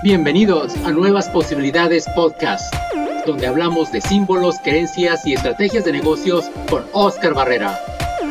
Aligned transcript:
Bienvenidos 0.00 0.76
a 0.84 0.92
Nuevas 0.92 1.28
Posibilidades 1.28 2.06
Podcast, 2.14 2.72
donde 3.26 3.48
hablamos 3.48 3.90
de 3.90 4.00
símbolos, 4.00 4.54
creencias 4.62 5.26
y 5.26 5.32
estrategias 5.32 5.84
de 5.84 5.90
negocios 5.90 6.44
con 6.70 6.84
Oscar 6.92 7.34
Barrera. 7.34 7.76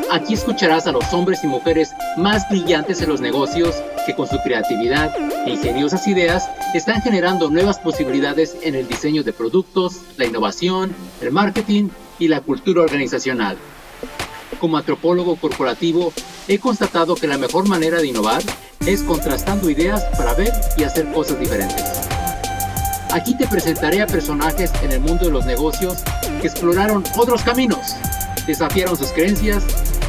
Aquí 0.10 0.36
escucharás 0.36 0.88
a 0.88 0.94
los 0.94 1.14
hombres 1.14 1.44
y 1.44 1.48
mujeres 1.48 1.94
más 2.16 2.48
brillantes 2.50 3.02
en 3.02 3.10
los 3.10 3.20
negocios 3.20 3.76
que 4.06 4.16
con 4.16 4.28
su 4.28 4.40
creatividad 4.40 5.14
e 5.46 5.52
ingeniosas 5.52 6.08
ideas 6.08 6.50
están 6.74 7.02
generando 7.02 7.50
nuevas 7.50 7.80
posibilidades 7.80 8.56
en 8.64 8.76
el 8.76 8.88
diseño 8.88 9.24
de 9.24 9.34
productos, 9.34 10.04
la 10.16 10.26
innovación, 10.26 10.96
el 11.20 11.32
marketing 11.32 11.90
y 12.18 12.30
la 12.30 12.40
cultura 12.40 12.82
organizacional. 12.84 13.58
Como 14.60 14.78
antropólogo 14.78 15.36
corporativo, 15.36 16.14
he 16.48 16.60
constatado 16.60 17.16
que 17.16 17.28
la 17.28 17.38
mejor 17.38 17.68
manera 17.68 18.00
de 18.00 18.08
innovar 18.08 18.42
es 18.86 19.04
contrastando 19.04 19.70
ideas 19.70 20.04
para 20.18 20.34
ver 20.34 20.52
y 20.78 20.84
hacer 20.84 21.12
cosas 21.12 21.40
diferentes. 21.40 21.84
Aquí 23.12 23.38
te 23.38 23.48
presentaré 23.48 24.02
a 24.02 24.08
personajes 24.08 24.72
en 24.82 24.92
el 24.92 25.00
mundo 25.00 25.26
de 25.26 25.32
los 25.32 25.46
negocios 25.46 25.98
que 26.42 26.48
exploraron 26.48 27.04
otros 27.18 27.42
caminos, 27.44 27.96
desafiaron 28.46 28.98
sus 28.98 29.12
creencias 29.12 29.64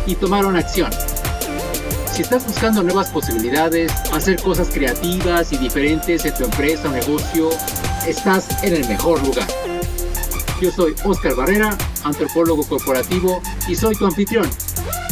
y 0.06 0.14
tomaron 0.14 0.56
acción. 0.56 0.90
Si 2.12 2.22
estás 2.22 2.44
buscando 2.46 2.82
nuevas 2.82 3.10
posibilidades, 3.10 3.92
hacer 4.12 4.42
cosas 4.42 4.68
creativas 4.68 5.52
y 5.52 5.58
diferentes 5.58 6.24
en 6.24 6.34
tu 6.34 6.44
empresa 6.44 6.88
o 6.88 6.92
negocio, 6.92 7.50
estás 8.06 8.64
en 8.64 8.74
el 8.74 8.88
mejor 8.88 9.22
lugar. 9.24 9.46
Yo 10.60 10.72
soy 10.72 10.94
Oscar 11.04 11.36
Barrera, 11.36 11.78
antropólogo 12.04 12.66
corporativo 12.66 13.40
y 13.68 13.74
soy 13.74 13.94
tu 13.96 14.06
anfitrión. 14.06 14.48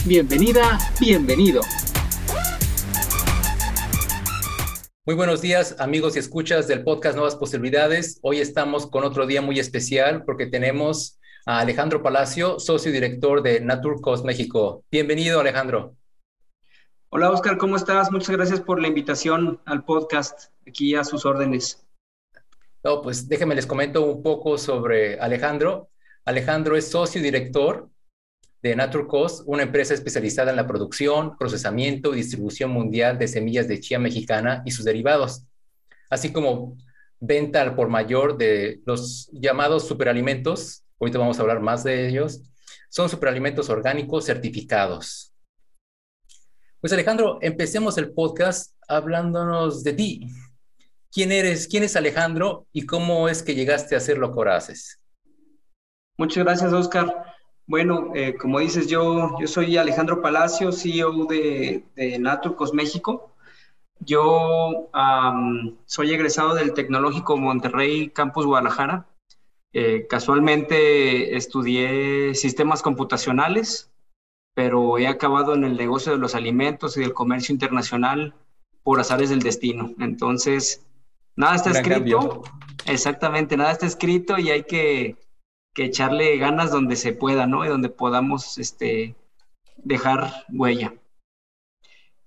Bienvenida, 0.04 0.78
bienvenido. 1.00 1.60
Muy 5.04 5.14
buenos 5.14 5.40
días, 5.40 5.76
amigos 5.78 6.16
y 6.16 6.18
escuchas 6.18 6.66
del 6.66 6.82
podcast 6.82 7.14
Nuevas 7.14 7.36
Posibilidades. 7.36 8.18
Hoy 8.22 8.40
estamos 8.40 8.88
con 8.88 9.04
otro 9.04 9.26
día 9.26 9.40
muy 9.40 9.60
especial 9.60 10.24
porque 10.24 10.46
tenemos 10.46 11.20
a 11.46 11.60
Alejandro 11.60 12.02
Palacio, 12.02 12.58
socio 12.58 12.90
director 12.90 13.40
de 13.40 13.60
Naturcos 13.60 14.24
México. 14.24 14.84
Bienvenido, 14.90 15.38
Alejandro. 15.38 15.94
Hola, 17.08 17.30
Oscar, 17.30 17.56
¿cómo 17.56 17.76
estás? 17.76 18.10
Muchas 18.10 18.30
gracias 18.30 18.60
por 18.60 18.82
la 18.82 18.88
invitación 18.88 19.60
al 19.64 19.84
podcast, 19.84 20.50
aquí 20.66 20.96
a 20.96 21.04
sus 21.04 21.24
órdenes. 21.24 21.86
No, 22.82 23.00
pues 23.00 23.28
déjenme 23.28 23.54
les 23.54 23.66
comento 23.66 24.04
un 24.04 24.24
poco 24.24 24.58
sobre 24.58 25.20
Alejandro. 25.20 25.88
Alejandro 26.26 26.76
es 26.76 26.88
socio 26.88 27.22
director 27.22 27.88
de 28.60 28.74
Naturcos, 28.74 29.44
una 29.46 29.62
empresa 29.62 29.94
especializada 29.94 30.50
en 30.50 30.56
la 30.56 30.66
producción, 30.66 31.38
procesamiento 31.38 32.12
y 32.12 32.16
distribución 32.16 32.72
mundial 32.72 33.16
de 33.16 33.28
semillas 33.28 33.68
de 33.68 33.78
chía 33.78 34.00
mexicana 34.00 34.60
y 34.66 34.72
sus 34.72 34.84
derivados, 34.84 35.44
así 36.10 36.32
como 36.32 36.76
venta 37.20 37.62
al 37.62 37.76
por 37.76 37.88
mayor 37.88 38.36
de 38.36 38.80
los 38.84 39.30
llamados 39.32 39.86
superalimentos. 39.86 40.82
Ahorita 40.98 41.20
vamos 41.20 41.38
a 41.38 41.42
hablar 41.42 41.60
más 41.60 41.84
de 41.84 42.08
ellos. 42.08 42.42
Son 42.88 43.08
superalimentos 43.08 43.70
orgánicos 43.70 44.24
certificados. 44.24 45.32
Pues 46.80 46.92
Alejandro, 46.92 47.38
empecemos 47.40 47.98
el 47.98 48.12
podcast 48.12 48.74
hablándonos 48.88 49.84
de 49.84 49.92
ti. 49.92 50.26
¿Quién 51.12 51.30
eres? 51.30 51.68
¿Quién 51.68 51.84
es 51.84 51.94
Alejandro? 51.94 52.66
¿Y 52.72 52.84
cómo 52.84 53.28
es 53.28 53.44
que 53.44 53.54
llegaste 53.54 53.94
a 53.94 53.98
hacer 53.98 54.18
lo 54.18 54.34
que 54.34 54.50
haces? 54.50 55.00
Muchas 56.18 56.44
gracias, 56.44 56.72
Oscar. 56.72 57.34
Bueno, 57.66 58.12
eh, 58.14 58.36
como 58.36 58.60
dices, 58.60 58.86
yo, 58.86 59.36
yo 59.40 59.46
soy 59.46 59.76
Alejandro 59.76 60.22
Palacio, 60.22 60.72
CEO 60.72 61.26
de, 61.26 61.84
de 61.94 62.18
Naturcos 62.18 62.72
México. 62.72 63.32
Yo 63.98 64.88
soy 65.86 66.12
egresado 66.12 66.54
del 66.54 66.74
Tecnológico 66.74 67.36
Monterrey 67.36 68.10
Campus 68.10 68.46
Guadalajara. 68.46 69.06
Eh, 69.72 70.06
casualmente 70.08 71.36
estudié 71.36 72.34
sistemas 72.34 72.82
computacionales, 72.82 73.90
pero 74.54 74.98
he 74.98 75.06
acabado 75.06 75.54
en 75.54 75.64
el 75.64 75.76
negocio 75.76 76.12
de 76.12 76.18
los 76.18 76.34
alimentos 76.34 76.96
y 76.96 77.00
del 77.00 77.12
comercio 77.12 77.52
internacional 77.52 78.34
por 78.82 79.00
azares 79.00 79.30
del 79.30 79.40
destino. 79.40 79.92
Entonces, 79.98 80.86
nada 81.34 81.56
está 81.56 81.70
escrito. 81.70 82.42
Exactamente, 82.86 83.56
nada 83.56 83.72
está 83.72 83.86
escrito 83.86 84.38
y 84.38 84.50
hay 84.50 84.62
que 84.62 85.16
que 85.76 85.84
echarle 85.84 86.38
ganas 86.38 86.70
donde 86.70 86.96
se 86.96 87.12
pueda, 87.12 87.46
¿no? 87.46 87.62
Y 87.62 87.68
donde 87.68 87.90
podamos 87.90 88.56
este, 88.56 89.14
dejar 89.76 90.46
huella. 90.50 90.94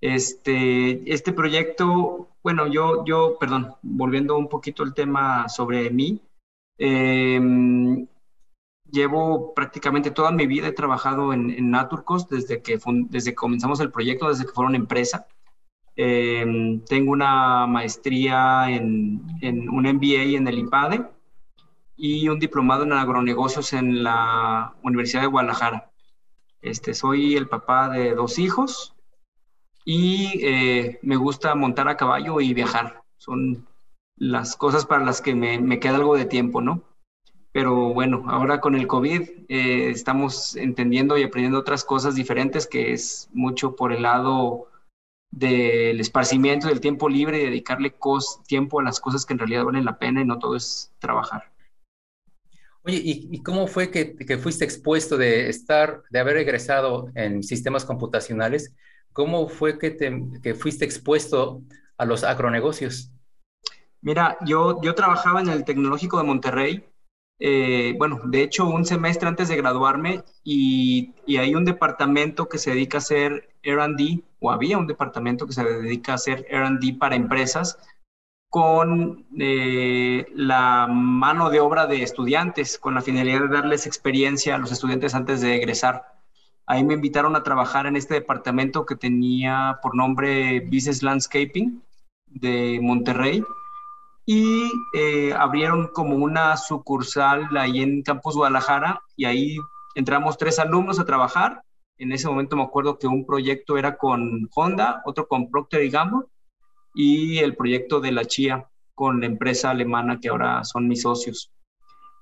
Este, 0.02 1.12
este 1.12 1.34
proyecto, 1.34 2.30
bueno, 2.44 2.68
yo, 2.68 3.04
yo, 3.06 3.38
perdón, 3.40 3.74
volviendo 3.82 4.38
un 4.38 4.50
poquito 4.50 4.84
al 4.84 4.94
tema 4.94 5.50
sobre 5.50 5.90
mí, 5.90 6.22
em, 6.78 8.06
llevo 8.92 9.56
prácticamente 9.56 10.12
toda 10.12 10.31
mi 10.31 10.46
vida, 10.46 10.68
he 10.68 10.74
trabajado 10.74 11.34
en, 11.34 11.72
Naturcos 11.72 12.30
desde 12.30 12.62
que, 12.62 12.80
desde 13.10 13.31
que 13.31 13.36
comenzamos 13.36 13.80
el 13.80 13.92
proyecto, 13.92 14.30
desde 14.30 14.46
que 14.46 14.54
fueron 14.54 14.76
empresa. 14.76 15.26
Em, 15.96 16.81
tengo 16.86 17.12
una 17.12 17.66
maestría 17.66 18.70
en, 18.70 19.22
en 19.42 19.70
un 19.70 19.88
MBA 19.88 20.38
en 20.38 20.48
el 20.48 20.60
IPADE 20.60 21.19
y 22.02 22.30
un 22.30 22.40
diplomado 22.40 22.84
en 22.84 22.94
agronegocios 22.94 23.74
en 23.74 24.04
la 24.04 24.74
Universidad 24.84 25.24
de 25.24 25.28
Guadalajara. 25.28 25.92
Este, 26.62 26.94
soy 26.94 27.36
el 27.36 27.50
papá 27.50 27.90
de 27.90 28.16
dos 28.16 28.40
hijos 28.40 28.96
y 29.84 30.40
eh, 30.42 31.00
me 31.02 31.18
gusta 31.18 31.54
montar 31.56 31.90
a 31.90 31.98
caballo 31.98 32.40
y 32.40 32.54
viajar. 32.54 33.04
Son 33.18 33.68
las 34.16 34.56
cosas 34.56 34.86
para 34.86 35.04
las 35.04 35.20
que 35.20 35.36
me, 35.36 35.60
me 35.60 35.80
queda 35.80 35.98
algo 35.98 36.16
de 36.16 36.24
tiempo, 36.24 36.62
¿no? 36.62 36.84
Pero 37.52 37.94
bueno, 37.94 38.24
ahora 38.28 38.62
con 38.62 38.76
el 38.76 38.88
COVID 38.88 39.22
eh, 39.50 39.90
estamos 39.90 40.56
entendiendo 40.56 41.18
y 41.18 41.24
aprendiendo 41.24 41.60
otras 41.60 41.84
cosas 41.84 42.16
diferentes, 42.16 42.66
que 42.66 42.94
es 42.94 43.30
mucho 43.34 43.76
por 43.76 43.92
el 43.92 44.04
lado 44.04 44.68
del 45.31 46.00
esparcimiento, 46.00 46.68
del 46.68 46.80
tiempo 46.80 47.10
libre 47.10 47.42
y 47.42 47.46
dedicarle 47.46 47.94
tiempo 48.48 48.80
a 48.80 48.84
las 48.84 49.02
cosas 49.02 49.26
que 49.26 49.34
en 49.34 49.40
realidad 49.40 49.66
valen 49.66 49.84
la 49.84 50.00
pena 50.00 50.22
y 50.22 50.26
no 50.26 50.40
todo 50.40 50.56
es 50.56 50.94
trabajar. 51.00 51.52
Oye, 52.84 53.01
¿y, 53.03 53.44
cómo 53.44 53.67
fue 53.67 53.91
que, 53.91 54.38
fuiste 54.38 54.63
expuesto 54.63 55.17
de 55.17 55.50
estar, 55.50 56.01
de 56.09 56.19
haber 56.19 56.38
egresado 56.38 57.12
en 57.13 57.44
sistemas 57.44 57.84
computacionales? 57.84 58.73
¿Cómo 59.12 59.50
fue 59.50 59.78
que, 59.78 59.91
te, 59.91 60.53
fuiste 60.56 60.85
expuesto 60.85 61.62
a 61.97 62.06
los 62.06 62.23
agronegocios? 62.23 63.12
Mira, 64.01 64.38
yo, 64.45 64.81
yo 64.81 64.95
trabajaba 64.95 65.41
en 65.41 65.50
el 65.50 65.66
Tecnológico 65.66 66.18
de 66.18 66.23
Monterrey, 66.23 66.85
eh, 67.41 67.95
bueno, 67.97 68.22
de 68.25 68.44
hecho 68.44 68.68
un 68.68 68.85
semestre 68.85 69.28
antes 69.28 69.47
de 69.47 69.56
graduarme 69.56 70.23
y, 70.44 71.13
y, 71.25 71.38
hay 71.38 71.56
un 71.56 71.63
departamento 71.63 72.50
que 72.50 72.57
se 72.57 72.72
dedica 72.72 72.97
a 72.97 73.00
hacer 73.00 73.50
R&D, 73.63 74.23
o 74.39 74.51
había 74.51 74.78
un 74.78 74.88
departamento 74.88 75.45
que 75.45 75.53
se 75.53 75.63
dedica 75.63 76.13
a 76.13 76.16
hacer 76.16 76.45
R&D 76.50 76.97
para 77.00 77.16
empresas, 77.16 77.78
con 78.50 79.28
eh, 79.40 80.26
la 80.34 80.88
mano 80.88 81.50
de 81.50 81.60
obra 81.60 81.86
de 81.86 82.02
estudiantes, 82.02 82.80
con 82.80 82.96
la 82.96 83.02
finalidad 83.02 83.42
de 83.42 83.48
darles 83.48 83.86
experiencia 83.86 84.56
a 84.56 84.58
los 84.58 84.72
estudiantes 84.72 85.14
antes 85.14 85.42
de 85.42 85.56
egresar. 85.56 86.04
Ahí 86.66 86.84
me 86.84 86.96
invitaron 86.96 87.36
a 87.36 87.44
trabajar 87.44 87.86
en 87.86 87.96
este 87.96 88.16
departamento 88.16 88.86
que 88.86 88.96
tenía 88.96 89.80
por 89.82 89.96
nombre 89.96 90.62
Business 90.62 91.04
Landscaping 91.04 91.82
de 92.26 92.80
Monterrey 92.82 93.44
y 94.26 94.72
eh, 94.94 95.34
abrieron 95.34 95.88
como 95.88 96.16
una 96.16 96.58
sucursal 96.58 97.56
ahí 97.58 97.81
en 97.81 98.02
Campus 98.04 98.36
Guadalajara 98.36 99.02
y 99.16 99.26
ahí 99.26 99.58
entramos 99.96 100.38
tres 100.38 100.60
alumnos 100.60 101.00
a 101.00 101.06
trabajar. 101.06 101.64
En 101.98 102.12
ese 102.12 102.28
momento 102.28 102.56
me 102.56 102.64
acuerdo 102.64 102.98
que 102.98 103.08
un 103.08 103.26
proyecto 103.26 103.78
era 103.78 103.98
con 103.98 104.50
Honda, 104.56 105.02
otro 105.06 105.28
con 105.28 105.50
Procter 105.50 105.88
Gamble 105.90 106.28
y 106.94 107.39
el 107.39 107.56
proyecto 107.56 108.00
de 108.00 108.12
la 108.12 108.25
Chía 108.25 108.68
con 108.95 109.21
la 109.21 109.27
empresa 109.27 109.69
alemana 109.69 110.19
que 110.19 110.30
ahora 110.30 110.63
son 110.63 110.88
mis 110.88 111.03
socios. 111.03 111.51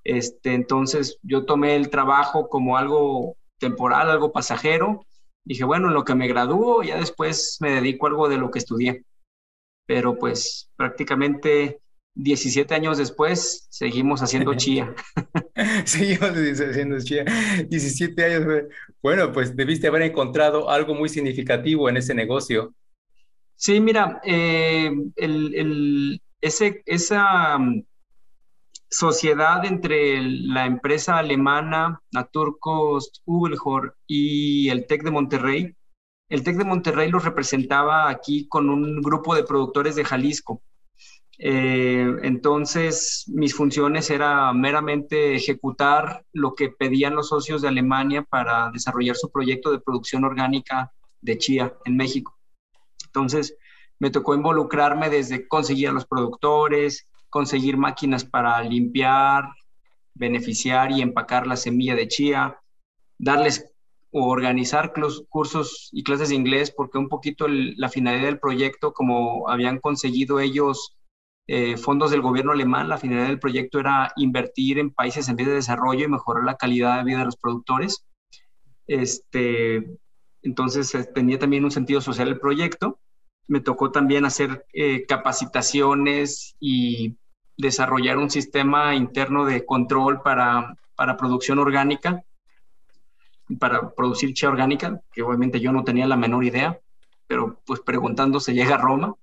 Este, 0.03 0.53
entonces 0.53 1.17
yo 1.21 1.45
tomé 1.45 1.75
el 1.75 1.89
trabajo 1.89 2.47
como 2.49 2.77
algo 2.77 3.35
temporal, 3.59 4.09
algo 4.09 4.31
pasajero. 4.31 5.05
Dije, 5.43 5.63
bueno, 5.63 5.87
en 5.87 5.93
lo 5.93 6.03
que 6.05 6.15
me 6.15 6.27
gradúo, 6.27 6.83
ya 6.83 6.97
después 6.97 7.57
me 7.61 7.71
dedico 7.71 8.05
a 8.05 8.09
algo 8.09 8.29
de 8.29 8.37
lo 8.37 8.51
que 8.51 8.59
estudié. 8.59 9.03
Pero 9.85 10.17
pues 10.17 10.69
prácticamente 10.75 11.81
17 12.15 12.73
años 12.73 12.97
después 12.97 13.67
seguimos 13.69 14.21
haciendo 14.21 14.53
chía. 14.55 14.93
seguimos 15.85 16.31
haciendo 16.31 16.99
chía. 17.01 17.25
17 17.67 18.23
años. 18.23 18.63
Bueno, 19.01 19.31
pues 19.31 19.55
debiste 19.55 19.87
haber 19.87 20.03
encontrado 20.03 20.69
algo 20.69 20.93
muy 20.93 21.09
significativo 21.09 21.89
en 21.89 21.97
ese 21.97 22.13
negocio. 22.13 22.73
Sí, 23.57 23.79
mira, 23.81 24.21
eh, 24.23 24.91
esa 26.85 27.57
mm, 27.57 27.83
sociedad 28.89 29.65
entre 29.65 30.21
la 30.21 30.65
empresa 30.67 31.17
alemana 31.17 31.99
Naturkost 32.11 33.17
Ubelhor 33.25 33.97
y 34.05 34.69
el 34.69 34.85
TEC 34.85 35.03
de 35.03 35.11
Monterrey, 35.11 35.75
el 36.29 36.43
TEC 36.43 36.57
de 36.57 36.65
Monterrey 36.65 37.09
los 37.09 37.25
representaba 37.25 38.09
aquí 38.09 38.47
con 38.47 38.69
un 38.69 39.01
grupo 39.01 39.33
de 39.35 39.43
productores 39.43 39.95
de 39.95 40.05
Jalisco. 40.05 40.61
Eh, 41.39 42.15
entonces, 42.23 43.25
mis 43.27 43.55
funciones 43.55 44.09
era 44.11 44.53
meramente 44.53 45.35
ejecutar 45.35 46.25
lo 46.31 46.53
que 46.55 46.69
pedían 46.69 47.15
los 47.15 47.29
socios 47.29 47.61
de 47.63 47.69
Alemania 47.69 48.23
para 48.23 48.69
desarrollar 48.71 49.15
su 49.15 49.31
proyecto 49.31 49.71
de 49.71 49.79
producción 49.79 50.25
orgánica 50.25 50.91
de 51.21 51.37
chía 51.39 51.75
en 51.85 51.97
México. 51.97 52.36
Entonces, 53.07 53.57
me 53.99 54.11
tocó 54.11 54.35
involucrarme 54.35 55.09
desde 55.09 55.47
conseguir 55.47 55.89
a 55.89 55.93
los 55.93 56.05
productores, 56.05 57.07
conseguir 57.29 57.77
máquinas 57.77 58.23
para 58.23 58.61
limpiar, 58.61 59.45
beneficiar 60.13 60.91
y 60.91 61.01
empacar 61.01 61.47
la 61.47 61.57
semilla 61.57 61.95
de 61.95 62.07
chía, 62.07 62.59
darles 63.17 63.73
o 64.11 64.27
organizar 64.29 64.93
cursos 65.29 65.89
y 65.91 66.03
clases 66.03 66.29
de 66.29 66.35
inglés, 66.35 66.71
porque 66.71 66.97
un 66.97 67.09
poquito 67.09 67.47
la 67.47 67.89
finalidad 67.89 68.25
del 68.25 68.39
proyecto, 68.39 68.93
como 68.93 69.49
habían 69.49 69.79
conseguido 69.79 70.39
ellos 70.39 70.95
eh, 71.47 71.77
fondos 71.77 72.11
del 72.11 72.21
gobierno 72.21 72.51
alemán, 72.51 72.89
la 72.89 72.97
finalidad 72.97 73.27
del 73.27 73.39
proyecto 73.39 73.79
era 73.79 74.11
invertir 74.15 74.79
en 74.79 74.91
países 74.91 75.27
en 75.27 75.35
vía 75.35 75.47
de 75.47 75.55
desarrollo 75.55 76.05
y 76.05 76.09
mejorar 76.09 76.43
la 76.43 76.57
calidad 76.57 76.97
de 76.97 77.03
vida 77.03 77.19
de 77.19 77.25
los 77.25 77.37
productores. 77.37 78.05
Este, 78.85 79.97
entonces 80.41 80.93
eh, 80.95 81.03
tenía 81.13 81.39
también 81.39 81.65
un 81.65 81.71
sentido 81.71 82.01
social 82.01 82.27
el 82.27 82.39
proyecto. 82.39 82.99
Me 83.47 83.61
tocó 83.61 83.91
también 83.91 84.25
hacer 84.25 84.65
eh, 84.73 85.05
capacitaciones 85.05 86.55
y 86.59 87.15
desarrollar 87.57 88.17
un 88.17 88.29
sistema 88.29 88.95
interno 88.95 89.45
de 89.45 89.65
control 89.65 90.21
para, 90.21 90.75
para 90.95 91.17
producción 91.17 91.59
orgánica, 91.59 92.23
para 93.59 93.91
producir 93.91 94.33
chía 94.33 94.49
orgánica, 94.49 95.01
que 95.11 95.23
obviamente 95.23 95.59
yo 95.59 95.71
no 95.71 95.83
tenía 95.83 96.05
la 96.07 96.17
menor 96.17 96.43
idea, 96.43 96.79
pero 97.25 97.59
pues 97.65 97.79
preguntando 97.79 98.39
se 98.39 98.53
llega 98.53 98.75
a 98.75 98.79
Roma. 98.79 99.15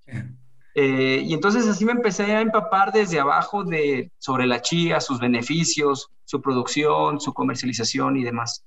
Eh, 0.75 1.23
y 1.25 1.35
entonces 1.35 1.69
así 1.69 1.85
me 1.85 1.93
empecé 1.93 2.25
a 2.35 2.41
empapar 2.41 2.93
desde 2.93 3.21
abajo 3.21 3.63
de, 3.63 4.11
sobre 4.19 4.47
la 4.47 4.61
chía, 4.61 5.01
sus 5.01 5.21
beneficios, 5.21 6.11
su 6.25 6.41
producción, 6.41 7.21
su 7.21 7.33
comercialización 7.33 8.17
y 8.17 8.25
demás. 8.25 8.65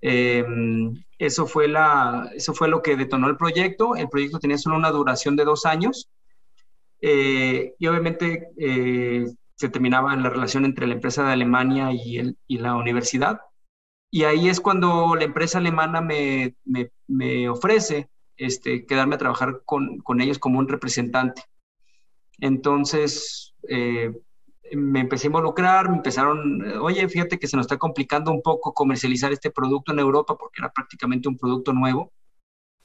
Em, 0.00 0.94
eso, 1.18 1.46
fue 1.46 1.68
la, 1.68 2.30
eso 2.34 2.54
fue 2.54 2.68
lo 2.68 2.82
que 2.82 2.96
detonó 2.96 3.28
el 3.28 3.36
proyecto. 3.36 3.96
El 3.96 4.08
proyecto 4.08 4.38
tenía 4.38 4.58
solo 4.58 4.76
una 4.76 4.90
duración 4.90 5.36
de 5.36 5.44
dos 5.44 5.66
años 5.66 6.08
eh, 7.00 7.74
y 7.78 7.86
obviamente 7.86 8.48
eh, 8.58 9.26
se 9.54 9.68
terminaba 9.68 10.14
la 10.16 10.30
relación 10.30 10.64
entre 10.64 10.86
la 10.86 10.94
empresa 10.94 11.24
de 11.24 11.32
Alemania 11.32 11.92
y, 11.92 12.18
el, 12.18 12.36
y, 12.46 12.58
la 12.58 12.74
universidad. 12.74 13.40
Y 14.10 14.24
ahí 14.24 14.48
es 14.48 14.60
cuando 14.60 15.14
la 15.16 15.24
empresa 15.24 15.58
alemana 15.58 16.00
me, 16.00 16.54
me, 16.64 16.90
me 17.06 17.48
ofrece 17.48 18.08
este, 18.36 18.86
quedarme 18.86 19.16
a 19.16 19.18
trabajar 19.18 19.62
con, 19.64 19.98
con 19.98 20.20
ellos 20.20 20.38
como 20.38 20.58
un 20.58 20.68
representante. 20.68 21.42
Entonces, 22.38 23.54
eh, 23.68 24.12
me 24.72 25.00
empecé 25.00 25.26
a 25.26 25.28
involucrar, 25.28 25.88
me 25.88 25.96
empezaron, 25.96 26.62
oye, 26.80 27.08
fíjate 27.08 27.38
que 27.38 27.46
se 27.46 27.56
nos 27.56 27.66
está 27.66 27.78
complicando 27.78 28.30
un 28.32 28.42
poco 28.42 28.74
comercializar 28.74 29.32
este 29.32 29.50
producto 29.50 29.92
en 29.92 29.98
Europa 29.98 30.36
porque 30.36 30.60
era 30.60 30.70
prácticamente 30.72 31.28
un 31.28 31.36
producto 31.36 31.72
nuevo. 31.72 32.12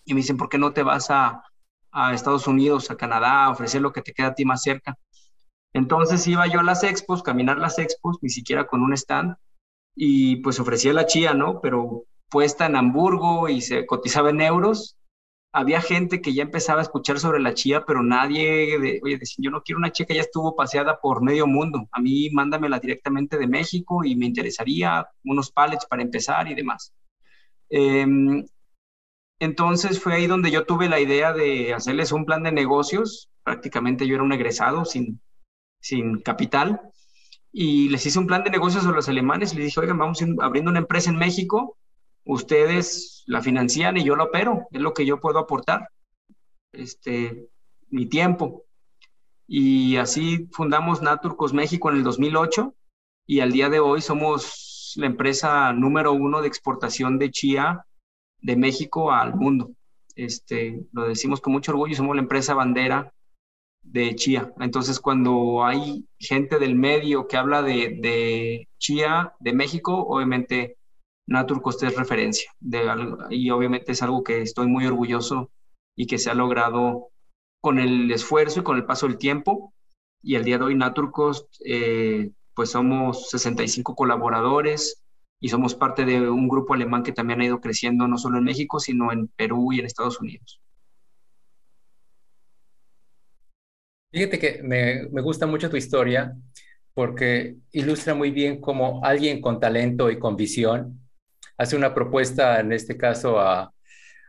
Y 0.06 0.13
me 0.13 0.19
dicen, 0.22 0.38
¿por 0.38 0.50
qué 0.50 0.57
no 0.57 0.74
te 0.74 0.83
vas 0.83 1.10
a, 1.12 1.44
a 1.92 2.13
Estados 2.13 2.48
Unidos, 2.48 2.92
a 2.92 2.98
Canadá, 2.98 3.45
a 3.45 3.50
ofrecer 3.51 3.81
lo 3.81 3.92
que 3.92 4.01
te 4.01 4.13
queda 4.13 4.28
a 4.28 4.36
ti 4.36 4.45
más 4.45 4.63
cerca? 4.63 4.98
Entonces 5.74 6.28
iba 6.28 6.48
yo 6.48 6.60
a 6.60 6.63
las 6.63 6.83
expos, 6.83 7.24
caminar 7.24 7.57
las 7.57 7.80
expos, 7.80 8.18
ni 8.22 8.30
siquiera 8.30 8.68
con 8.68 8.81
un 8.81 8.94
stand, 8.94 9.36
y 9.95 10.38
pues 10.38 10.60
ofrecía 10.60 10.94
la 10.94 11.06
chía, 11.06 11.34
¿no? 11.34 11.62
Pero 11.62 12.06
puesta 12.30 12.66
en 12.66 12.75
Hamburgo 12.75 13.50
y 13.50 13.62
se 13.62 13.86
cotizaba 13.86 14.30
en 14.30 14.42
euros, 14.42 14.98
había 15.53 15.81
gente 15.81 16.21
que 16.21 16.33
ya 16.33 16.44
empezaba 16.44 16.80
a 16.80 16.83
escuchar 16.83 17.19
sobre 17.19 17.42
la 17.42 17.53
chía, 17.53 17.83
pero 17.86 18.01
nadie, 18.03 18.80
de, 18.80 19.00
oye, 19.03 19.18
decía, 19.18 19.36
yo 19.39 19.51
no 19.51 19.62
quiero 19.62 19.80
una 19.80 19.92
que 19.92 20.15
ya 20.15 20.21
estuvo 20.21 20.56
paseada 20.56 21.00
por 21.01 21.21
medio 21.21 21.45
mundo. 21.45 21.88
A 21.92 22.00
mí 22.00 22.30
mándamela 22.31 22.80
directamente 22.80 23.38
de 23.38 23.48
México 23.48 24.03
y 24.06 24.15
me 24.15 24.25
interesaría 24.27 25.06
unos 25.25 25.51
pallets 25.51 25.86
para 25.86 26.01
empezar 26.01 26.48
y 26.50 26.56
demás. 26.56 26.94
Em, 27.69 28.45
entonces 29.39 30.00
fue 30.00 30.13
ahí 30.13 30.27
donde 30.27 30.51
yo 30.51 30.65
tuve 30.65 30.88
la 30.88 31.00
idea 31.00 31.33
de 31.33 31.74
hacerles 31.74 32.12
un 32.12 32.25
plan 32.25 32.44
de 32.44 32.51
negocios. 32.51 33.30
Prácticamente 33.44 34.07
yo 34.07 34.15
era 34.15 34.24
un 34.24 34.33
egresado 34.33 34.86
sin, 34.86 35.21
sin 35.81 36.21
capital. 36.21 36.81
Y 37.51 37.89
les 37.89 38.06
hice 38.06 38.19
un 38.19 38.27
plan 38.27 38.44
de 38.44 38.51
negocios 38.51 38.86
a 38.86 38.92
los 38.92 39.09
alemanes. 39.09 39.53
Les 39.53 39.65
dije, 39.65 39.80
oigan, 39.81 39.98
vamos 39.98 40.24
abriendo 40.39 40.71
una 40.71 40.80
empresa 40.80 41.09
en 41.09 41.18
México 41.18 41.77
ustedes 42.25 43.23
la 43.27 43.41
financian 43.41 43.97
y 43.97 44.03
yo 44.03 44.15
la 44.15 44.25
opero, 44.25 44.68
es 44.71 44.81
lo 44.81 44.94
que 44.94 45.06
yo 45.06 45.19
puedo 45.19 45.39
aportar, 45.39 45.89
este, 46.71 47.47
mi 47.89 48.06
tiempo. 48.06 48.65
Y 49.47 49.97
así 49.97 50.47
fundamos 50.51 51.01
Naturcos 51.01 51.53
México 51.53 51.89
en 51.89 51.97
el 51.97 52.03
2008 52.03 52.73
y 53.27 53.41
al 53.41 53.51
día 53.51 53.69
de 53.69 53.79
hoy 53.79 54.01
somos 54.01 54.94
la 54.95 55.06
empresa 55.06 55.73
número 55.73 56.13
uno 56.13 56.41
de 56.41 56.47
exportación 56.47 57.18
de 57.18 57.31
chía 57.31 57.85
de 58.39 58.56
México 58.56 59.12
al 59.12 59.35
mundo. 59.35 59.71
Este, 60.15 60.85
lo 60.91 61.07
decimos 61.07 61.41
con 61.41 61.53
mucho 61.53 61.71
orgullo, 61.71 61.95
somos 61.95 62.15
la 62.15 62.21
empresa 62.21 62.53
bandera 62.53 63.13
de 63.81 64.15
chía. 64.15 64.53
Entonces, 64.59 65.00
cuando 65.00 65.63
hay 65.63 66.06
gente 66.19 66.59
del 66.59 66.75
medio 66.75 67.27
que 67.27 67.38
habla 67.38 67.62
de, 67.62 67.97
de 68.01 68.69
chía 68.77 69.33
de 69.39 69.53
México, 69.53 70.06
obviamente 70.07 70.77
Naturcost 71.31 71.81
es 71.83 71.95
referencia 71.95 72.51
de 72.60 72.81
y 73.30 73.50
obviamente 73.50 73.94
es 73.94 74.04
algo 74.04 74.24
que 74.24 74.42
estoy 74.42 74.68
muy 74.68 74.86
orgulloso 74.86 75.50
y 75.95 76.06
que 76.06 76.18
se 76.18 76.30
ha 76.30 76.33
logrado 76.33 77.10
con 77.62 77.80
el 77.80 78.12
esfuerzo 78.12 78.60
y 78.60 78.63
con 78.63 78.78
el 78.78 78.86
paso 78.86 79.07
del 79.07 79.18
tiempo. 79.18 79.74
Y 80.22 80.36
el 80.36 80.44
día 80.44 80.57
de 80.57 80.66
hoy 80.66 80.75
Naturcost, 80.75 81.48
eh, 81.66 82.31
pues 82.54 82.72
somos 82.72 83.30
65 83.30 83.95
colaboradores 83.95 85.04
y 85.39 85.50
somos 85.50 85.74
parte 85.74 86.06
de 86.06 86.30
un 86.30 86.48
grupo 86.48 86.74
alemán 86.74 87.04
que 87.04 87.13
también 87.13 87.42
ha 87.42 87.45
ido 87.45 87.62
creciendo 87.62 88.07
no 88.07 88.18
solo 88.18 88.38
en 88.38 88.44
México, 88.44 88.80
sino 88.80 89.12
en 89.12 89.27
Perú 89.30 89.72
y 89.74 89.80
en 89.80 89.86
Estados 89.86 90.19
Unidos. 90.19 90.62
Fíjate 94.12 94.38
que 94.38 94.62
me 94.62 95.22
gusta 95.22 95.48
mucho 95.48 95.69
tu 95.69 95.77
historia 95.77 96.36
porque 96.94 97.56
ilustra 97.72 98.13
muy 98.13 98.31
bien 98.31 98.60
cómo 98.60 99.04
alguien 99.04 99.42
con 99.42 99.60
talento 99.60 100.12
y 100.12 100.19
con 100.19 100.36
visión 100.36 101.01
hace 101.62 101.75
una 101.75 101.94
propuesta, 101.94 102.60
en 102.60 102.72
este 102.72 102.98
caso, 102.98 103.40
a, 103.40 103.72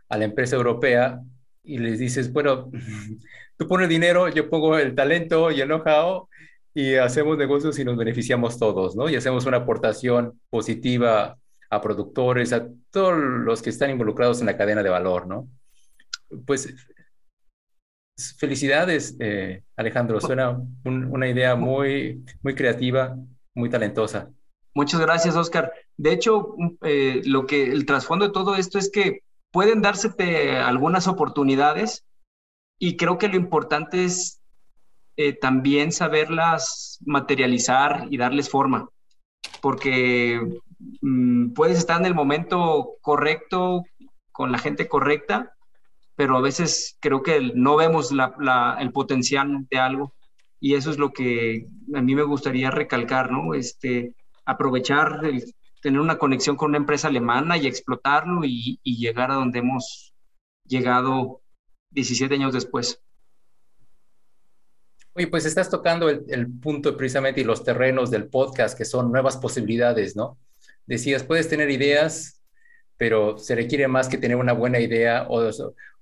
la 0.09 0.25
empresa 0.25 0.55
europea 0.55 1.19
y 1.63 1.79
les 1.79 1.97
dices, 1.97 2.31
bueno, 2.31 2.69
tú 3.57 3.67
pones 3.67 3.89
dinero, 3.89 4.29
yo 4.29 4.47
pongo 4.47 4.77
el 4.77 4.93
talento 4.93 5.49
y 5.49 5.59
el 5.59 5.67
know-how 5.67 6.29
y 6.75 6.93
hacemos 6.95 7.35
negocios 7.35 7.79
y 7.79 7.83
nos 7.83 7.97
beneficiamos 7.97 8.59
todos, 8.59 8.95
¿no? 8.95 9.09
Y 9.09 9.15
hacemos 9.15 9.47
una 9.47 9.57
aportación 9.57 10.39
positiva 10.51 11.35
a 11.71 11.81
productores, 11.81 12.53
a 12.53 12.67
todos 12.91 13.17
los 13.17 13.63
que 13.63 13.71
están 13.71 13.89
involucrados 13.89 14.39
en 14.39 14.45
la 14.45 14.55
cadena 14.55 14.83
de 14.83 14.89
valor, 14.91 15.25
¿no? 15.25 15.47
Pues 16.45 16.71
felicidades, 18.37 19.15
eh, 19.19 19.63
Alejandro. 19.75 20.21
Suena 20.21 20.55
una 20.83 21.27
idea 21.27 21.55
muy, 21.55 22.23
muy 22.43 22.53
creativa, 22.53 23.17
muy 23.55 23.71
talentosa. 23.71 24.29
Muchas 24.75 24.99
gracias, 24.99 25.35
Oscar. 25.35 25.71
De 25.97 26.11
hecho, 26.11 26.55
eh, 26.81 27.21
lo 27.25 27.45
que 27.45 27.63
el 27.63 27.85
trasfondo 27.85 28.27
de 28.27 28.33
todo 28.33 28.55
esto 28.55 28.79
es 28.79 28.89
que 28.91 29.21
pueden 29.51 29.81
dársete 29.81 30.57
algunas 30.57 31.07
oportunidades 31.07 32.03
y 32.79 32.97
creo 32.97 33.17
que 33.17 33.27
lo 33.27 33.35
importante 33.35 34.03
es 34.03 34.41
eh, 35.15 35.33
también 35.33 35.91
saberlas 35.91 36.97
materializar 37.05 38.07
y 38.09 38.17
darles 38.17 38.49
forma, 38.49 38.89
porque 39.61 40.41
mm, 41.01 41.53
puedes 41.53 41.77
estar 41.77 41.99
en 41.99 42.07
el 42.07 42.15
momento 42.15 42.95
correcto 43.01 43.83
con 44.31 44.51
la 44.51 44.57
gente 44.57 44.87
correcta, 44.87 45.53
pero 46.15 46.35
a 46.35 46.41
veces 46.41 46.97
creo 46.99 47.21
que 47.21 47.51
no 47.53 47.75
vemos 47.75 48.11
el 48.79 48.91
potencial 48.91 49.67
de 49.69 49.77
algo 49.77 50.13
y 50.59 50.73
eso 50.73 50.89
es 50.89 50.97
lo 50.97 51.13
que 51.13 51.67
a 51.93 52.01
mí 52.01 52.15
me 52.15 52.23
gustaría 52.23 52.71
recalcar, 52.71 53.31
¿no? 53.31 53.53
Este, 53.53 54.15
aprovechar, 54.45 55.21
tener 55.81 55.99
una 55.99 56.17
conexión 56.17 56.55
con 56.55 56.69
una 56.69 56.77
empresa 56.77 57.09
alemana 57.09 57.57
y 57.57 57.67
explotarlo 57.67 58.41
y, 58.45 58.79
llegar 58.83 59.31
a 59.31 59.35
donde 59.35 59.59
hemos 59.59 60.13
llegado 60.65 61.41
17 61.91 62.33
años 62.33 62.53
después. 62.53 63.01
Oye, 65.13 65.27
pues 65.27 65.45
estás 65.45 65.69
tocando 65.69 66.09
el, 66.09 66.47
punto 66.59 66.97
precisamente 66.97 67.41
y 67.41 67.43
los 67.43 67.63
terrenos 67.63 68.09
del 68.09 68.27
podcast, 68.27 68.77
que 68.77 68.85
son 68.85 69.11
nuevas 69.11 69.37
posibilidades, 69.37 70.15
¿no? 70.15 70.39
Decías, 70.87 71.23
puedes 71.23 71.49
tener 71.49 71.69
ideas, 71.69 72.41
pero 72.97 73.37
se 73.37 73.53
requiere 73.53 73.87
más 73.87 74.07
que 74.07 74.17
tener 74.17 74.37
una 74.37 74.53
buena 74.53 74.79
idea, 74.79 75.27
o, 75.29 75.47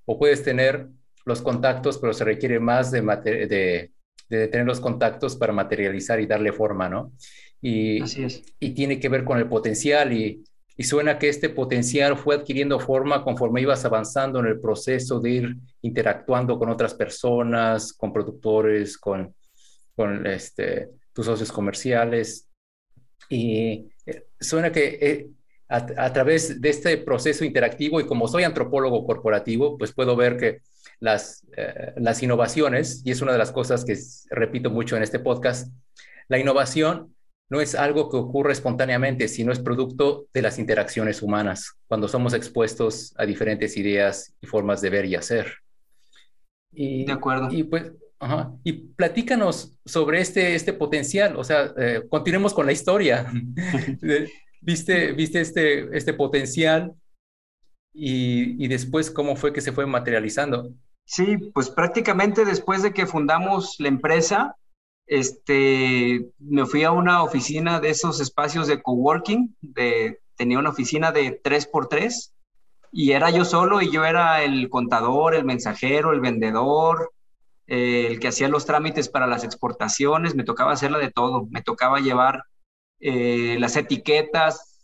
o 0.05 0.19
puedes 0.19 0.43
tener 0.43 0.87
los 1.25 1.41
contactos, 1.41 1.97
pero 1.97 2.13
se 2.13 2.23
requiere 2.23 2.59
más 2.59 2.91
de, 2.91 3.01
de, 3.01 3.91
de, 4.29 4.47
tener 4.47 4.65
los 4.65 4.79
contactos 4.79 5.35
para 5.35 5.53
materializar 5.53 6.19
y 6.19 6.25
darle 6.25 6.53
forma, 6.53 6.87
¿no? 6.87 7.11
Y, 7.61 7.99
y 8.59 8.71
tiene 8.71 8.99
que 8.99 9.09
ver 9.09 9.23
con 9.23 9.37
el 9.37 9.47
potencial 9.47 10.11
y, 10.11 10.43
y, 10.75 10.83
suena 10.83 11.19
que 11.19 11.29
este 11.29 11.49
potencial 11.49 12.17
fue 12.17 12.35
adquiriendo 12.35 12.79
forma 12.79 13.23
conforme 13.23 13.61
ibas 13.61 13.85
avanzando 13.85 14.39
en 14.39 14.47
el 14.47 14.59
proceso 14.59 15.19
de 15.19 15.29
ir 15.29 15.55
interactuando 15.81 16.57
con 16.57 16.69
otras 16.69 16.95
personas, 16.95 17.93
con 17.93 18.11
productores, 18.11 18.97
con, 18.97 19.35
con 19.95 20.25
este, 20.25 20.89
tus 21.13 21.27
socios 21.27 21.51
comerciales. 21.51 22.47
Y 23.29 23.89
eh, 24.05 24.25
suena 24.39 24.71
que 24.71 24.97
eh, 24.99 25.27
a, 25.69 26.11
través 26.11 26.59
de 26.59 26.69
este 26.69 26.97
proceso 26.97 27.45
interactivo 27.45 28.01
y 28.01 28.05
como 28.05 28.27
soy 28.27 28.43
antropólogo 28.43 29.05
corporativo, 29.05 29.77
pues 29.77 29.93
puedo 29.93 30.15
ver 30.15 30.35
que 30.35 30.59
las, 30.99 31.45
eh, 31.55 31.93
las 31.95 32.21
innovaciones, 32.21 33.01
y 33.05 33.11
es 33.11 33.21
una 33.21 33.31
de 33.31 33.37
las 33.37 33.51
cosas 33.51 33.85
que 33.85 33.97
repito 34.29 34.69
mucho 34.69 34.97
en 34.97 35.03
este 35.03 35.19
podcast, 35.19 35.71
la 36.27 36.39
innovación 36.39 37.15
no 37.51 37.59
es 37.59 37.75
algo 37.75 38.09
que 38.09 38.15
ocurre 38.15 38.53
espontáneamente, 38.53 39.27
sino 39.27 39.51
es 39.51 39.59
producto 39.59 40.27
de 40.33 40.41
las 40.41 40.57
interacciones 40.57 41.21
humanas, 41.21 41.73
cuando 41.85 42.07
somos 42.07 42.33
expuestos 42.33 43.13
a 43.17 43.25
diferentes 43.25 43.75
ideas 43.75 44.33
y 44.39 44.47
formas 44.47 44.79
de 44.79 44.89
ver 44.89 45.05
y 45.05 45.15
hacer. 45.15 45.51
Y, 46.71 47.03
de 47.03 47.11
acuerdo. 47.11 47.49
Y 47.51 47.65
pues, 47.65 47.91
y 48.63 48.71
platícanos 48.71 49.77
sobre 49.83 50.21
este, 50.21 50.55
este 50.55 50.71
potencial, 50.71 51.35
o 51.35 51.43
sea, 51.43 51.73
eh, 51.77 52.03
continuemos 52.07 52.53
con 52.53 52.65
la 52.65 52.71
historia. 52.71 53.29
¿Viste, 54.61 55.11
viste 55.11 55.41
este, 55.41 55.97
este 55.97 56.13
potencial 56.13 56.93
y, 57.93 58.63
y, 58.63 58.67
después 58.69 59.11
cómo 59.11 59.35
fue 59.35 59.51
que 59.51 59.59
se 59.59 59.73
fue 59.73 59.85
materializando? 59.85 60.71
Sí, 61.03 61.35
pues 61.53 61.69
prácticamente 61.69 62.45
después 62.45 62.81
de 62.83 62.93
que 62.93 63.07
fundamos 63.07 63.75
la 63.79 63.89
empresa, 63.89 64.55
este, 65.07 66.31
me 66.39 66.65
fui 66.65 66.83
a 66.83 66.91
una 66.91 67.23
oficina 67.23 67.79
de 67.79 67.89
esos 67.89 68.19
espacios 68.21 68.67
de 68.67 68.81
coworking, 68.81 69.55
de, 69.61 70.21
tenía 70.35 70.59
una 70.59 70.69
oficina 70.69 71.11
de 71.11 71.41
3x3 71.41 72.31
y 72.91 73.11
era 73.11 73.29
yo 73.29 73.45
solo 73.45 73.81
y 73.81 73.91
yo 73.91 74.05
era 74.05 74.43
el 74.43 74.69
contador, 74.69 75.35
el 75.35 75.45
mensajero, 75.45 76.11
el 76.11 76.19
vendedor, 76.19 77.11
eh, 77.67 78.07
el 78.07 78.19
que 78.19 78.27
hacía 78.27 78.49
los 78.49 78.65
trámites 78.65 79.07
para 79.07 79.27
las 79.27 79.43
exportaciones, 79.43 80.35
me 80.35 80.43
tocaba 80.43 80.73
hacerla 80.73 80.97
de 80.97 81.11
todo, 81.11 81.47
me 81.49 81.61
tocaba 81.61 81.99
llevar 81.99 82.43
eh, 82.99 83.57
las 83.59 83.77
etiquetas 83.77 84.79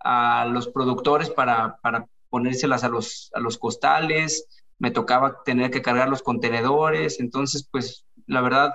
a 0.00 0.46
los 0.46 0.68
productores 0.68 1.30
para, 1.30 1.78
para 1.82 2.06
ponérselas 2.28 2.84
a 2.84 2.88
los, 2.88 3.30
a 3.34 3.40
los 3.40 3.58
costales, 3.58 4.46
me 4.78 4.90
tocaba 4.90 5.42
tener 5.42 5.70
que 5.70 5.82
cargar 5.82 6.08
los 6.08 6.22
contenedores, 6.22 7.18
entonces 7.20 7.66
pues 7.70 8.04
la 8.26 8.40
verdad 8.40 8.74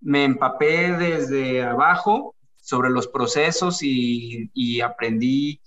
me 0.00 0.24
empapé 0.24 0.92
desde 0.92 1.62
abajo 1.62 2.34
sobre 2.60 2.90
los 2.90 3.08
procesos 3.08 3.82
y, 3.82 4.80
aprendí 4.80 5.60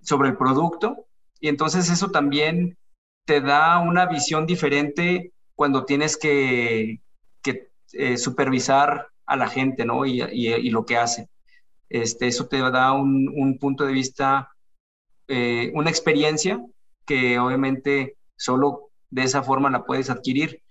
sobre 0.00 0.30
el 0.30 0.36
producto 0.36 1.06
y 1.40 1.48
entonces 1.48 1.88
eso 1.90 2.10
también 2.10 2.76
te 3.24 3.40
da 3.40 3.78
una 3.78 4.06
visión 4.06 4.46
diferente 4.46 5.32
cuando 5.54 5.84
tienes 5.84 6.16
que, 6.16 7.00
eh, 7.94 8.16
supervisar 8.16 9.08
a 9.26 9.36
la 9.36 9.48
gente, 9.48 9.84
¿no? 9.84 10.06
Y, 10.06 10.70
lo 10.70 10.86
que 10.86 10.96
hace. 10.96 11.28
Este, 11.90 12.26
eso 12.26 12.46
te 12.46 12.58
da 12.58 12.92
un, 12.92 13.58
punto 13.60 13.84
de 13.84 13.92
vista, 13.92 14.48
eh, 15.28 15.70
una 15.74 15.90
experiencia 15.90 16.64
que 17.04 17.38
obviamente 17.38 18.16
solo 18.36 18.90
de 19.10 19.24
esa 19.24 19.42
forma 19.42 19.70
la 19.70 19.84
puedes 19.84 20.08
adquirir. 20.08 20.62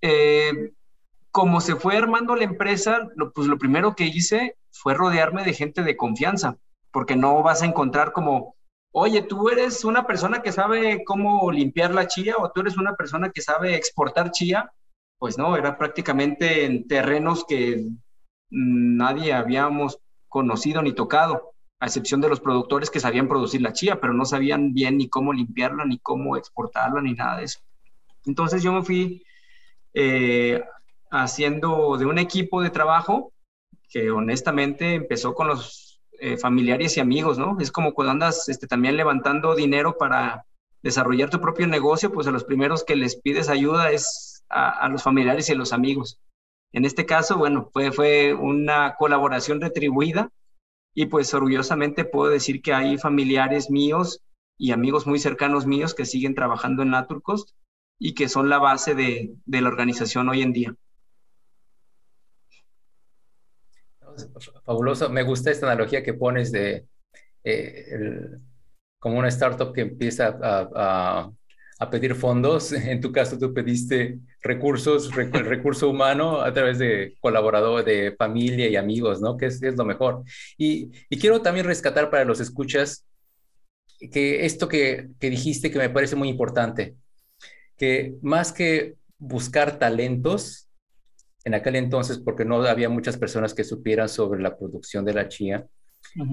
Eh, 0.00 0.72
como 1.34 1.60
se 1.60 1.74
fue 1.74 1.96
armando 1.96 2.36
la 2.36 2.44
empresa, 2.44 3.08
pues 3.34 3.48
lo 3.48 3.58
primero 3.58 3.96
que 3.96 4.04
hice 4.04 4.56
fue 4.70 4.94
rodearme 4.94 5.42
de 5.42 5.52
gente 5.52 5.82
de 5.82 5.96
confianza, 5.96 6.58
porque 6.92 7.16
no 7.16 7.42
vas 7.42 7.60
a 7.60 7.66
encontrar 7.66 8.12
como, 8.12 8.54
oye, 8.92 9.20
tú 9.20 9.48
eres 9.48 9.84
una 9.84 10.06
persona 10.06 10.42
que 10.42 10.52
sabe 10.52 11.02
cómo 11.04 11.50
limpiar 11.50 11.92
la 11.92 12.06
chía 12.06 12.36
o 12.38 12.52
tú 12.52 12.60
eres 12.60 12.76
una 12.76 12.94
persona 12.94 13.30
que 13.30 13.40
sabe 13.42 13.74
exportar 13.74 14.30
chía. 14.30 14.70
Pues 15.18 15.36
no, 15.36 15.56
era 15.56 15.76
prácticamente 15.76 16.66
en 16.66 16.86
terrenos 16.86 17.44
que 17.44 17.84
nadie 18.50 19.32
habíamos 19.32 19.98
conocido 20.28 20.82
ni 20.82 20.92
tocado, 20.92 21.50
a 21.80 21.86
excepción 21.86 22.20
de 22.20 22.28
los 22.28 22.38
productores 22.38 22.90
que 22.90 23.00
sabían 23.00 23.26
producir 23.26 23.60
la 23.60 23.72
chía, 23.72 24.00
pero 24.00 24.12
no 24.12 24.24
sabían 24.24 24.72
bien 24.72 24.98
ni 24.98 25.08
cómo 25.08 25.32
limpiarla, 25.32 25.84
ni 25.84 25.98
cómo 25.98 26.36
exportarla, 26.36 27.02
ni 27.02 27.14
nada 27.14 27.38
de 27.38 27.46
eso. 27.46 27.58
Entonces 28.24 28.62
yo 28.62 28.72
me 28.72 28.84
fui 28.84 29.24
eh, 29.94 30.62
haciendo 31.22 31.96
de 31.96 32.06
un 32.06 32.18
equipo 32.18 32.60
de 32.60 32.70
trabajo 32.70 33.32
que 33.88 34.10
honestamente 34.10 34.94
empezó 34.94 35.34
con 35.34 35.46
los 35.46 36.00
eh, 36.18 36.36
familiares 36.36 36.96
y 36.96 37.00
amigos, 37.00 37.38
¿no? 37.38 37.56
Es 37.60 37.70
como 37.70 37.94
cuando 37.94 38.10
andas 38.12 38.48
este, 38.48 38.66
también 38.66 38.96
levantando 38.96 39.54
dinero 39.54 39.96
para 39.96 40.44
desarrollar 40.82 41.30
tu 41.30 41.40
propio 41.40 41.68
negocio, 41.68 42.12
pues 42.12 42.26
a 42.26 42.32
los 42.32 42.44
primeros 42.44 42.84
que 42.84 42.96
les 42.96 43.16
pides 43.16 43.48
ayuda 43.48 43.92
es 43.92 44.44
a, 44.48 44.70
a 44.70 44.88
los 44.88 45.02
familiares 45.04 45.48
y 45.48 45.52
a 45.52 45.56
los 45.56 45.72
amigos. 45.72 46.18
En 46.72 46.84
este 46.84 47.06
caso, 47.06 47.38
bueno, 47.38 47.70
fue, 47.72 47.92
fue 47.92 48.34
una 48.34 48.96
colaboración 48.96 49.60
retribuida 49.60 50.30
y 50.94 51.06
pues 51.06 51.32
orgullosamente 51.32 52.04
puedo 52.04 52.30
decir 52.30 52.60
que 52.60 52.74
hay 52.74 52.98
familiares 52.98 53.70
míos 53.70 54.20
y 54.58 54.72
amigos 54.72 55.06
muy 55.06 55.20
cercanos 55.20 55.66
míos 55.66 55.94
que 55.94 56.06
siguen 56.06 56.34
trabajando 56.34 56.82
en 56.82 56.90
Naturcost 56.90 57.50
y 58.00 58.14
que 58.14 58.28
son 58.28 58.48
la 58.48 58.58
base 58.58 58.96
de, 58.96 59.34
de 59.46 59.60
la 59.60 59.68
organización 59.68 60.28
hoy 60.28 60.42
en 60.42 60.52
día. 60.52 60.74
Fabuloso, 64.64 65.08
me 65.10 65.22
gusta 65.22 65.50
esta 65.50 65.66
analogía 65.66 66.02
que 66.02 66.14
pones 66.14 66.52
de 66.52 66.86
eh, 67.44 68.28
como 68.98 69.18
una 69.18 69.28
startup 69.28 69.72
que 69.72 69.82
empieza 69.82 70.38
a, 70.42 71.30
pedir 71.90 72.14
fondos. 72.14 72.72
En 72.72 73.00
tu 73.00 73.12
caso, 73.12 73.38
tú 73.38 73.52
pediste 73.52 74.18
recursos, 74.40 75.10
el 75.16 75.44
recurso 75.44 75.90
humano 75.90 76.40
a 76.40 76.52
través 76.52 76.78
de 76.78 77.14
colaboradores, 77.20 77.84
de 77.84 78.16
familia 78.16 78.68
y 78.68 78.76
amigos, 78.76 79.20
¿no? 79.20 79.36
Que 79.36 79.46
es, 79.46 79.60
lo 79.60 79.84
mejor. 79.84 80.24
Y, 80.56 80.90
quiero 81.20 81.42
también 81.42 81.66
rescatar 81.66 82.10
para 82.10 82.24
los 82.24 82.40
escuchas 82.40 83.04
que 84.10 84.46
esto 84.46 84.68
que 84.68 85.08
dijiste 85.20 85.70
que 85.70 85.78
me 85.78 85.90
parece 85.90 86.16
muy 86.16 86.28
importante, 86.28 86.94
que 87.76 88.14
más 88.22 88.52
que 88.52 88.94
buscar 89.18 89.78
talentos, 89.78 90.68
en 91.44 91.54
aquel 91.54 91.76
entonces, 91.76 92.18
porque 92.18 92.44
no 92.44 92.62
había 92.62 92.88
muchas 92.88 93.16
personas 93.16 93.54
que 93.54 93.64
supieran 93.64 94.08
sobre 94.08 94.42
la 94.42 94.56
producción 94.56 95.04
de 95.04 95.14
la 95.14 95.28
chía, 95.28 95.66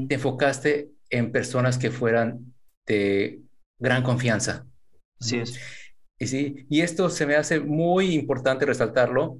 te 0.07 0.15
enfocaste 0.15 0.91
en 1.09 1.31
personas 1.31 1.77
que 1.77 1.91
fueran 1.91 2.53
de 2.85 3.41
gran 3.79 4.03
confianza, 4.03 4.65
Así 5.21 5.37
es. 5.37 5.59
Y, 6.17 6.27
sí, 6.27 6.65
y 6.69 6.81
esto 6.81 7.09
se 7.09 7.25
me 7.25 7.35
hace 7.35 7.59
muy 7.59 8.13
importante 8.13 8.65
resaltarlo, 8.65 9.39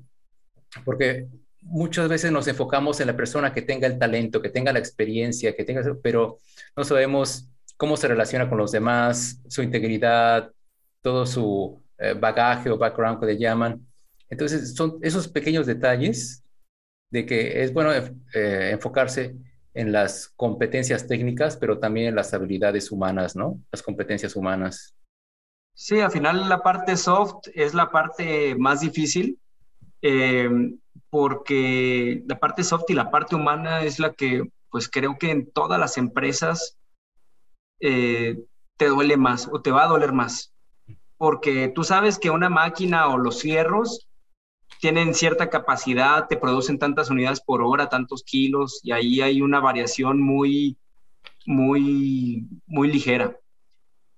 porque 0.85 1.27
muchas 1.61 2.07
veces 2.07 2.31
nos 2.31 2.47
enfocamos 2.47 2.99
en 2.99 3.07
la 3.07 3.15
persona 3.15 3.53
que 3.53 3.61
tenga 3.61 3.87
el 3.87 3.99
talento, 3.99 4.41
que 4.41 4.49
tenga 4.49 4.71
la 4.71 4.79
experiencia, 4.79 5.55
que 5.55 5.63
tenga, 5.63 5.81
pero 6.01 6.37
no 6.75 6.83
sabemos 6.83 7.49
cómo 7.77 7.97
se 7.97 8.07
relaciona 8.07 8.47
con 8.47 8.57
los 8.57 8.71
demás, 8.71 9.41
su 9.47 9.61
integridad, 9.61 10.51
todo 11.01 11.25
su 11.25 11.81
eh, 11.97 12.13
bagaje 12.13 12.69
o 12.69 12.77
background 12.77 13.19
que 13.19 13.25
le 13.25 13.37
llaman. 13.37 13.85
Entonces, 14.31 14.73
son 14.73 14.97
esos 15.01 15.27
pequeños 15.27 15.67
detalles 15.67 16.43
de 17.11 17.25
que 17.25 17.61
es 17.61 17.73
bueno 17.73 17.91
eh, 17.93 18.69
enfocarse 18.71 19.35
en 19.73 19.91
las 19.91 20.29
competencias 20.35 21.05
técnicas, 21.05 21.57
pero 21.57 21.79
también 21.79 22.07
en 22.07 22.15
las 22.15 22.33
habilidades 22.33 22.91
humanas, 22.91 23.35
¿no? 23.35 23.59
Las 23.71 23.83
competencias 23.83 24.35
humanas. 24.35 24.95
Sí, 25.73 25.99
al 25.99 26.11
final 26.11 26.47
la 26.49 26.61
parte 26.61 26.95
soft 26.95 27.47
es 27.53 27.73
la 27.73 27.91
parte 27.91 28.55
más 28.55 28.79
difícil, 28.79 29.37
eh, 30.01 30.49
porque 31.09 32.23
la 32.25 32.39
parte 32.39 32.63
soft 32.63 32.85
y 32.89 32.93
la 32.93 33.11
parte 33.11 33.35
humana 33.35 33.83
es 33.83 33.99
la 33.99 34.13
que, 34.13 34.43
pues 34.69 34.89
creo 34.89 35.17
que 35.17 35.31
en 35.31 35.51
todas 35.51 35.79
las 35.79 35.97
empresas 35.97 36.77
eh, 37.81 38.39
te 38.77 38.87
duele 38.87 39.17
más 39.17 39.49
o 39.51 39.61
te 39.61 39.71
va 39.71 39.83
a 39.83 39.87
doler 39.87 40.13
más, 40.13 40.53
porque 41.17 41.69
tú 41.69 41.83
sabes 41.83 42.17
que 42.17 42.29
una 42.29 42.49
máquina 42.49 43.07
o 43.07 43.17
los 43.17 43.41
fierros 43.41 44.07
tienen 44.81 45.13
cierta 45.13 45.51
capacidad, 45.51 46.27
te 46.27 46.37
producen 46.37 46.79
tantas 46.79 47.11
unidades 47.11 47.39
por 47.39 47.61
hora, 47.61 47.87
tantos 47.87 48.23
kilos, 48.23 48.79
y 48.81 48.91
ahí 48.91 49.21
hay 49.21 49.43
una 49.43 49.59
variación 49.59 50.19
muy, 50.19 50.75
muy, 51.45 52.47
muy 52.65 52.91
ligera. 52.91 53.37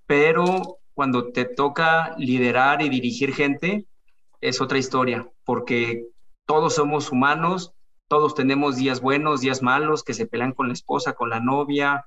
Pero 0.08 0.80
cuando 0.94 1.34
te 1.34 1.44
toca 1.44 2.16
liderar 2.18 2.82
y 2.82 2.88
dirigir 2.88 3.34
gente, 3.34 3.88
es 4.40 4.62
otra 4.62 4.78
historia, 4.78 5.30
porque 5.44 6.06
todos 6.46 6.76
somos 6.76 7.12
humanos, 7.12 7.74
todos 8.08 8.34
tenemos 8.34 8.78
días 8.78 9.02
buenos, 9.02 9.42
días 9.42 9.62
malos, 9.62 10.02
que 10.02 10.14
se 10.14 10.28
pelean 10.28 10.54
con 10.54 10.68
la 10.68 10.74
esposa, 10.74 11.12
con 11.12 11.30
la 11.30 11.42
novia, 11.42 12.06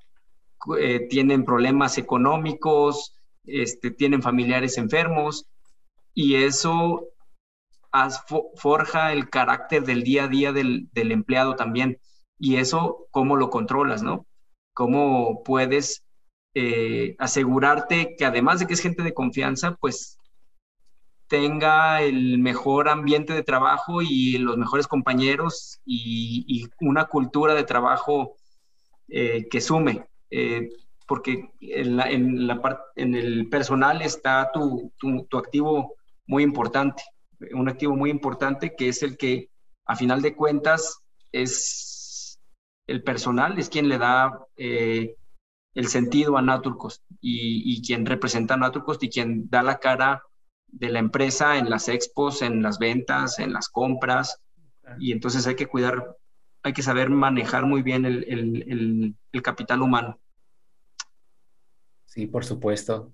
eh, 0.80 1.06
tienen 1.10 1.44
problemas 1.44 1.98
económicos, 1.98 3.18
este, 3.44 3.90
tienen 3.90 4.22
familiares 4.22 4.78
enfermos, 4.78 5.46
y 6.14 6.36
eso 6.36 7.10
forja 8.56 9.12
el 9.12 9.30
carácter 9.30 9.84
del 9.84 10.02
día 10.02 10.24
a 10.24 10.28
día 10.28 10.52
del, 10.52 10.88
empleado 10.94 11.56
también. 11.56 11.98
Y 12.38 12.56
eso, 12.56 13.06
¿cómo 13.10 13.36
lo 13.36 13.50
controlas, 13.50 14.02
no? 14.02 14.26
¿Cómo 14.74 15.42
puedes 15.44 16.04
eh, 16.54 17.16
asegurarte 17.18 18.14
que 18.16 18.24
además 18.24 18.60
de 18.60 18.66
que 18.66 18.74
es 18.74 18.80
gente 18.80 19.02
de 19.02 19.14
confianza, 19.14 19.76
pues 19.80 20.18
tenga 21.28 22.02
el 22.02 22.38
mejor 22.38 22.88
ambiente 22.88 23.32
de 23.32 23.42
trabajo 23.42 24.02
y 24.02 24.38
los 24.38 24.56
mejores 24.56 24.86
compañeros 24.86 25.80
y, 25.84 26.68
una 26.80 27.06
cultura 27.06 27.54
de 27.54 27.64
trabajo 27.64 28.36
eh, 29.08 29.48
que 29.50 29.60
sume, 29.60 30.06
eh, 30.30 30.68
porque 31.06 31.50
en, 31.60 32.00
el 32.96 33.48
personal 33.48 34.02
está 34.02 34.50
tu, 34.52 34.92
activo 35.32 35.94
muy 36.26 36.42
importante, 36.42 37.02
un 37.52 37.68
activo 37.68 37.94
muy 37.96 38.10
importante 38.10 38.74
que 38.76 38.88
es 38.88 39.02
el 39.02 39.16
que 39.16 39.50
a 39.86 39.96
final 39.96 40.22
de 40.22 40.34
cuentas 40.34 41.00
es 41.32 42.40
el 42.86 43.02
personal, 43.02 43.58
es 43.58 43.68
quien 43.68 43.88
le 43.88 43.98
da 43.98 44.46
eh, 44.56 45.16
el 45.74 45.88
sentido 45.88 46.36
a 46.36 46.42
Naturcost 46.42 47.02
y, 47.20 47.74
y, 47.74 47.82
quien 47.82 48.06
representa 48.06 48.54
a 48.54 48.56
Naturcost 48.56 49.02
y 49.02 49.10
quien 49.10 49.50
da 49.50 49.62
la 49.62 49.78
cara 49.78 50.22
de 50.68 50.90
la 50.90 50.98
empresa 50.98 51.58
en 51.58 51.70
las 51.70 51.88
expos, 51.88 52.42
en 52.42 52.62
las 52.62 52.78
ventas, 52.78 53.38
en 53.38 53.52
las 53.52 53.68
compras. 53.68 54.42
Y 54.98 55.12
entonces 55.12 55.46
hay 55.46 55.56
que 55.56 55.66
cuidar, 55.66 56.16
hay 56.62 56.72
que 56.72 56.82
saber 56.82 57.10
manejar 57.10 57.64
muy 57.64 57.82
bien 57.82 58.04
el, 58.04 59.14
capital 59.42 59.82
humano. 59.82 60.20
Sí, 62.06 62.26
por 62.26 62.44
supuesto. 62.44 63.12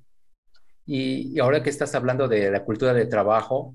Y, 0.87 1.38
ahora 1.41 1.62
que 1.62 1.71
estás 1.71 1.95
hablando 1.95 2.29
de 2.29 2.50
la 2.50 2.64
cultura 2.64 2.95
de 2.95 3.07
trabajo, 3.07 3.75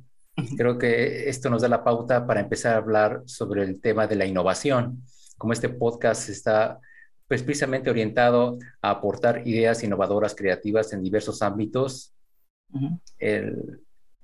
creo 0.56 0.78
que 0.78 1.30
esto 1.30 1.50
nos 1.50 1.62
da 1.62 1.68
la 1.68 1.84
pauta 1.84 2.26
para 2.28 2.40
empezar 2.40 2.74
a 2.74 2.78
hablar 2.78 3.24
sobre 3.26 3.64
el 3.64 3.82
tema 3.82 4.08
de 4.08 4.16
la 4.16 4.26
innovación. 4.26 5.04
Como 5.38 5.54
este 5.54 5.70
podcast 5.70 6.30
está 6.30 6.80
pues, 7.28 7.44
precisamente 7.44 7.90
orientado 7.90 8.58
a 8.82 8.92
aportar 8.92 9.48
ideas 9.48 9.84
innovadoras, 9.84 10.36
creativas 10.36 10.94
en 10.94 11.04
diversos 11.04 11.42
ámbitos, 11.42 12.14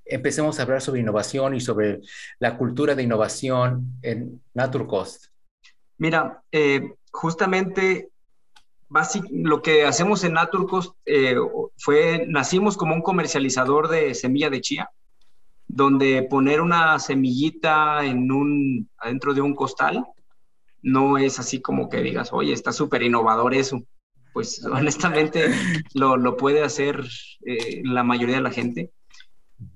empecemos 0.06 0.60
a 0.60 0.64
hablar 0.64 0.82
sobre 0.82 1.02
innovación 1.02 1.56
y 1.56 1.62
sobre 1.62 2.02
la 2.40 2.58
cultura 2.58 2.96
de 2.96 3.04
innovación 3.04 3.98
en 4.02 4.42
Naturcost. 4.54 5.28
Mira, 5.98 6.44
eh, 6.52 6.96
justamente 7.12 8.10
lo 9.32 9.62
que 9.62 9.86
hacemos 9.86 10.24
en 10.24 10.34
Naturcost 10.34 10.96
eh, 11.06 11.36
fue, 11.78 12.26
nacimos 12.28 12.78
como 12.78 12.94
un 12.94 13.02
comercializador 13.02 13.88
de 13.88 14.14
semilla 14.14 14.50
de 14.50 14.62
chía, 14.62 14.90
donde 15.76 16.24
poner 16.30 16.62
una 16.62 17.00
semillita 17.00 18.06
en 18.06 18.32
un, 18.32 18.90
adentro 18.98 19.34
de 19.34 19.42
un 19.42 19.56
costal 19.56 20.06
no 20.82 21.18
es 21.18 21.40
así 21.40 21.62
como 21.62 21.90
que 21.90 22.02
digas, 22.02 22.32
oye, 22.34 22.54
está 22.54 22.72
súper 22.72 23.04
innovador 23.04 23.54
eso 23.54 23.82
pues 24.34 24.66
honestamente 24.72 25.54
lo, 25.94 26.36
puede 26.36 26.64
hacer 26.64 27.06
eh, 27.46 27.82
la 27.86 28.04
mayoría 28.04 28.36
de 28.36 28.42
la 28.42 28.52
gente. 28.52 28.92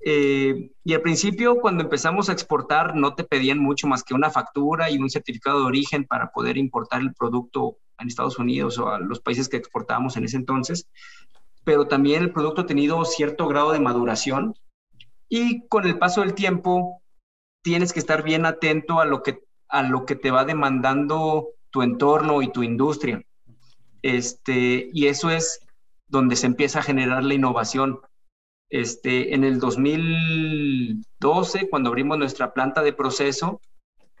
Eh, 0.04 0.72
y 0.84 0.92
al 0.92 1.00
principio, 1.00 1.60
cuando 1.60 1.84
empezamos 1.84 2.28
a 2.28 2.32
exportar, 2.32 2.94
no 2.94 3.14
te 3.14 3.24
pedían 3.24 3.58
mucho 3.58 3.86
más 3.86 4.02
que 4.02 4.12
una 4.12 4.28
factura 4.28 4.90
y 4.90 4.98
un 4.98 5.08
certificado 5.08 5.60
de 5.60 5.66
origen 5.66 6.04
para 6.04 6.30
poder 6.30 6.58
importar 6.58 7.00
el 7.00 7.14
producto 7.14 7.78
en 7.98 8.08
Estados 8.08 8.38
Unidos 8.38 8.78
o 8.78 8.90
a 8.90 8.98
los 8.98 9.20
países 9.20 9.48
que 9.48 9.56
exportábamos 9.56 10.16
en 10.16 10.24
ese 10.24 10.36
entonces. 10.36 10.88
Pero 11.64 11.86
también 11.86 12.22
el 12.22 12.32
producto 12.32 12.62
ha 12.62 12.66
tenido 12.66 13.02
cierto 13.04 13.46
grado 13.46 13.72
de 13.72 13.80
maduración 13.80 14.54
y 15.28 15.66
con 15.68 15.86
el 15.86 15.98
paso 15.98 16.22
del 16.22 16.34
tiempo 16.34 17.02
tienes 17.62 17.92
que 17.92 17.98
estar 17.98 18.22
bien 18.22 18.46
atento 18.46 19.00
a 19.00 19.04
lo 19.04 19.22
que, 19.22 19.40
a 19.68 19.82
lo 19.82 20.06
que 20.06 20.16
te 20.16 20.30
va 20.30 20.44
demandando 20.44 21.48
tu 21.70 21.82
entorno 21.82 22.42
y 22.42 22.50
tu 22.50 22.62
industria. 22.62 23.22
Este, 24.02 24.90
y 24.92 25.06
eso 25.06 25.30
es 25.30 25.60
donde 26.06 26.36
se 26.36 26.46
empieza 26.46 26.78
a 26.78 26.82
generar 26.82 27.24
la 27.24 27.34
innovación. 27.34 28.00
Este, 28.70 29.34
en 29.34 29.44
el 29.44 29.60
2012, 29.60 31.70
cuando 31.70 31.88
abrimos 31.88 32.18
nuestra 32.18 32.52
planta 32.52 32.82
de 32.82 32.92
proceso, 32.92 33.60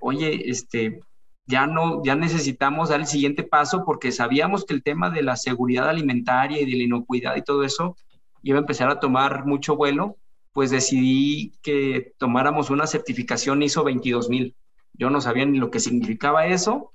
oye, 0.00 0.50
este, 0.50 1.00
ya 1.46 1.66
no, 1.66 2.02
ya 2.04 2.14
necesitamos 2.14 2.90
dar 2.90 3.00
el 3.00 3.06
siguiente 3.06 3.42
paso 3.42 3.84
porque 3.84 4.12
sabíamos 4.12 4.64
que 4.64 4.74
el 4.74 4.82
tema 4.82 5.10
de 5.10 5.22
la 5.22 5.36
seguridad 5.36 5.88
alimentaria 5.88 6.60
y 6.60 6.70
de 6.70 6.76
la 6.76 6.82
inocuidad 6.82 7.36
y 7.36 7.42
todo 7.42 7.64
eso 7.64 7.96
iba 8.42 8.58
a 8.58 8.60
empezar 8.60 8.90
a 8.90 9.00
tomar 9.00 9.46
mucho 9.46 9.76
vuelo, 9.76 10.16
pues 10.58 10.72
decidí 10.72 11.52
que 11.62 12.14
tomáramos 12.18 12.68
una 12.68 12.88
certificación 12.88 13.62
ISO 13.62 13.84
22000. 13.84 14.56
Yo 14.92 15.08
no 15.08 15.20
sabía 15.20 15.46
ni 15.46 15.56
lo 15.56 15.70
que 15.70 15.78
significaba 15.78 16.48
eso, 16.48 16.90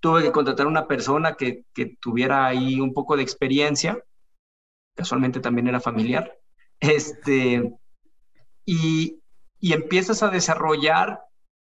tuve 0.00 0.22
que 0.22 0.30
contratar 0.30 0.66
una 0.66 0.86
persona 0.86 1.32
que, 1.32 1.64
tuviera 2.02 2.44
ahí 2.44 2.82
un 2.82 2.92
poco 2.92 3.16
de 3.16 3.22
experiencia, 3.22 4.04
casualmente 4.94 5.40
también 5.40 5.68
era 5.68 5.80
familiar, 5.80 6.36
este, 6.80 7.72
y, 8.66 9.22
empiezas 9.62 10.22
a 10.22 10.28
desarrollar 10.28 11.22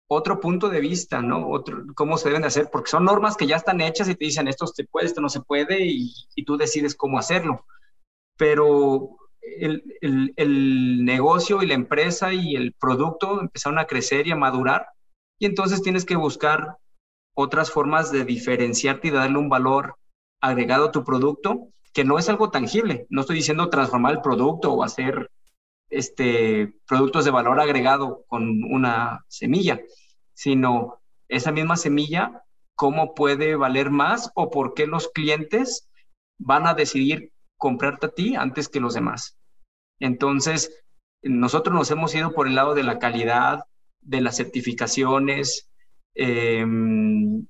otro 0.10 0.40
punto 0.40 0.70
de 0.70 0.80
vista, 0.80 1.22
¿no? 1.22 1.48
Otro, 1.52 1.84
cómo 1.94 2.18
se 2.18 2.30
deben 2.30 2.42
de 2.42 2.48
hacer, 2.48 2.72
porque 2.72 2.90
son 2.90 3.06
normas 3.06 3.38
que 3.38 3.46
ya 3.46 3.58
están 3.58 3.82
hechas 3.82 4.10
y 4.10 4.16
te 4.16 4.26
dicen 4.26 4.48
esto 4.48 4.66
se 4.66 4.86
puede, 4.86 5.06
esto 5.06 5.22
no 5.22 5.30
se 5.30 5.42
puede, 5.42 5.86
y, 5.86 6.44
tú 6.44 6.58
decides 6.58 6.96
cómo 6.96 7.20
hacerlo. 7.20 7.68
Pero 8.36 9.20
el, 9.60 9.84
el, 10.36 11.06
negocio 11.06 11.62
y 11.62 11.68
la 11.68 11.74
empresa 11.74 12.34
y 12.34 12.56
el 12.56 12.74
producto 12.74 13.42
empezaron 13.42 13.80
a 13.80 13.86
crecer 13.86 14.28
y 14.28 14.32
a 14.32 14.36
madurar, 14.36 14.88
y 15.40 15.46
entonces 15.46 15.82
tienes 15.82 16.06
que 16.06 16.16
buscar 16.16 16.78
otras 17.36 17.72
formas 17.72 18.12
de 18.12 18.26
diferenciarte 18.26 19.10
y 19.10 19.12
darle 19.12 19.38
un 19.38 19.50
valor 19.50 19.96
agregado 20.42 20.86
a 20.86 20.92
tu 20.92 21.04
producto, 21.04 21.70
que 21.94 22.04
no 22.04 22.18
es 22.18 22.30
algo 22.30 22.52
tangible. 22.52 23.08
No 23.10 23.22
estoy 23.22 23.38
diciendo 23.38 23.70
transformar 23.70 24.14
el 24.14 24.22
producto 24.22 24.74
o 24.74 24.84
hacer 24.84 25.32
este, 25.90 26.74
productos 26.88 27.26
de 27.26 27.32
valor 27.32 27.60
agregado 27.60 28.24
con 28.28 28.64
una 28.64 29.24
semilla, 29.28 29.82
sino 30.34 31.00
esa 31.28 31.52
misma 31.52 31.78
semilla, 31.78 32.44
cómo 32.76 33.16
puede 33.16 33.56
valer 33.56 33.90
más 33.90 34.32
o 34.36 34.50
por 34.50 34.74
qué 34.74 34.88
los 34.88 35.10
clientes 35.10 35.90
van 36.38 36.68
a 36.68 36.74
decidir 36.74 37.32
comprarte 37.58 38.08
a 38.08 38.12
ti 38.12 38.36
antes 38.36 38.68
que 38.68 38.80
los 38.80 38.94
demás. 38.94 39.35
Entonces, 40.00 40.84
nosotros 41.22 41.76
nos 41.76 41.92
hemos 41.92 42.14
ido 42.16 42.34
por 42.34 42.48
el 42.48 42.56
lado 42.56 42.76
de 42.76 42.84
la 42.84 43.00
calidad, 43.00 43.66
de 44.02 44.22
las 44.22 44.38
certificaciones, 44.38 45.70
Em, 46.16 47.46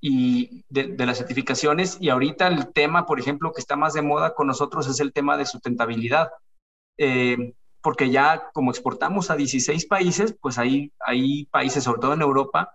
y 0.00 0.64
de, 0.68 0.94
las 1.04 1.18
certificaciones. 1.18 1.98
Y 2.00 2.08
ahorita 2.08 2.46
el 2.46 2.72
tema, 2.72 3.04
por 3.04 3.18
ejemplo, 3.18 3.52
que 3.52 3.60
está 3.60 3.76
más 3.76 3.94
de 3.94 4.02
moda 4.02 4.34
con 4.34 4.46
nosotros 4.46 4.86
es 4.88 5.00
el 5.00 5.12
tema 5.12 5.36
de 5.36 5.46
sustentabilidad. 5.46 6.30
Em, 6.96 7.52
porque 7.82 8.10
ya 8.10 8.50
como 8.52 8.70
exportamos 8.70 9.30
a 9.30 9.36
16 9.36 9.86
países, 9.86 10.36
pues 10.40 10.58
hay, 10.58 10.92
hay 11.00 11.46
países, 11.46 11.84
sobre 11.84 12.00
todo 12.00 12.14
en 12.14 12.22
Europa, 12.22 12.72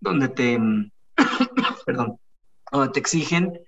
donde 0.00 0.28
te, 0.28 0.58
perdón, 1.86 2.18
donde 2.72 2.92
te 2.92 3.00
exigen, 3.00 3.60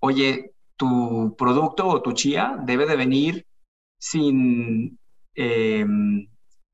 oye, 0.00 0.52
tu 0.76 1.34
producto 1.36 1.86
o 1.88 2.02
tu 2.02 2.12
chía 2.12 2.58
debe 2.64 2.86
de 2.86 2.96
venir 2.96 3.46
sin, 3.98 4.98
em, 5.34 6.28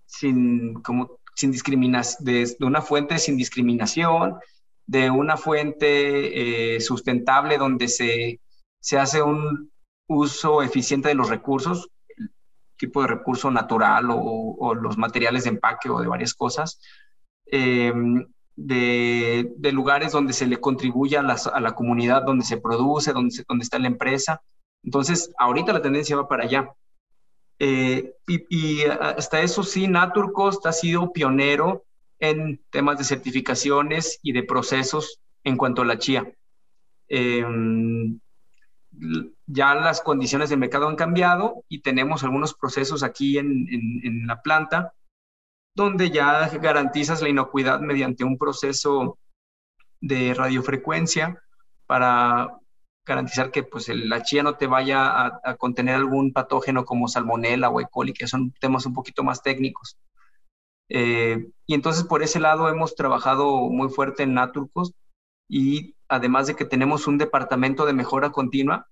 sin 0.06 0.74
como 0.82 1.18
sin 1.34 1.50
discriminación, 1.50 2.24
de, 2.24 2.56
una 2.60 2.82
fuente 2.82 3.18
sin 3.18 3.36
discriminación, 3.36 4.38
de 4.86 5.10
una 5.10 5.36
fuente 5.36 6.76
eh, 6.76 6.80
sustentable 6.80 7.58
donde 7.58 7.88
se, 7.88 8.40
se 8.80 8.98
hace 8.98 9.22
un 9.22 9.70
uso 10.08 10.62
eficiente 10.62 11.08
de 11.08 11.14
los 11.14 11.30
recursos, 11.30 11.88
tipo 12.76 13.02
de 13.02 13.08
recurso 13.08 13.50
natural 13.50 14.08
o, 14.10 14.74
los 14.74 14.98
materiales 14.98 15.44
de 15.44 15.50
empaque 15.50 15.88
o 15.88 16.00
de 16.00 16.08
varias 16.08 16.34
cosas, 16.34 16.80
em, 17.46 18.26
de, 18.56 19.52
de, 19.56 19.72
lugares 19.72 20.12
donde 20.12 20.32
se 20.32 20.46
le 20.46 20.58
contribuye 20.60 21.16
a, 21.16 21.20
a, 21.20 21.60
la 21.60 21.74
comunidad 21.74 22.22
donde 22.22 22.44
se 22.44 22.58
produce, 22.58 23.12
donde, 23.12 23.44
donde 23.48 23.62
está 23.62 23.78
la 23.78 23.86
empresa. 23.86 24.42
Entonces, 24.84 25.32
ahorita 25.38 25.72
la 25.72 25.82
tendencia 25.82 26.16
va 26.16 26.28
para 26.28 26.44
allá. 26.44 26.68
Eh, 27.64 28.16
y, 28.26 28.82
hasta 28.82 29.40
eso 29.40 29.62
sí, 29.62 29.86
Naturcost 29.86 30.66
ha 30.66 30.72
sido 30.72 31.12
pionero 31.12 31.84
en 32.18 32.60
temas 32.70 32.98
de 32.98 33.04
certificaciones 33.04 34.18
y 34.20 34.32
de 34.32 34.42
procesos 34.42 35.20
en 35.44 35.56
cuanto 35.56 35.82
a 35.82 35.84
la 35.84 35.96
chía. 35.96 36.28
Em, 37.06 38.18
ya 39.46 39.76
las 39.76 40.00
condiciones 40.00 40.50
de 40.50 40.56
mercado 40.56 40.88
han 40.88 40.96
cambiado 40.96 41.62
y 41.68 41.82
tenemos 41.82 42.24
algunos 42.24 42.52
procesos 42.52 43.04
aquí 43.04 43.38
en, 43.38 43.68
en, 43.70 44.26
la 44.26 44.42
planta 44.42 44.92
donde 45.72 46.10
ya 46.10 46.48
garantizas 46.48 47.22
la 47.22 47.28
inocuidad 47.28 47.78
mediante 47.78 48.24
un 48.24 48.38
proceso 48.38 49.18
de 50.00 50.34
radiofrecuencia 50.34 51.40
para 51.86 52.58
garantizar 53.04 53.50
que 53.50 53.62
pues 53.62 53.88
la 53.88 54.22
chía 54.22 54.42
no 54.42 54.56
te 54.56 54.66
vaya 54.66 55.26
a, 55.26 55.56
contener 55.56 55.96
algún 55.96 56.32
patógeno 56.32 56.84
como 56.84 57.08
salmonella 57.08 57.68
o 57.70 57.80
E. 57.80 57.86
coli, 57.90 58.12
que 58.12 58.26
son 58.26 58.52
temas 58.60 58.86
un 58.86 58.94
poquito 58.94 59.24
más 59.24 59.42
técnicos. 59.42 59.98
Eh, 60.88 61.48
y 61.66 61.74
entonces 61.74 62.04
por 62.04 62.22
ese 62.22 62.38
lado 62.38 62.68
hemos 62.68 62.94
trabajado 62.94 63.68
muy 63.70 63.88
fuerte 63.88 64.24
en 64.24 64.34
Naturcos 64.34 64.92
y 65.48 65.94
además 66.08 66.46
de 66.46 66.54
que 66.54 66.64
tenemos 66.64 67.06
un 67.06 67.18
departamento 67.18 67.86
de 67.86 67.94
mejora 67.94 68.30
continua 68.30 68.88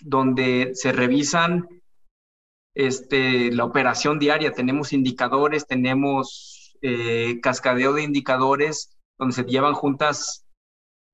donde 0.00 0.72
se 0.74 0.92
revisan 0.92 1.68
este, 2.74 3.52
la 3.52 3.64
operación 3.64 4.18
diaria. 4.18 4.52
Tenemos 4.52 4.92
indicadores, 4.92 5.66
tenemos 5.66 6.76
eh, 6.80 7.40
cascadeo 7.40 7.92
de 7.92 8.02
indicadores 8.02 8.96
donde 9.18 9.34
se 9.34 9.44
llevan 9.44 9.74
juntas 9.74 10.41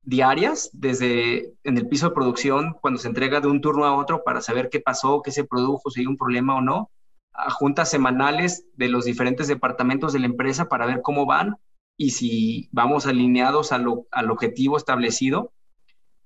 diarias 0.02 0.70
desde 0.72 1.54
en 1.64 1.76
el 1.76 1.88
piso 1.88 2.08
de 2.08 2.14
producción 2.14 2.74
cuando 2.80 2.98
se 2.98 3.08
entrega 3.08 3.40
de 3.40 3.48
un 3.48 3.60
turno 3.60 3.84
a 3.84 3.96
otro 3.96 4.24
para 4.24 4.40
saber 4.40 4.70
qué 4.70 4.80
pasó, 4.80 5.22
qué 5.22 5.30
se 5.30 5.44
produjo, 5.44 5.90
si 5.90 6.00
hay 6.00 6.06
un 6.06 6.16
problema 6.16 6.56
o 6.56 6.60
no, 6.60 6.90
a 7.32 7.50
juntas 7.50 7.90
semanales 7.90 8.64
de 8.74 8.88
los 8.88 9.04
diferentes 9.04 9.48
departamentos 9.48 10.12
de 10.12 10.20
la 10.20 10.26
empresa 10.26 10.68
para 10.68 10.86
ver 10.86 11.02
cómo 11.02 11.26
van 11.26 11.56
y 11.96 12.10
si 12.10 12.68
vamos 12.72 13.06
alineados 13.06 13.72
al 13.72 14.30
objetivo 14.30 14.76
establecido 14.76 15.52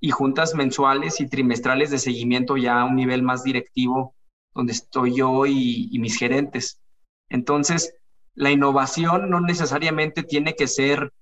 y 0.01 0.11
juntas 0.11 0.55
mensuales 0.55 1.21
y 1.21 1.29
trimestrales 1.29 1.91
de 1.91 1.99
seguimiento 1.99 2.57
ya 2.57 2.81
a 2.81 2.85
un 2.85 2.97
nivel 2.97 3.23
más 3.23 3.45
directivo 3.45 4.15
donde 4.55 4.73
estoy 4.73 5.15
yo 5.15 5.47
y, 5.47 5.89
y 5.91 5.99
mis 5.99 6.19
gerentes. 6.19 6.81
Entonces, 7.29 7.95
la 8.35 8.51
innovación 8.51 9.31
no 9.31 9.41
necesariamente 9.41 10.23
tiene 10.23 10.55
que 10.55 10.67
ser 10.67 11.13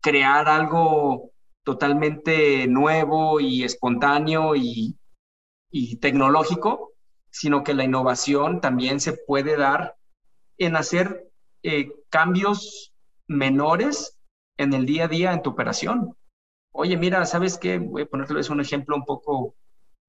crear 0.00 0.48
algo 0.48 1.30
totalmente 1.64 2.66
nuevo 2.66 3.40
y 3.40 3.64
espontáneo 3.64 4.56
y, 4.56 4.98
y, 5.70 5.96
tecnológico, 5.96 6.92
sino 7.30 7.62
que 7.62 7.74
la 7.74 7.84
innovación 7.84 8.60
también 8.60 9.00
se 9.00 9.12
puede 9.12 9.56
dar 9.56 9.96
en 10.58 10.76
hacer 10.76 11.30
eh, 11.62 11.92
cambios 12.08 12.92
menores 13.28 14.18
en 14.56 14.74
el 14.74 14.86
día 14.86 15.04
a 15.04 15.08
día 15.08 15.32
en 15.32 15.42
tu 15.42 15.50
operación. 15.50 16.16
Oye, 16.72 16.96
mira, 16.96 17.24
¿sabes 17.26 17.58
qué? 17.58 17.78
Voy 17.78 18.02
a 18.02 18.06
ponerles 18.06 18.50
un 18.50 18.60
ejemplo 18.60 18.96
un 18.96 19.04
poco, 19.04 19.54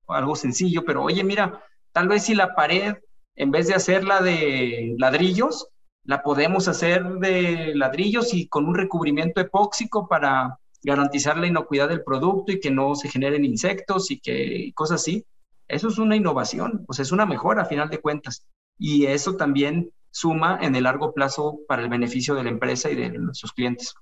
algo 0.08 0.36
sencillo, 0.36 0.84
pero 0.86 1.04
oye, 1.04 1.24
mira, 1.24 1.64
Tal 1.92 2.08
vez 2.08 2.24
si 2.24 2.36
la 2.36 2.56
pared, 2.56 2.96
en 3.36 3.52
vez 3.52 3.68
de 3.68 3.76
hacerla 3.76 4.22
de 4.22 4.96
ladrillos, 4.98 5.68
la 6.04 6.24
podemos 6.24 6.68
hacer 6.68 7.04
de 7.04 7.74
ladrillos 7.76 8.34
y 8.34 8.48
con 8.48 8.66
un 8.66 8.76
recubrimiento 8.76 9.42
epóxico 9.42 10.08
para 10.08 10.58
garantizar 10.84 11.38
la 11.38 11.48
inocuidad 11.48 11.90
del 11.90 12.04
producto 12.04 12.52
y 12.52 12.60
que 12.60 12.72
no 12.72 12.96
se 12.96 13.10
generen 13.10 13.46
insectos 13.46 14.12
y 14.12 14.20
que 14.20 14.72
cosas 14.76 15.02
así. 15.02 15.26
Eso 15.68 15.88
es 15.88 15.98
una 15.98 16.16
innovación, 16.16 16.86
o 16.88 16.94
sea, 16.94 17.04
es 17.04 17.12
una 17.12 17.26
mejora 17.26 17.64
a 17.64 17.66
final 17.66 17.90
de 17.90 18.00
cuentas. 18.00 18.46
Y 18.78 19.06
eso 19.06 19.36
también 19.38 19.92
suma 20.12 20.60
en 20.62 20.76
el 20.76 20.84
largo 20.84 21.14
plazo 21.14 21.60
para 21.68 21.82
el 21.82 21.90
beneficio 21.90 22.36
de 22.36 22.44
la 22.44 22.50
empresa 22.50 22.90
y 22.90 22.96
de 22.96 23.10
nuestros 23.10 23.54
clientes. 23.54 23.94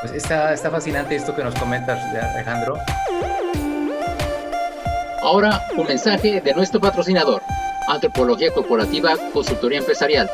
Pues 0.00 0.12
está, 0.12 0.52
está 0.52 0.70
fascinante 0.70 1.14
esto 1.14 1.34
que 1.34 1.44
nos 1.44 1.54
comentas, 1.54 2.02
Alejandro. 2.14 2.76
Ahora, 5.22 5.66
un 5.76 5.86
mensaje 5.86 6.40
de 6.40 6.54
nuestro 6.54 6.80
patrocinador, 6.80 7.42
Antropología 7.86 8.52
Corporativa 8.52 9.12
Consultoría 9.32 9.78
Empresarial. 9.78 10.30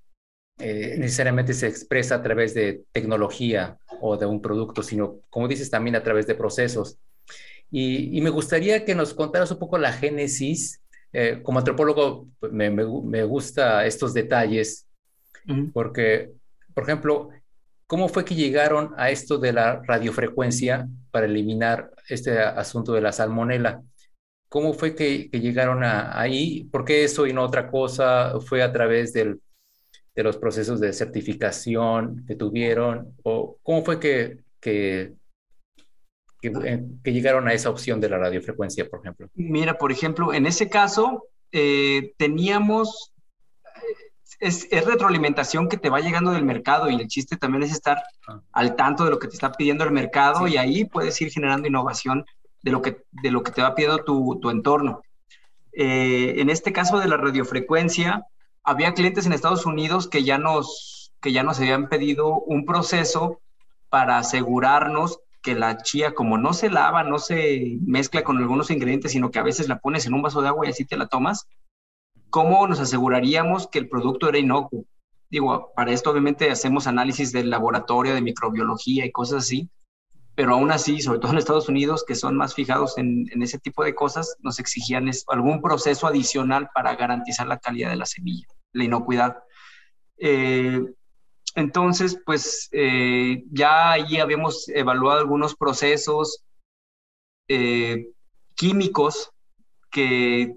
eh, 0.58 0.96
necesariamente 0.98 1.52
se 1.52 1.66
expresa 1.66 2.14
a 2.14 2.22
través 2.22 2.54
de 2.54 2.82
tecnología 2.92 3.76
o 4.00 4.16
de 4.16 4.24
un 4.24 4.40
producto, 4.40 4.82
sino, 4.82 5.20
como 5.28 5.48
dices, 5.48 5.70
también 5.70 5.96
a 5.96 6.02
través 6.02 6.26
de 6.26 6.34
procesos. 6.34 6.98
Y, 7.70 8.20
me 8.22 8.30
gustaría 8.30 8.84
que 8.84 8.94
nos 8.94 9.12
contaras 9.12 9.50
un 9.50 9.58
poco 9.58 9.76
la 9.76 9.92
génesis. 9.92 10.80
Eh, 11.12 11.40
como 11.42 11.58
antropólogo, 11.58 12.28
pues, 12.40 12.52
me, 12.52 12.70
me, 12.70 13.24
gusta 13.24 13.84
estos 13.86 14.14
detalles, 14.14 14.86
porque, 15.72 16.32
por 16.74 16.84
ejemplo, 16.84 17.30
¿cómo 17.86 18.08
fue 18.08 18.24
que 18.24 18.34
llegaron 18.34 18.94
a 18.96 19.10
esto 19.10 19.38
de 19.38 19.52
la 19.52 19.82
radiofrecuencia 19.82 20.88
para 21.10 21.26
eliminar 21.26 21.90
este 22.08 22.38
asunto 22.38 22.92
de 22.92 23.00
la 23.02 23.12
salmonela? 23.12 23.82
¿Cómo 24.48 24.74
fue 24.74 24.94
que, 24.94 25.30
que 25.30 25.40
llegaron 25.40 25.84
a, 25.84 26.18
ahí? 26.18 26.64
¿Por 26.64 26.84
qué 26.84 27.04
eso 27.04 27.26
y 27.26 27.32
no 27.32 27.44
otra 27.44 27.70
cosa? 27.70 28.38
¿Fue 28.40 28.62
a 28.62 28.72
través 28.72 29.12
del 29.12 29.40
de 30.16 30.22
los 30.22 30.38
procesos 30.38 30.80
de 30.80 30.92
certificación 30.92 32.24
que 32.26 32.34
tuvieron? 32.34 33.14
¿O 33.22 33.58
cómo 33.62 33.84
fue 33.84 34.00
que, 34.00 34.38
que, 34.60 35.12
eh, 36.42 36.84
que, 37.04 37.12
llegaron 37.12 37.46
a 37.46 37.52
esa 37.52 37.68
opción 37.68 38.00
de 38.00 38.08
la 38.08 38.18
radiofrecuencia, 38.18 38.88
por 38.88 39.00
ejemplo? 39.00 39.28
Mira, 39.34 39.76
por 39.76 39.92
ejemplo, 39.92 40.32
en 40.32 40.46
ese 40.46 40.70
caso 40.70 41.24
eh, 41.52 42.14
teníamos, 42.16 43.12
es, 44.40 44.68
retroalimentación 44.70 45.68
que 45.68 45.76
te 45.76 45.90
va 45.90 46.00
llegando 46.00 46.32
del 46.32 46.44
mercado 46.44 46.88
y 46.88 46.94
el 46.94 47.08
chiste 47.08 47.36
también 47.36 47.64
es 47.64 47.72
estar 47.72 48.02
ah. 48.26 48.40
al 48.52 48.74
tanto 48.74 49.04
de 49.04 49.10
lo 49.10 49.18
que 49.18 49.28
te 49.28 49.34
está 49.34 49.52
pidiendo 49.52 49.84
el 49.84 49.92
mercado 49.92 50.48
y 50.48 50.56
ahí 50.56 50.86
puedes 50.86 51.20
ir 51.20 51.30
generando 51.30 51.68
innovación 51.68 52.24
de 52.62 52.70
lo 52.70 52.80
que, 52.80 53.02
de 53.10 53.30
lo 53.30 53.42
que 53.42 53.52
te 53.52 53.60
va 53.60 53.74
pidiendo 53.74 54.02
tu, 54.02 54.38
tu 54.40 54.48
entorno. 54.48 55.02
Eh, 55.72 56.40
en 56.40 56.48
este 56.48 56.72
caso 56.72 56.98
de 56.98 57.06
la 57.06 57.18
radiofrecuencia, 57.18 58.24
había 58.66 58.94
clientes 58.94 59.24
en 59.24 59.32
Estados 59.32 59.64
Unidos 59.64 60.08
que 60.08 60.24
ya 60.24 60.38
nos, 60.38 61.12
que 61.22 61.32
ya 61.32 61.44
nos 61.44 61.58
habían 61.58 61.88
pedido 61.88 62.40
un 62.40 62.66
proceso 62.66 63.40
para 63.88 64.18
asegurarnos 64.18 65.20
que 65.40 65.54
la 65.54 65.78
chía, 65.78 66.14
como 66.14 66.36
no 66.36 66.52
se 66.52 66.68
lava, 66.68 67.04
no 67.04 67.20
se 67.20 67.78
mezcla 67.86 68.24
con 68.24 68.38
algunos 68.38 68.72
ingredientes, 68.72 69.12
sino 69.12 69.30
que 69.30 69.38
a 69.38 69.44
veces 69.44 69.68
la 69.68 69.78
pones 69.78 70.04
en 70.06 70.14
un 70.14 70.22
vaso 70.22 70.42
de 70.42 70.48
agua 70.48 70.66
y 70.66 70.70
así 70.70 70.84
te 70.84 70.96
la 70.96 71.06
tomas, 71.06 71.46
¿cómo 72.28 72.66
nos 72.66 72.80
aseguraríamos 72.80 73.68
que 73.68 73.78
el 73.78 73.88
producto 73.88 74.28
era 74.28 74.38
inocuo? 74.38 74.84
Digo, 75.30 75.72
para 75.76 75.92
esto 75.92 76.10
obviamente 76.10 76.50
hacemos 76.50 76.88
análisis 76.88 77.30
del 77.30 77.50
laboratorio 77.50 78.14
de 78.14 78.20
microbiología 78.20 79.06
y 79.06 79.12
cosas 79.12 79.44
así, 79.44 79.70
pero 80.34 80.54
aún 80.54 80.72
así, 80.72 81.00
sobre 81.00 81.20
todo 81.20 81.32
en 81.32 81.38
Estados 81.38 81.68
Unidos, 81.68 82.04
que 82.06 82.16
son 82.16 82.36
más 82.36 82.54
fijados 82.54 82.98
en, 82.98 83.26
ese 83.40 83.58
tipo 83.58 83.84
de 83.84 83.94
cosas, 83.94 84.36
nos 84.40 84.58
exigían 84.58 85.08
algún 85.28 85.62
proceso 85.62 86.06
adicional 86.06 86.68
para 86.74 86.96
garantizar 86.96 87.46
la 87.46 87.58
calidad 87.58 87.90
de 87.90 87.96
la 87.96 88.06
semilla, 88.06 88.46
la 88.76 88.84
inocuidad. 88.84 89.38
Eh, 90.18 90.80
Entonces, 91.56 92.20
pues 92.26 92.68
eh, 92.72 93.42
ya 93.50 93.92
allí 93.92 94.20
habíamos 94.20 94.68
evaluado 94.68 95.20
algunos 95.20 95.54
procesos 95.54 96.44
eh, 97.48 98.08
químicos 98.54 99.30
que 99.90 100.52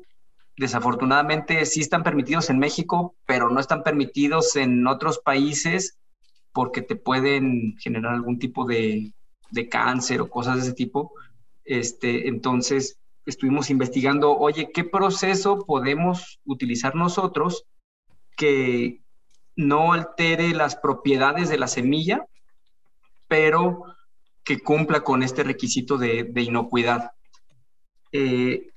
desafortunadamente 0.57 1.65
sí 1.65 1.79
están 1.79 2.03
permitidos 2.03 2.49
en 2.49 2.59
México, 2.59 3.15
pero 3.25 3.49
no 3.49 3.61
están 3.61 3.81
permitidos 3.83 4.57
en 4.57 4.85
otros 4.87 5.19
países 5.19 5.97
porque 6.51 6.81
te 6.81 6.97
pueden 6.97 7.77
generar 7.77 8.13
algún 8.13 8.37
tipo 8.37 8.65
de, 8.65 9.13
de 9.51 9.69
cáncer 9.69 10.19
o 10.19 10.29
cosas 10.29 10.55
de 10.55 10.61
ese 10.63 10.73
tipo. 10.73 11.13
Este, 11.63 12.27
entonces, 12.27 12.97
estuvimos 13.25 13.69
investigando, 13.69 14.37
oye, 14.37 14.71
¿qué 14.73 14.83
proceso 14.83 15.59
podemos 15.65 16.39
utilizar 16.43 16.93
nosotros 16.93 17.63
que 18.39 19.01
no 19.57 19.91
altere 19.91 20.53
las 20.53 20.77
propiedades 20.77 21.49
de 21.49 21.57
la 21.57 21.67
semilla, 21.67 22.25
pero 23.27 23.83
que 24.45 24.61
cumpla 24.61 25.01
con 25.01 25.23
este 25.23 25.43
requisito 25.43 25.97
de, 25.97 26.31
inocuidad? 26.35 27.11
Eh, 28.13 28.69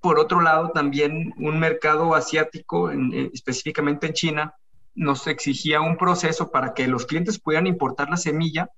por 0.00 0.20
otro 0.20 0.40
lado, 0.40 0.70
también 0.70 1.34
un 1.38 1.58
mercado 1.58 2.14
asiático, 2.14 2.92
específicamente 3.32 4.06
en 4.06 4.12
China, 4.12 4.54
nos 4.94 5.26
exigía 5.26 5.80
un 5.80 5.96
proceso 5.96 6.52
para 6.52 6.72
que 6.72 6.86
los 6.86 7.04
clientes 7.04 7.40
pudieran 7.40 7.66
importar 7.66 8.10
la 8.10 8.16
semilla, 8.16 8.70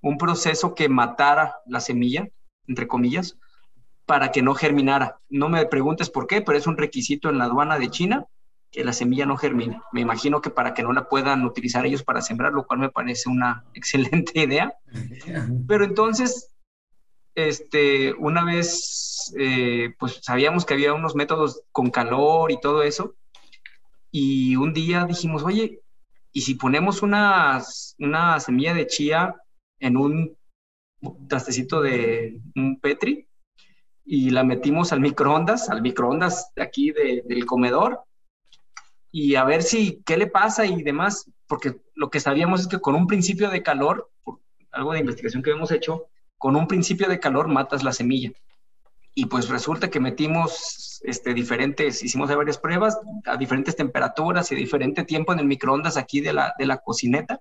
un 0.00 0.16
proceso 0.16 0.74
que 0.74 0.88
matara 0.88 1.58
la 1.66 1.80
semilla, 1.80 2.26
entre 2.66 2.88
comillas, 2.88 3.36
para 4.06 4.32
que 4.32 4.40
no 4.40 4.54
germinara. 4.54 5.18
No 5.28 5.50
me 5.50 5.66
preguntes 5.66 6.08
por 6.08 6.26
qué, 6.26 6.40
pero 6.40 6.56
es 6.56 6.66
un 6.66 6.78
requisito 6.78 7.28
en 7.28 7.36
la 7.36 7.44
aduana 7.44 7.78
de 7.78 7.90
China 7.90 8.26
que 8.74 8.84
la 8.84 8.92
semilla 8.92 9.24
no 9.24 9.36
germine. 9.36 9.80
Me 9.92 10.00
imagino 10.00 10.40
que 10.40 10.50
para 10.50 10.74
que 10.74 10.82
no 10.82 10.92
la 10.92 11.08
puedan 11.08 11.44
utilizar 11.44 11.86
ellos 11.86 12.02
para 12.02 12.20
sembrar, 12.20 12.52
lo 12.52 12.66
cual 12.66 12.80
me 12.80 12.90
parece 12.90 13.28
una 13.28 13.64
excelente 13.74 14.40
idea. 14.40 14.74
Pero 15.68 15.84
entonces, 15.84 16.50
este, 17.36 18.12
una 18.14 18.44
vez, 18.44 19.32
eh, 19.38 19.94
pues 19.96 20.18
sabíamos 20.22 20.66
que 20.66 20.74
había 20.74 20.92
unos 20.92 21.14
métodos 21.14 21.62
con 21.70 21.90
calor 21.90 22.50
y 22.50 22.60
todo 22.60 22.82
eso, 22.82 23.14
y 24.10 24.56
un 24.56 24.72
día 24.72 25.04
dijimos, 25.04 25.44
oye, 25.44 25.80
¿y 26.32 26.40
si 26.40 26.54
ponemos 26.54 27.02
una, 27.02 27.62
una 28.00 28.40
semilla 28.40 28.74
de 28.74 28.88
chía 28.88 29.36
en 29.78 29.96
un 29.96 30.36
trastecito 31.28 31.80
de 31.80 32.40
un 32.56 32.80
Petri 32.80 33.28
y 34.04 34.30
la 34.30 34.42
metimos 34.42 34.92
al 34.92 35.00
microondas, 35.00 35.70
al 35.70 35.80
microondas 35.80 36.50
aquí 36.56 36.90
del 36.90 37.46
comedor 37.46 38.00
y 39.16 39.36
a 39.36 39.44
ver 39.44 39.62
si 39.62 40.02
qué 40.04 40.16
le 40.16 40.26
pasa 40.26 40.66
y 40.66 40.82
demás, 40.82 41.30
porque 41.46 41.76
lo 41.94 42.10
que 42.10 42.18
sabíamos 42.18 42.62
es 42.62 42.66
que 42.66 42.80
con 42.80 42.96
un 42.96 43.06
principio 43.06 43.48
de 43.48 43.62
calor, 43.62 44.10
algo 44.72 44.92
de 44.92 44.98
investigación 44.98 45.40
que 45.40 45.52
hemos 45.52 45.70
hecho, 45.70 46.06
con 46.36 46.56
un 46.56 46.66
principio 46.66 47.08
de 47.08 47.20
calor 47.20 47.46
matas 47.46 47.84
la 47.84 47.92
semilla. 47.92 48.32
Y 49.14 49.26
pues 49.26 49.48
resulta 49.50 49.88
que 49.88 50.00
metimos 50.00 51.00
este, 51.04 51.32
diferentes, 51.32 52.02
hicimos 52.02 52.34
varias 52.34 52.58
pruebas 52.58 52.98
a 53.26 53.36
diferentes 53.36 53.76
temperaturas 53.76 54.50
y 54.50 54.56
diferente 54.56 55.04
tiempo 55.04 55.32
en 55.32 55.38
el 55.38 55.46
microondas 55.46 55.96
aquí 55.96 56.20
de 56.20 56.32
la, 56.32 56.52
de 56.58 56.66
la 56.66 56.78
cocineta. 56.78 57.40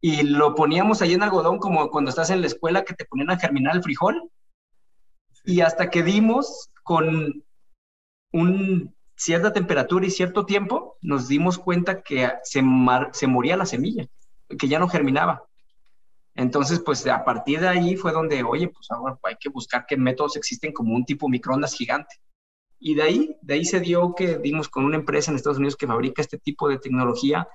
Y 0.00 0.24
lo 0.24 0.56
poníamos 0.56 1.00
ahí 1.00 1.12
en 1.12 1.22
algodón 1.22 1.58
como 1.58 1.90
cuando 1.90 2.10
estás 2.10 2.30
en 2.30 2.40
la 2.40 2.48
escuela 2.48 2.82
que 2.82 2.94
te 2.94 3.04
ponían 3.04 3.30
a 3.30 3.38
germinar 3.38 3.76
el 3.76 3.84
frijol 3.84 4.32
y 5.44 5.60
hasta 5.60 5.90
que 5.90 6.02
dimos 6.02 6.70
con 6.82 7.44
un 8.32 8.96
cierta 9.16 9.52
temperatura 9.52 10.06
y 10.06 10.10
cierto 10.10 10.44
tiempo, 10.46 10.96
nos 11.00 11.28
dimos 11.28 11.58
cuenta 11.58 12.02
que 12.02 12.30
se, 12.42 12.62
se 13.12 13.26
moría 13.26 13.56
la 13.56 13.66
semilla, 13.66 14.06
que 14.58 14.68
ya 14.68 14.78
no 14.78 14.88
germinaba. 14.88 15.44
Entonces, 16.34 16.80
pues 16.80 17.06
a 17.06 17.24
partir 17.24 17.60
de 17.60 17.68
ahí 17.68 17.96
fue 17.96 18.12
donde, 18.12 18.42
oye, 18.42 18.68
pues 18.68 18.90
ahora 18.90 19.18
hay 19.24 19.36
que 19.38 19.50
buscar 19.50 19.84
qué 19.86 19.96
métodos 19.96 20.36
existen 20.36 20.72
como 20.72 20.94
un 20.94 21.04
tipo 21.04 21.28
microondas 21.28 21.74
gigante. 21.74 22.16
Y 22.78 22.94
de 22.94 23.02
ahí, 23.02 23.36
de 23.42 23.54
ahí 23.54 23.64
se 23.64 23.80
dio 23.80 24.14
que 24.14 24.38
dimos 24.38 24.68
con 24.68 24.84
una 24.84 24.96
empresa 24.96 25.30
en 25.30 25.36
Estados 25.36 25.58
Unidos 25.58 25.76
que 25.76 25.86
fabrica 25.86 26.22
este 26.22 26.38
tipo 26.38 26.68
de 26.68 26.78
tecnología 26.78 27.46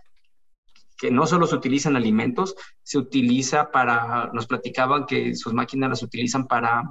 que 0.98 1.12
no 1.12 1.28
solo 1.28 1.46
se 1.46 1.56
utiliza 1.56 1.90
en 1.90 1.96
alimentos, 1.96 2.56
se 2.82 2.98
utiliza 2.98 3.72
para, 3.72 4.32
nos 4.34 4.48
platicaban 4.48 5.06
que 5.06 5.36
sus 5.36 5.54
máquinas 5.54 5.92
las 5.92 6.04
utilizan 6.04 6.48
para 6.48 6.84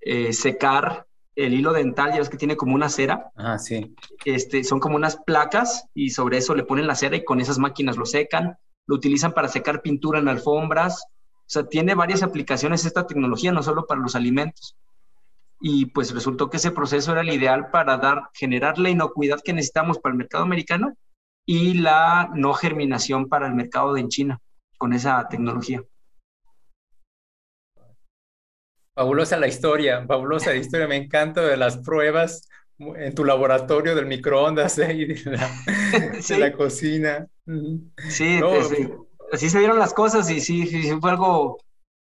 eh, 0.00 0.32
secar 0.32 1.07
el 1.38 1.54
hilo 1.54 1.72
dental, 1.72 2.10
ya 2.10 2.18
ves 2.18 2.28
que 2.28 2.36
tiene 2.36 2.56
como 2.56 2.74
una 2.74 2.88
cera. 2.88 3.30
Ah, 3.36 3.58
sí. 3.58 3.94
Este, 4.24 4.64
son 4.64 4.80
como 4.80 4.96
unas 4.96 5.16
placas 5.16 5.86
y 5.94 6.10
sobre 6.10 6.38
eso 6.38 6.54
le 6.54 6.64
ponen 6.64 6.88
la 6.88 6.96
cera 6.96 7.16
y 7.16 7.24
con 7.24 7.40
esas 7.40 7.58
máquinas 7.58 7.96
lo 7.96 8.06
secan. 8.06 8.58
Lo 8.86 8.96
utilizan 8.96 9.32
para 9.32 9.46
secar 9.46 9.80
pintura 9.80 10.18
en 10.18 10.28
alfombras. 10.28 11.04
O 11.04 11.44
sea, 11.46 11.68
tiene 11.68 11.94
varias 11.94 12.24
aplicaciones 12.24 12.84
esta 12.84 13.06
tecnología, 13.06 13.52
no 13.52 13.62
solo 13.62 13.86
para 13.86 14.00
los 14.00 14.16
alimentos. 14.16 14.76
Y 15.60 15.86
pues 15.86 16.12
resultó 16.12 16.50
que 16.50 16.56
ese 16.56 16.72
proceso 16.72 17.12
era 17.12 17.20
el 17.20 17.30
ideal 17.30 17.70
para 17.70 17.98
dar, 17.98 18.30
generar 18.34 18.78
la 18.78 18.90
inocuidad 18.90 19.40
que 19.44 19.52
necesitamos 19.52 19.98
para 19.98 20.14
el 20.14 20.18
mercado 20.18 20.42
americano 20.42 20.94
y 21.46 21.74
la 21.74 22.30
no 22.34 22.52
germinación 22.52 23.28
para 23.28 23.46
el 23.46 23.54
mercado 23.54 23.94
de 23.94 24.00
en 24.00 24.08
China 24.08 24.40
con 24.76 24.92
esa 24.92 25.28
tecnología. 25.28 25.82
Fabulosa 28.98 29.36
la 29.36 29.46
historia, 29.46 30.04
fabulosa 30.08 30.50
la 30.50 30.56
historia. 30.56 30.88
Me 30.88 30.96
encanta 30.96 31.40
de 31.42 31.56
las 31.56 31.76
pruebas 31.76 32.48
en 32.80 33.14
tu 33.14 33.24
laboratorio 33.24 33.94
del 33.94 34.06
microondas 34.06 34.76
¿eh? 34.80 34.92
y 34.92 35.04
de 35.04 35.38
la, 36.38 36.52
cocina. 36.56 37.28
Sí, 38.08 38.40
así 39.32 39.50
se 39.50 39.58
dieron 39.60 39.78
las 39.78 39.94
cosas 39.94 40.28
y 40.30 40.40
sí, 40.40 40.66
sí, 40.66 40.90
fue 41.00 41.12
algo 41.12 41.58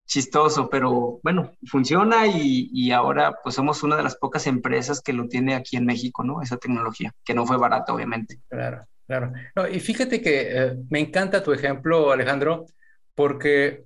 chistoso, 0.08 0.72
pero 0.72 1.20
bueno, 1.22 1.52
funciona 1.68 2.26
y, 2.26 2.68
y, 2.74 2.90
ahora 2.90 3.36
pues 3.44 3.54
somos 3.54 3.84
una 3.84 3.96
de 3.96 4.02
las 4.02 4.16
pocas 4.16 4.48
empresas 4.48 5.00
que 5.00 5.14
lo 5.14 5.28
tiene 5.28 5.54
aquí 5.54 5.78
en 5.78 5.86
México, 5.86 6.24
¿no? 6.24 6.42
Esa 6.42 6.58
tecnología, 6.58 7.14
que 7.24 7.36
no 7.36 7.46
fue 7.46 7.60
barata, 7.60 7.94
obviamente. 7.94 8.40
Claro, 8.50 8.88
claro. 9.06 9.34
No, 9.56 9.68
y 9.68 9.80
fíjate 9.80 10.20
que 10.20 10.48
eh, 10.50 10.76
me 10.90 11.00
encanta 11.00 11.44
tu 11.44 11.54
ejemplo, 11.54 12.12
Alejandro, 12.12 12.66
porque 13.14 13.84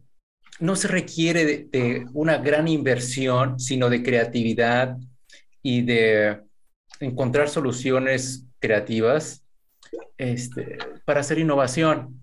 no 0.59 0.75
se 0.75 0.87
requiere 0.87 1.67
de, 1.71 2.05
una 2.13 2.37
gran 2.37 2.67
inversión, 2.67 3.59
sino 3.59 3.89
de 3.89 4.03
creatividad 4.03 4.97
y 5.63 5.81
de 5.81 6.41
encontrar 6.99 7.49
soluciones 7.49 8.45
creativas 8.59 9.43
este, 10.17 10.77
para 11.05 11.21
hacer 11.21 11.39
innovación. 11.39 12.21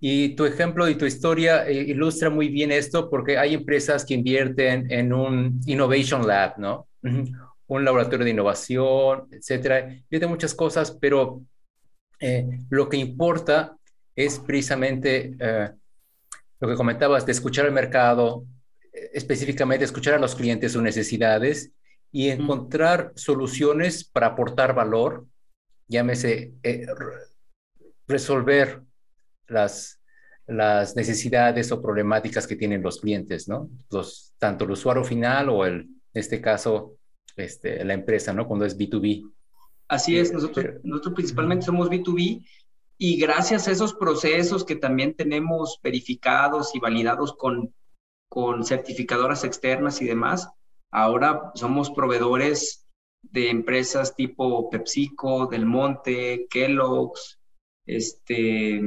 Y 0.00 0.30
tu 0.36 0.44
ejemplo 0.44 0.88
y 0.88 0.96
tu 0.96 1.06
historia 1.06 1.66
eh, 1.66 1.72
ilustra 1.74 2.30
muy 2.30 2.48
bien 2.48 2.70
esto 2.70 3.08
porque 3.08 3.38
hay 3.38 3.54
empresas 3.54 4.04
que 4.04 4.14
invierten 4.14 4.90
en 4.90 5.12
un 5.12 5.60
Innovation 5.66 6.26
Lab, 6.26 6.58
¿no? 6.58 6.88
Un 7.66 7.84
laboratorio 7.84 8.24
de 8.24 8.30
innovación, 8.30 9.28
etcétera. 9.30 9.96
de 10.10 10.26
muchas 10.26 10.54
cosas, 10.54 10.96
pero 11.00 11.42
eh, 12.20 12.46
lo 12.70 12.88
que 12.88 12.98
importa 12.98 13.76
es 14.14 14.38
precisamente 14.38 15.34
eh, 15.38 15.70
lo 16.64 16.70
que 16.70 16.76
comentabas 16.76 17.26
de 17.26 17.32
escuchar 17.32 17.66
el 17.66 17.72
mercado, 17.72 18.46
específicamente 19.12 19.84
escuchar 19.84 20.14
a 20.14 20.18
los 20.18 20.34
clientes 20.34 20.72
sus 20.72 20.82
necesidades 20.82 21.72
y 22.10 22.30
encontrar 22.30 23.12
soluciones 23.16 24.02
para 24.02 24.28
aportar 24.28 24.74
valor, 24.74 25.26
llámese 25.88 26.54
eh, 26.62 26.86
resolver 28.08 28.82
las, 29.46 30.00
las 30.46 30.96
necesidades 30.96 31.70
o 31.70 31.82
problemáticas 31.82 32.46
que 32.46 32.56
tienen 32.56 32.82
los 32.82 32.98
clientes, 32.98 33.46
¿no? 33.46 33.68
Los, 33.90 34.32
tanto 34.38 34.64
el 34.64 34.70
usuario 34.70 35.04
final 35.04 35.50
o 35.50 35.66
el, 35.66 35.80
en 35.82 35.90
este 36.14 36.40
caso, 36.40 36.96
este, 37.36 37.84
la 37.84 37.92
empresa, 37.92 38.32
¿no? 38.32 38.46
Cuando 38.46 38.64
es 38.64 38.78
B2B. 38.78 39.30
Así 39.88 40.18
es, 40.18 40.32
nosotros, 40.32 40.80
nosotros 40.82 41.14
principalmente 41.14 41.66
somos 41.66 41.90
B2B 41.90 42.42
y 42.96 43.18
gracias 43.18 43.66
a 43.66 43.72
esos 43.72 43.94
procesos 43.94 44.64
que 44.64 44.76
también 44.76 45.14
tenemos 45.14 45.80
verificados 45.82 46.74
y 46.74 46.80
validados 46.80 47.34
con, 47.36 47.74
con 48.28 48.64
certificadoras 48.64 49.44
externas 49.44 50.00
y 50.00 50.06
demás, 50.06 50.48
ahora 50.90 51.50
somos 51.54 51.90
proveedores 51.90 52.86
de 53.22 53.50
empresas 53.50 54.14
tipo 54.14 54.70
PepsiCo, 54.70 55.46
Del 55.46 55.66
Monte, 55.66 56.46
Kellogg's, 56.48 57.40
este, 57.86 58.80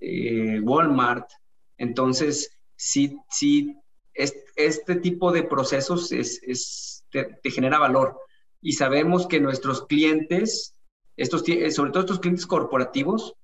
eh, 0.00 0.60
Walmart. 0.60 1.30
Entonces, 1.78 2.50
sí, 2.76 3.16
sí, 3.30 3.76
este, 4.14 4.96
tipo 4.96 5.32
de 5.32 5.44
procesos 5.44 6.12
es, 6.12 7.04
te 7.10 7.50
genera 7.50 7.78
valor 7.78 8.18
y 8.60 8.72
sabemos 8.72 9.26
que 9.26 9.40
nuestros 9.40 9.86
clientes 9.86 10.77
estos, 11.18 11.42
eh, 11.48 11.70
sobre 11.72 11.90
todo 11.90 12.04
estos 12.04 12.20
clientes 12.20 12.46
corporativos, 12.46 13.34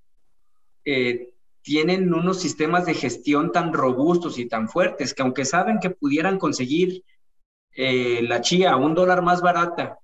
eh, 0.85 1.35
tienen 1.61 2.15
unos 2.15 2.41
sistemas 2.41 2.87
de 2.87 2.95
gestión 2.95 3.51
tan 3.51 3.73
robustos 3.73 4.39
y 4.39 4.47
tan 4.47 4.69
fuertes 4.69 5.13
que 5.13 5.23
aunque 5.23 5.45
saben 5.45 5.81
que 5.81 5.91
pudieran 5.91 6.39
conseguir 6.39 7.03
eh, 7.73 8.23
la 8.23 8.41
chía 8.41 8.73
a 8.73 8.77
un 8.77 8.95
dólar 8.95 9.23
más 9.23 9.43
barata 9.43 9.99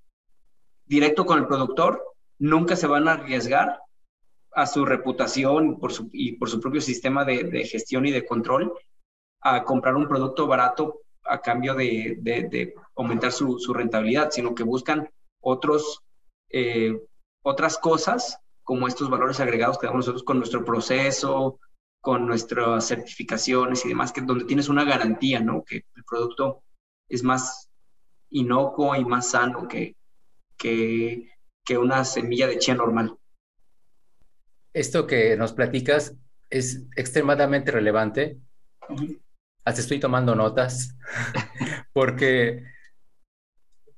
directo 0.84 1.24
con 1.24 1.38
el 1.38 1.46
productor, 1.46 2.02
nunca 2.38 2.74
se 2.74 2.88
van 2.88 3.06
a 3.06 3.12
arriesgar 3.12 3.78
a 4.52 4.66
su 4.66 4.84
reputación 4.84 5.78
por 5.78 5.92
su, 5.92 6.10
y 6.12 6.32
por 6.32 6.50
su 6.50 6.60
propio 6.60 6.80
sistema 6.80 7.24
de, 7.24 7.64
gestión 7.64 8.04
y 8.04 8.10
de 8.10 8.26
control 8.26 8.72
a 9.42 9.62
comprar 9.62 9.94
un 9.94 10.08
producto 10.08 10.48
barato 10.48 11.02
a 11.22 11.40
cambio 11.40 11.74
de, 11.74 12.74
aumentar 12.96 13.30
su, 13.30 13.72
rentabilidad, 13.72 14.30
sino 14.32 14.56
que 14.56 14.64
buscan 14.64 15.08
otros, 15.40 16.02
otras 17.42 17.78
cosas 17.78 18.38
como 18.62 18.86
estos 18.86 19.10
valores 19.10 19.40
agregados 19.40 19.78
que 19.78 19.86
damos 19.86 20.00
nosotros 20.06 20.22
con 20.22 20.38
nuestro 20.38 20.64
proceso, 20.64 21.58
con 22.00 22.26
nuestras 22.26 22.86
certificaciones 22.86 23.84
y 23.84 23.88
demás, 23.88 24.12
que 24.12 24.20
donde 24.20 24.44
tienes 24.44 24.68
una 24.68 24.84
garantía, 24.84 25.40
¿no? 25.40 25.64
Que 25.64 25.84
el 25.94 26.04
producto 26.04 26.62
es 27.08 27.22
más 27.22 27.68
inocuo 28.30 28.94
y 28.96 29.04
más 29.04 29.30
sano 29.30 29.66
que, 29.68 29.96
que, 30.56 31.28
una 31.76 32.04
semilla 32.04 32.48
de 32.48 32.58
chía 32.58 32.74
normal. 32.74 33.16
Esto 34.72 35.06
que 35.06 35.36
nos 35.36 35.52
platicas 35.52 36.16
es 36.48 36.84
extremadamente 36.96 37.70
relevante. 37.70 38.38
Hasta 39.64 39.80
estoy 39.80 40.00
tomando 40.00 40.34
notas 40.34 40.96
porque, 41.92 42.64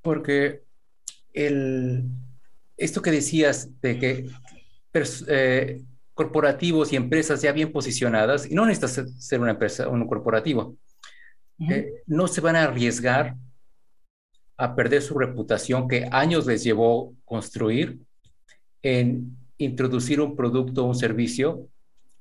porque 0.02 0.64
el, 1.32 2.10
esto 2.82 3.02
que 3.02 3.10
decías 3.10 3.68
de 3.80 3.98
que 3.98 4.30
eh, 5.28 5.82
corporativos 6.14 6.92
y 6.92 6.96
empresas 6.96 7.42
ya 7.42 7.52
bien 7.52 7.72
posicionadas, 7.72 8.50
y 8.50 8.54
no 8.54 8.66
necesitas 8.66 9.24
ser 9.24 9.40
una 9.40 9.52
empresa, 9.52 9.88
un 9.88 10.06
corporativo, 10.06 10.76
eh, 11.70 12.02
no 12.06 12.26
se 12.26 12.40
van 12.40 12.56
a 12.56 12.64
arriesgar 12.64 13.36
a 14.56 14.74
perder 14.74 15.02
su 15.02 15.18
reputación 15.18 15.88
que 15.88 16.08
años 16.10 16.46
les 16.46 16.64
llevó 16.64 17.14
construir 17.24 18.00
en 18.82 19.36
introducir 19.58 20.20
un 20.20 20.36
producto 20.36 20.84
o 20.84 20.88
un 20.88 20.94
servicio 20.94 21.68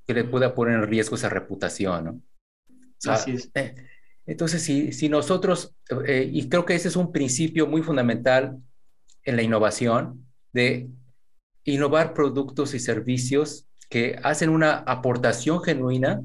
que 0.06 0.14
le 0.14 0.24
pueda 0.24 0.54
poner 0.54 0.76
en 0.76 0.88
riesgo 0.88 1.16
esa 1.16 1.30
reputación. 1.30 2.06
¿no? 2.06 2.22
Así 3.12 3.32
es. 3.32 3.50
Eh, 3.56 3.76
entonces, 4.26 4.62
si, 4.62 4.92
si 4.92 5.10
nosotros, 5.10 5.76
eh, 6.06 6.30
y 6.32 6.48
creo 6.48 6.66
que 6.66 6.76
ese 6.76 6.88
es 6.88 6.96
un 6.96 7.12
principio 7.12 7.68
muy 7.68 7.82
fundamental 7.82 8.58
en 9.24 9.36
la 9.36 9.42
innovación, 9.42 10.26
de 10.54 10.90
innovar 11.64 12.14
productos 12.14 12.74
y 12.74 12.80
servicios 12.80 13.68
que 13.90 14.20
hacen 14.24 14.50
una 14.50 14.78
aportación 14.78 15.62
genuina 15.62 16.24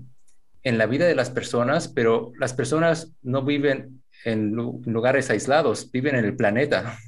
en 0.63 0.79
la 0.79 0.87
vida 0.87 1.07
de 1.07 1.15
las 1.15 1.31
personas, 1.31 1.89
pero 1.89 2.33
las 2.39 2.53
personas 2.53 3.13
no 3.23 3.45
viven 3.45 4.03
en 4.25 4.53
lugares 4.53 5.31
aislados, 5.31 5.91
viven 5.93 6.17
en 6.17 6.25
el 6.25 6.37
planeta. 6.37 6.99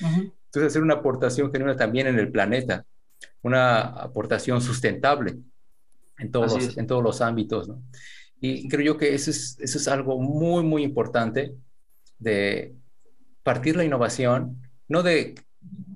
Entonces, 0.00 0.72
hacer 0.72 0.82
una 0.82 0.94
aportación 0.94 1.52
genuina 1.52 1.76
también 1.76 2.06
en 2.06 2.18
el 2.18 2.30
planeta, 2.30 2.84
una 3.42 3.80
aportación 3.80 4.60
sustentable 4.60 5.36
en 6.18 6.30
todos, 6.30 6.54
los, 6.54 6.78
en 6.78 6.86
todos 6.86 7.02
los 7.02 7.20
ámbitos. 7.20 7.70
Y 8.40 8.68
creo 8.68 8.84
yo 8.84 8.98
que 8.98 9.14
eso 9.14 9.30
es, 9.30 9.56
eso 9.60 9.78
es 9.78 9.88
algo 9.88 10.18
muy, 10.18 10.62
muy 10.64 10.82
importante 10.82 11.54
de 12.18 12.74
partir 13.42 13.76
la 13.76 13.84
innovación, 13.84 14.60
no 14.88 15.02
de, 15.02 15.34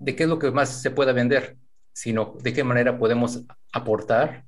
de 0.09 0.16
qué 0.16 0.23
es 0.23 0.29
lo 0.31 0.38
que 0.38 0.51
más 0.51 0.81
se 0.81 0.90
pueda 0.90 1.12
vender, 1.12 1.59
sino 1.92 2.35
de 2.40 2.55
qué 2.55 2.64
manera 2.64 2.97
podemos 2.97 3.44
aportar. 3.75 4.47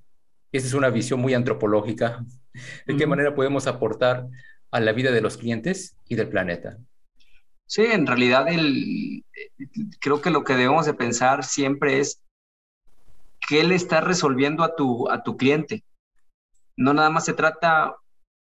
Esa 0.53 0.69
es 0.69 0.73
una 0.73 0.89
visión 0.89 1.21
muy 1.21 1.35
antropológica. 1.35 2.25
De 2.87 2.97
qué 2.97 3.07
manera 3.07 3.35
podemos 3.35 3.67
aportar 3.67 4.27
a 4.71 4.81
la 4.81 4.93
vida 4.93 5.13
de 5.13 5.21
los 5.21 5.37
clientes 5.37 5.99
y 6.09 6.15
del 6.15 6.31
planeta. 6.31 6.79
Sí, 7.67 7.83
en 7.83 8.07
realidad 8.07 8.49
el, 8.49 9.23
creo 10.01 10.23
que 10.23 10.31
lo 10.31 10.45
que 10.45 10.55
debemos 10.55 10.87
de 10.87 10.95
pensar 10.95 11.45
siempre 11.45 12.01
es 12.01 12.23
qué 13.47 13.63
le 13.63 13.75
estás 13.75 14.03
resolviendo 14.03 14.65
a 14.65 14.75
tu, 14.75 15.11
a 15.11 15.23
tu 15.23 15.37
cliente. 15.37 15.85
No 16.75 16.95
nada 16.95 17.11
más 17.11 17.27
se 17.27 17.35
trata 17.35 17.97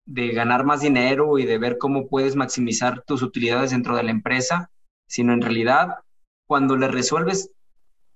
de 0.05 0.27
ganar 0.27 0.63
más 0.63 0.81
dinero 0.81 1.39
y 1.39 1.45
de 1.45 1.57
ver 1.57 1.79
cómo 1.79 2.07
puedes 2.07 2.35
maximizar 2.35 3.01
tus 3.01 3.23
utilidades 3.23 3.71
dentro 3.71 3.95
de 3.95 4.03
la 4.03 4.11
empresa, 4.11 4.69
sino 5.07 5.33
en 5.33 5.41
realidad 5.41 6.03
cuando 6.49 6.75
le 6.75 6.87
resuelves 6.87 7.51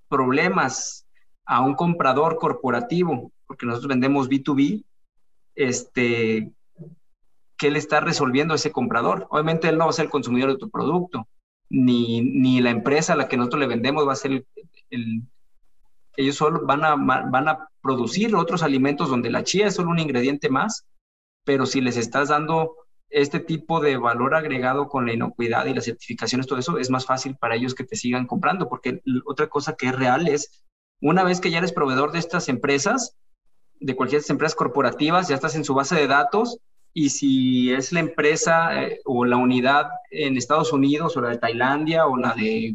problemas 0.08 1.06
a 1.46 1.60
un 1.60 1.76
comprador 1.76 2.36
corporativo, 2.36 3.30
porque 3.46 3.64
nosotros 3.64 3.90
vendemos 3.90 4.28
B2B, 4.28 4.84
este, 5.54 6.50
¿qué 7.56 7.70
le 7.70 7.78
está 7.78 8.00
resolviendo 8.00 8.54
ese 8.54 8.72
comprador? 8.72 9.28
Obviamente 9.30 9.68
él 9.68 9.78
no 9.78 9.84
va 9.84 9.90
a 9.90 9.92
ser 9.92 10.06
el 10.06 10.10
consumidor 10.10 10.50
de 10.50 10.58
tu 10.58 10.68
producto, 10.68 11.28
ni, 11.70 12.22
ni 12.22 12.60
la 12.60 12.70
empresa 12.70 13.12
a 13.12 13.16
la 13.16 13.28
que 13.28 13.36
nosotros 13.36 13.60
le 13.60 13.68
vendemos 13.68 14.04
va 14.04 14.14
a 14.14 14.16
ser 14.16 14.44
el, 14.90 15.22
ellos 16.16 16.34
solo 16.34 16.66
van 16.66 16.84
a, 16.84 16.96
van 16.96 17.48
a 17.48 17.68
producir 17.80 18.34
otros 18.34 18.64
alimentos 18.64 19.10
donde 19.10 19.30
la 19.30 19.44
chía 19.44 19.68
es 19.68 19.76
solo 19.76 19.90
un 19.90 20.00
ingrediente 20.00 20.48
más, 20.48 20.88
pero 21.44 21.66
si 21.66 21.80
les 21.80 21.96
estás 21.96 22.30
dando 22.30 22.74
este 23.14 23.38
tipo 23.38 23.80
de 23.80 23.96
valor 23.96 24.34
agregado 24.34 24.88
con 24.88 25.06
la 25.06 25.12
inocuidad 25.12 25.66
y 25.66 25.74
las 25.74 25.84
certificaciones, 25.84 26.48
todo 26.48 26.58
eso, 26.58 26.78
es 26.78 26.90
más 26.90 27.06
fácil 27.06 27.36
para 27.36 27.54
ellos 27.54 27.74
que 27.74 27.84
te 27.84 27.94
sigan 27.94 28.26
comprando, 28.26 28.68
porque 28.68 29.02
otra 29.24 29.46
cosa 29.46 29.76
que 29.76 29.86
es 29.86 29.94
real 29.94 30.26
es, 30.26 30.64
una 31.00 31.22
vez 31.22 31.40
que 31.40 31.50
ya 31.50 31.58
eres 31.58 31.72
proveedor 31.72 32.10
de 32.10 32.18
estas 32.18 32.48
empresas, 32.48 33.16
de 33.78 33.94
cualquier 33.94 34.20
empresas 34.28 34.56
corporativas, 34.56 35.28
ya 35.28 35.36
estás 35.36 35.54
en 35.54 35.64
su 35.64 35.74
base 35.74 35.94
de 35.94 36.08
datos 36.08 36.58
y 36.92 37.10
si 37.10 37.72
es 37.72 37.92
la 37.92 38.00
empresa 38.00 38.82
eh, 38.82 39.00
o 39.04 39.24
la 39.24 39.36
unidad 39.36 39.90
en 40.10 40.36
Estados 40.36 40.72
Unidos 40.72 41.16
o 41.16 41.20
la 41.20 41.30
de 41.30 41.38
Tailandia 41.38 42.06
o 42.06 42.16
la 42.16 42.34
de 42.34 42.74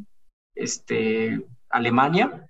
este, 0.55 1.45
Alemania, 1.69 2.47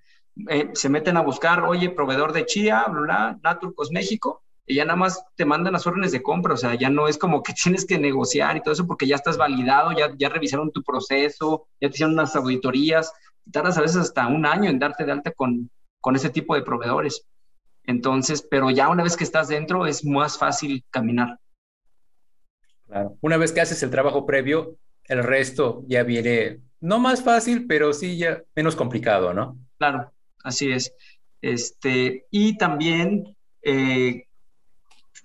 eh, 0.48 0.70
se 0.74 0.88
meten 0.88 1.16
a 1.16 1.22
buscar, 1.22 1.64
oye, 1.64 1.90
proveedor 1.90 2.32
de 2.32 2.46
chía, 2.46 2.84
bla, 2.88 3.00
bla, 3.00 3.38
Naturcos 3.42 3.90
México, 3.90 4.44
y 4.70 4.76
ya 4.76 4.84
nada 4.84 4.96
más 4.96 5.24
te 5.34 5.44
mandan 5.44 5.72
las 5.72 5.84
órdenes 5.84 6.12
de 6.12 6.22
compra, 6.22 6.54
o 6.54 6.56
sea, 6.56 6.76
ya 6.76 6.88
no 6.88 7.08
es 7.08 7.18
como 7.18 7.42
que 7.42 7.52
tienes 7.62 7.84
que 7.84 7.98
negociar 7.98 8.56
y 8.56 8.62
todo 8.62 8.72
eso 8.72 8.86
porque 8.86 9.06
ya 9.06 9.16
estás 9.16 9.36
validado, 9.36 9.90
ya, 9.92 10.14
ya 10.16 10.28
revisaron 10.28 10.70
tu 10.70 10.82
proceso, 10.84 11.66
ya 11.80 11.88
te 11.88 11.94
hicieron 11.94 12.14
unas 12.14 12.36
auditorías, 12.36 13.12
tardas 13.50 13.76
a 13.78 13.80
veces 13.80 13.96
hasta 13.96 14.28
un 14.28 14.46
año 14.46 14.70
en 14.70 14.78
darte 14.78 15.04
de 15.04 15.12
alta 15.12 15.32
con, 15.32 15.70
con 16.00 16.14
ese 16.14 16.30
tipo 16.30 16.54
de 16.54 16.62
proveedores. 16.62 17.26
Entonces, 17.84 18.46
pero 18.48 18.70
ya 18.70 18.88
una 18.88 19.02
vez 19.02 19.16
que 19.16 19.24
estás 19.24 19.48
dentro 19.48 19.86
es 19.86 20.04
más 20.04 20.38
fácil 20.38 20.84
caminar. 20.90 21.36
Claro. 22.86 23.16
Una 23.22 23.38
vez 23.38 23.50
que 23.50 23.60
haces 23.60 23.82
el 23.82 23.90
trabajo 23.90 24.24
previo, 24.24 24.76
el 25.04 25.24
resto 25.24 25.82
ya 25.88 26.04
viene, 26.04 26.60
no 26.80 27.00
más 27.00 27.24
fácil, 27.24 27.66
pero 27.66 27.92
sí 27.92 28.18
ya 28.18 28.40
menos 28.54 28.76
complicado, 28.76 29.34
¿no? 29.34 29.58
Claro, 29.78 30.12
así 30.44 30.70
es. 30.70 30.92
Este, 31.40 32.26
y 32.30 32.56
también 32.56 33.36
eh, 33.62 34.26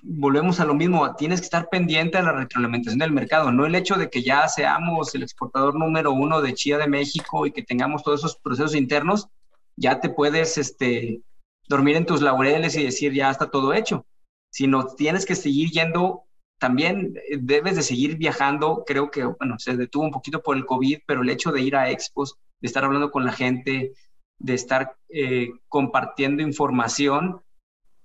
volvemos 0.07 0.59
a 0.59 0.65
lo 0.65 0.75
mismo, 0.75 1.15
tienes 1.15 1.39
que 1.39 1.45
estar 1.45 1.67
pendiente 1.69 2.17
de 2.17 2.23
la 2.23 2.31
retroalimentación 2.31 2.99
del 2.99 3.11
mercado, 3.11 3.51
no 3.51 3.65
el 3.65 3.73
hecho 3.73 3.95
de 3.95 4.09
que 4.09 4.21
ya 4.21 4.47
seamos 4.47 5.15
el 5.15 5.23
exportador 5.23 5.75
número 5.75 6.11
uno 6.11 6.41
de 6.41 6.53
chía 6.53 6.77
de 6.77 6.87
México 6.87 7.45
y 7.45 7.51
que 7.51 7.63
tengamos 7.63 8.03
todos 8.03 8.19
esos 8.19 8.37
procesos 8.37 8.75
internos, 8.75 9.27
ya 9.75 9.99
te 9.99 10.09
puedes 10.09 10.57
este, 10.57 11.21
dormir 11.67 11.95
en 11.95 12.05
tus 12.05 12.21
laureles 12.21 12.75
y 12.75 12.83
decir 12.83 13.13
ya 13.13 13.31
está 13.31 13.49
todo 13.49 13.73
hecho, 13.73 14.05
sino 14.51 14.85
tienes 14.85 15.25
que 15.25 15.35
seguir 15.35 15.71
yendo, 15.71 16.23
también 16.59 17.15
eh, 17.29 17.37
debes 17.41 17.75
de 17.75 17.81
seguir 17.81 18.15
viajando, 18.15 18.83
creo 18.85 19.09
que, 19.09 19.23
bueno, 19.23 19.57
se 19.57 19.75
detuvo 19.75 20.03
un 20.03 20.11
poquito 20.11 20.41
por 20.41 20.55
el 20.55 20.65
COVID, 20.65 20.99
pero 21.07 21.23
el 21.23 21.29
hecho 21.29 21.51
de 21.51 21.61
ir 21.61 21.75
a 21.75 21.89
expos, 21.89 22.37
de 22.61 22.67
estar 22.67 22.83
hablando 22.83 23.09
con 23.09 23.25
la 23.25 23.31
gente, 23.31 23.93
de 24.37 24.53
estar 24.53 24.95
eh, 25.09 25.49
compartiendo 25.67 26.43
información, 26.43 27.41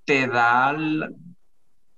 te 0.04 0.26
da 0.26 0.74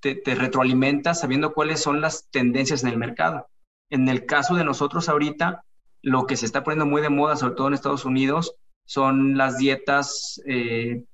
te, 0.02 0.16
te 0.16 0.34
retroalimenta 0.34 1.14
sabiendo 1.14 1.54
cuáles 1.54 1.80
son 1.80 2.00
las 2.00 2.28
tendencias 2.30 2.82
en 2.82 2.90
el 2.90 2.98
mercado. 2.98 3.48
En 3.90 4.08
el 4.08 4.26
caso 4.26 4.56
de 4.56 4.64
nosotros 4.64 5.08
ahorita, 5.08 5.64
lo 6.02 6.26
que 6.26 6.36
se 6.36 6.46
está 6.46 6.64
poniendo 6.64 6.86
muy 6.86 7.00
de 7.00 7.08
moda, 7.08 7.36
sobre 7.36 7.54
todo 7.54 7.68
en 7.68 7.74
Estados 7.74 8.04
Unidos, 8.04 8.56
son 8.84 9.38
las 9.38 9.58
dietas 9.58 10.42
eh, 10.44 11.04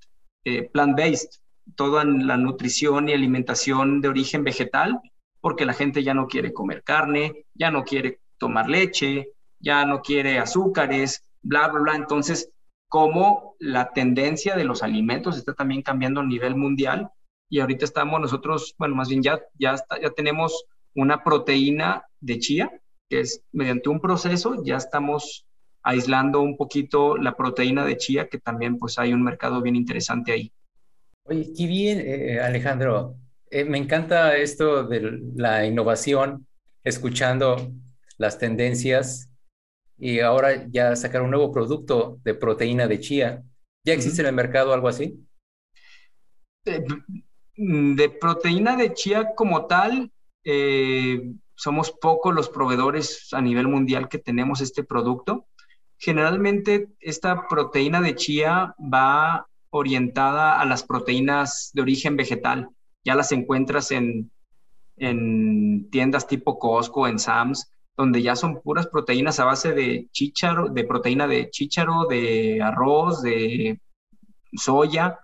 eh, 0.45 0.69
plant-based, 0.73 1.41
toda 1.77 2.05
la 2.05 2.37
nutrición 2.37 3.09
y 3.09 3.13
alimentación 3.13 4.01
de 4.01 4.09
origen 4.09 4.43
vegetal, 4.43 4.99
porque 5.41 5.67
la 5.67 5.75
gente 5.75 6.03
ya 6.03 6.15
no 6.15 6.27
quiere 6.27 6.53
comer 6.53 6.83
carne, 6.83 7.45
ya 7.55 7.71
no 7.71 7.85
quiere 7.85 8.21
tomar 8.39 8.69
leche, 8.69 9.33
ya 9.61 9.85
no 9.85 10.01
quiere 10.01 10.39
azúcares, 10.39 11.23
bla, 11.43 11.69
bla, 11.69 11.81
bla. 11.81 11.97
Entonces, 11.97 12.51
como 12.89 13.55
la 13.59 13.93
tendencia 13.93 14.57
de 14.57 14.65
los 14.65 14.83
alimentos 14.83 15.37
está 15.37 15.53
también 15.53 15.83
cambiando 15.83 16.21
a 16.21 16.25
nivel 16.27 16.57
mundial, 16.57 17.11
y 17.49 17.61
ahorita 17.61 17.85
estamos 17.85 18.21
nosotros, 18.21 18.75
bueno, 18.79 18.95
más 18.95 19.09
bien 19.09 19.23
ya, 19.23 19.41
ya, 19.59 19.77
ya 20.03 20.11
tenemos 20.11 20.65
una 20.95 21.23
proteína 21.23 22.05
de 22.21 22.39
chía, 22.39 22.71
que 23.09 23.21
es 23.21 23.43
mediante 23.53 23.89
un 23.89 24.01
proceso, 24.01 24.63
ya 24.65 24.77
estamos 24.77 25.47
aislando 25.83 26.41
un 26.41 26.57
poquito 26.57 27.17
la 27.17 27.37
proteína 27.37 27.85
de 27.85 27.97
chía, 27.97 28.29
que 28.29 28.39
también 28.39 28.79
pues 28.79 28.99
hay 28.99 29.13
un 29.13 29.23
mercado 29.23 29.63
bien 29.63 29.77
interesante 29.77 30.33
ahí. 30.33 30.53
Oye, 31.25 31.53
qué 31.57 31.67
bien, 31.67 32.01
eh, 32.01 32.35
eh, 32.35 32.41
Alejandro. 32.41 33.17
Eh, 33.51 33.65
me 33.65 33.79
encanta 33.79 34.37
esto 34.37 34.85
de 34.85 35.21
la 35.35 35.65
innovación, 35.67 36.47
escuchando 36.85 37.73
las 38.19 38.39
tendencias 38.39 39.31
y 39.97 40.21
ahora 40.21 40.67
ya 40.69 40.95
sacar 40.97 41.23
un 41.23 41.31
nuevo 41.31 41.53
producto 41.53 42.21
de 42.25 42.35
proteína 42.35 42.87
de 42.87 43.01
chía. 43.01 43.43
¿Ya 43.85 43.95
existe 43.95 44.23
en 44.23 44.29
el 44.29 44.35
mercado 44.35 44.73
algo 44.73 44.89
así? 44.89 45.25
De 47.59 48.09
proteína 48.09 48.77
de 48.77 48.95
chía 48.95 49.35
como 49.35 49.67
tal, 49.67 50.13
eh, 50.45 51.33
somos 51.57 51.91
pocos 51.91 52.33
los 52.33 52.49
proveedores 52.49 53.29
a 53.33 53.41
nivel 53.41 53.67
mundial 53.67 54.09
que 54.09 54.19
tenemos 54.19 54.61
este 54.61 54.85
producto. 54.85 55.47
Generalmente 55.99 56.89
esta 57.01 57.49
proteína 57.49 58.01
de 58.01 58.15
chía 58.15 58.77
va 58.79 59.49
orientada 59.71 60.61
a 60.61 60.65
las 60.67 60.85
proteínas 60.85 61.71
de 61.75 61.83
origen 61.83 62.17
vegetal. 62.17 62.69
Ya 63.05 63.17
las 63.17 63.33
encuentras 63.33 63.91
en, 63.91 64.31
en 64.97 65.91
tiendas 65.91 66.29
tipo 66.29 66.61
Costco, 66.61 67.09
en 67.09 67.19
Sam's, 67.19 67.73
donde 67.97 68.23
ya 68.23 68.37
son 68.37 68.63
puras 68.63 68.87
proteínas 68.87 69.41
a 69.41 69.45
base 69.45 69.73
de 69.73 70.07
chícharo, 70.13 70.69
de 70.69 70.85
proteína 70.85 71.27
de 71.27 71.51
chícharo, 71.51 72.07
de 72.07 72.63
arroz, 72.63 73.21
de 73.21 73.81
soya 74.53 75.19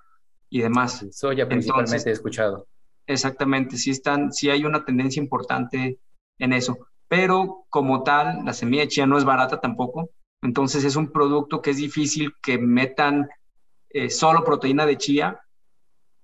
y 0.54 0.60
demás. 0.60 1.04
soya 1.10 1.48
principalmente 1.48 2.10
he 2.10 2.12
escuchado. 2.12 2.68
Exactamente, 3.08 3.76
sí 3.76 3.90
están, 3.90 4.32
sí 4.32 4.50
hay 4.50 4.64
una 4.64 4.84
tendencia 4.84 5.20
importante 5.20 5.98
en 6.38 6.52
eso. 6.52 6.78
Pero 7.08 7.64
como 7.68 8.04
tal, 8.04 8.44
la 8.44 8.52
semilla 8.52 8.82
de 8.82 8.88
chía 8.88 9.04
no 9.04 9.18
es 9.18 9.24
barata 9.24 9.60
tampoco. 9.60 10.10
Entonces 10.42 10.84
es 10.84 10.94
un 10.94 11.10
producto 11.10 11.60
que 11.60 11.70
es 11.70 11.78
difícil 11.78 12.34
que 12.40 12.56
metan 12.56 13.28
eh, 13.90 14.08
solo 14.10 14.44
proteína 14.44 14.86
de 14.86 14.96
chía 14.96 15.40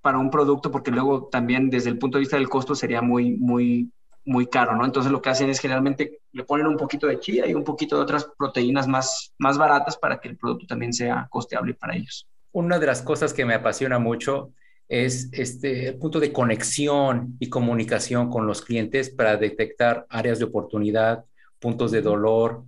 para 0.00 0.18
un 0.18 0.30
producto 0.30 0.70
porque 0.70 0.92
luego 0.92 1.26
también 1.26 1.68
desde 1.68 1.90
el 1.90 1.98
punto 1.98 2.16
de 2.16 2.20
vista 2.20 2.36
del 2.36 2.48
costo 2.48 2.76
sería 2.76 3.02
muy, 3.02 3.32
muy, 3.36 3.90
muy 4.24 4.46
caro, 4.46 4.76
¿no? 4.76 4.84
Entonces 4.84 5.10
lo 5.10 5.20
que 5.20 5.30
hacen 5.30 5.50
es 5.50 5.58
generalmente 5.58 6.20
le 6.30 6.44
ponen 6.44 6.68
un 6.68 6.76
poquito 6.76 7.08
de 7.08 7.18
chía 7.18 7.48
y 7.48 7.54
un 7.54 7.64
poquito 7.64 7.96
de 7.96 8.02
otras 8.02 8.30
proteínas 8.38 8.86
más, 8.86 9.32
más 9.38 9.58
baratas 9.58 9.96
para 9.96 10.20
que 10.20 10.28
el 10.28 10.38
producto 10.38 10.66
también 10.66 10.92
sea 10.92 11.26
costeable 11.28 11.74
para 11.74 11.96
ellos. 11.96 12.28
Una 12.53 12.78
de 12.78 12.86
las 12.86 13.03
cosas 13.03 13.32
que 13.32 13.44
me 13.44 13.55
apasiona 13.55 13.98
mucho 13.98 14.53
es 14.88 15.28
este 15.32 15.92
punto 15.92 16.18
de 16.18 16.32
conexión 16.32 17.36
y 17.38 17.48
comunicación 17.48 18.28
con 18.28 18.46
los 18.46 18.61
clientes 18.61 19.09
para 19.09 19.36
detectar 19.36 20.05
áreas 20.11 20.40
de 20.40 20.46
oportunidad, 20.46 21.24
puntos 21.61 21.92
de 21.92 22.03
dolor 22.03 22.64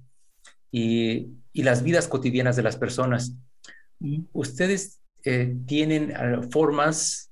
y, 0.70 1.28
las 1.54 1.82
vidas 1.82 2.08
cotidianas 2.08 2.56
de 2.56 2.62
las 2.62 2.76
personas. 2.76 3.36
¿Ustedes 4.32 5.02
eh, 5.24 5.54
tienen 5.66 6.14
ah, 6.16 6.40
formas 6.50 7.30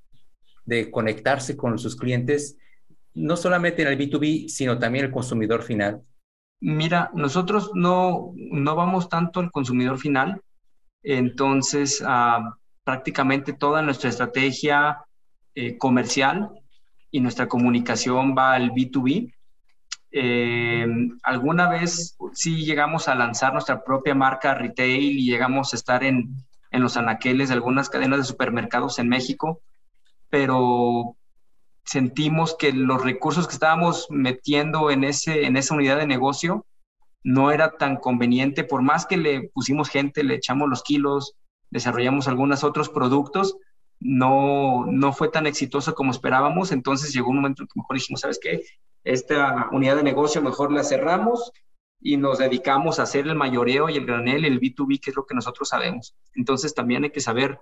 de 0.67 0.91
conectarse 0.91 1.57
con 1.57 1.79
sus 1.79 1.97
clientes, 1.97 2.59
no 3.15 3.37
solamente 3.37 3.81
en 3.81 3.89
el 3.89 3.99
B2B, 3.99 4.49
sino 4.49 4.79
también 4.79 5.07
el 5.07 5.11
consumidor 5.11 5.63
final? 5.63 6.03
Mira, 6.61 7.11
nosotros 7.15 7.71
no, 7.75 8.35
no 8.37 8.77
vamos 8.77 9.09
tanto 9.09 9.41
al 9.41 9.51
consumidor 9.51 9.99
final, 9.99 10.43
entonces, 11.03 12.03
ah, 12.07 12.57
prácticamente 12.85 13.53
toda 13.53 13.83
nuestra 13.83 14.11
estrategia 14.11 15.05
eh, 15.55 15.79
comercial 15.79 16.51
y 17.11 17.21
nuestra 17.21 17.49
comunicación 17.49 18.35
va 18.37 18.55
al 18.55 18.73
B2B. 18.73 19.35
Eh, 20.13 20.87
alguna 21.23 21.69
vez 21.69 22.17
sí 22.33 22.65
llegamos 22.65 23.09
a 23.09 23.15
lanzar 23.15 23.53
nuestra 23.53 23.85
propia 23.85 24.15
marca 24.15 24.55
retail 24.55 25.19
y 25.19 25.31
llegamos 25.31 25.73
a 25.73 25.77
estar 25.77 26.03
en, 26.03 26.35
en 26.71 26.83
los 26.83 26.97
anaqueles 26.97 27.49
de 27.49 27.55
algunas 27.55 27.89
cadenas 27.89 28.19
de 28.19 28.25
supermercados 28.25 28.99
en 28.99 29.09
México, 29.09 29.61
pero 30.29 31.17
sentimos 31.85 32.57
que 32.57 32.73
los 32.73 33.03
recursos 33.03 33.47
que 33.47 33.55
estábamos 33.55 34.07
metiendo 34.11 34.91
en, 34.91 35.05
ese, 35.05 35.47
en 35.47 35.57
esa 35.57 35.75
unidad 35.75 35.99
de 35.99 36.07
negocio 36.07 36.67
no 37.23 37.51
era 37.51 37.77
tan 37.77 37.97
conveniente, 37.97 38.65
por 38.65 38.83
más 38.83 39.07
que 39.07 39.17
le 39.17 39.51
pusimos 39.53 39.89
gente, 39.89 40.25
le 40.25 40.37
echamos 40.37 40.69
los 40.69 40.83
kilos, 40.83 41.37
desarrollamos 41.71 42.29
algunos 42.29 42.65
otros 42.65 42.89
productos, 42.89 43.57
no, 44.01 44.87
no 44.87 45.13
fue 45.13 45.29
tan 45.29 45.47
exitoso 45.47 45.95
como 45.95 46.11
esperábamos, 46.11 46.73
entonces 46.73 47.13
llegó 47.13 47.31
un 47.31 47.37
momento 47.37 47.63
en 47.63 47.69
que 47.69 47.79
mejor 47.79 47.97
dijimos, 47.97 48.21
¿sabes 48.21 48.41
qué? 48.43 48.65
Esta 49.05 49.69
unidad 49.73 49.97
de 49.97 50.03
negocio 50.03 50.41
mejor 50.41 50.73
la 50.73 50.83
cerramos 50.83 51.53
y 52.01 52.17
nos 52.17 52.39
dedicamos 52.39 52.99
a 52.99 53.03
hacer 53.03 53.27
el 53.27 53.35
mayoreo 53.35 53.91
y 53.91 53.97
el 53.97 54.07
granel, 54.07 54.47
el 54.47 54.59
B2B, 54.59 55.01
que 55.01 55.11
es 55.11 55.17
lo 55.17 55.27
que 55.27 55.35
nosotros 55.35 55.69
sabemos. 55.69 56.15
Entonces 56.35 56.75
también 56.75 57.05
hay 57.05 57.11
que 57.11 57.21
saber 57.21 57.61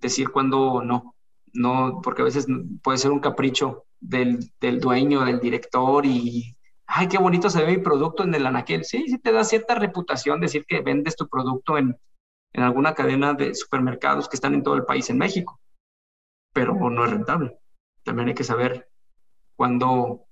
decir 0.00 0.30
cuándo 0.30 0.82
no, 0.82 1.14
no, 1.52 2.00
porque 2.02 2.22
a 2.22 2.24
veces 2.24 2.46
puede 2.82 2.98
ser 2.98 3.12
un 3.12 3.20
capricho 3.20 3.84
del, 4.00 4.50
del 4.60 4.80
dueño, 4.80 5.24
del 5.24 5.40
director 5.40 6.04
y 6.04 6.56
ay, 6.92 7.08
qué 7.08 7.18
bonito 7.18 7.48
se 7.48 7.62
ve 7.64 7.76
mi 7.76 7.82
producto 7.82 8.24
en 8.24 8.34
el 8.34 8.46
anaquel. 8.46 8.84
Sí, 8.84 9.04
sí 9.08 9.18
te 9.18 9.32
da 9.32 9.44
cierta 9.44 9.74
reputación 9.74 10.40
decir 10.40 10.64
que 10.66 10.80
vendes 10.80 11.16
tu 11.16 11.28
producto 11.28 11.78
en, 11.78 11.96
en 12.52 12.62
alguna 12.62 12.94
cadena 12.94 13.32
de 13.34 13.54
supermercados 13.54 14.28
que 14.28 14.36
están 14.36 14.54
en 14.54 14.62
todo 14.62 14.74
el 14.74 14.84
país 14.84 15.08
en 15.10 15.18
México, 15.18 15.60
pero 16.52 16.74
no 16.74 17.04
es 17.04 17.10
rentable. 17.10 17.58
También 18.02 18.28
hay 18.28 18.34
que 18.34 18.44
saber 18.44 18.88
cuándo, 19.54 20.26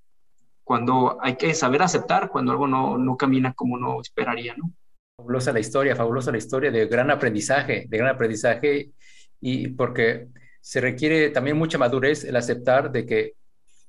cuando 0.64 1.18
hay 1.22 1.36
que 1.36 1.54
saber 1.54 1.82
aceptar 1.82 2.28
cuando 2.28 2.52
algo 2.52 2.66
no, 2.66 2.98
no 2.98 3.16
camina 3.16 3.54
como 3.54 3.74
uno 3.74 4.00
esperaría, 4.00 4.54
¿no? 4.56 4.72
Fabulosa 5.16 5.52
la 5.52 5.60
historia, 5.60 5.96
fabulosa 5.96 6.32
la 6.32 6.38
historia 6.38 6.70
de 6.70 6.86
gran 6.86 7.10
aprendizaje, 7.10 7.86
de 7.88 7.98
gran 7.98 8.14
aprendizaje 8.14 8.92
y 9.40 9.68
porque 9.68 10.28
se 10.60 10.80
requiere 10.80 11.30
también 11.30 11.56
mucha 11.56 11.78
madurez 11.78 12.24
el 12.24 12.36
aceptar 12.36 12.90
de 12.90 13.06
que 13.06 13.34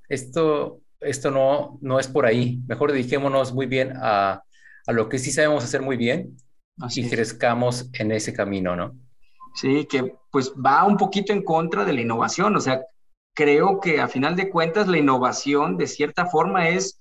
esto 0.08 0.82
esto 1.02 1.32
no, 1.32 1.78
no 1.82 2.00
es 2.00 2.08
por 2.08 2.26
ahí. 2.26 2.62
Mejor 2.68 2.92
dediquémonos 2.92 3.54
muy 3.54 3.66
bien 3.66 3.94
a, 3.96 4.44
a 4.86 4.92
lo 4.92 5.10
que 5.10 5.20
sí 5.20 5.32
sabemos 5.32 5.64
hacer 5.64 5.82
muy 5.82 5.98
bien 5.98 6.38
Así 6.82 7.02
y 7.02 7.10
crezcamos 7.10 7.90
en 7.94 8.12
ese 8.12 8.34
camino, 8.34 8.76
¿no? 8.76 8.96
Sí, 9.54 9.86
que 9.86 10.16
pues 10.32 10.54
va 10.54 10.86
un 10.86 10.98
poquito 10.98 11.34
en 11.34 11.44
contra 11.44 11.84
de 11.84 11.94
la 11.94 12.02
innovación. 12.02 12.56
O 12.56 12.60
sea, 12.62 12.82
creo 13.34 13.80
que 13.80 14.00
a 14.00 14.08
final 14.08 14.36
de 14.36 14.50
cuentas 14.50 14.88
la 14.88 14.98
innovación 14.98 15.78
de 15.78 15.88
cierta 15.88 16.28
forma 16.28 16.70
es 16.70 17.00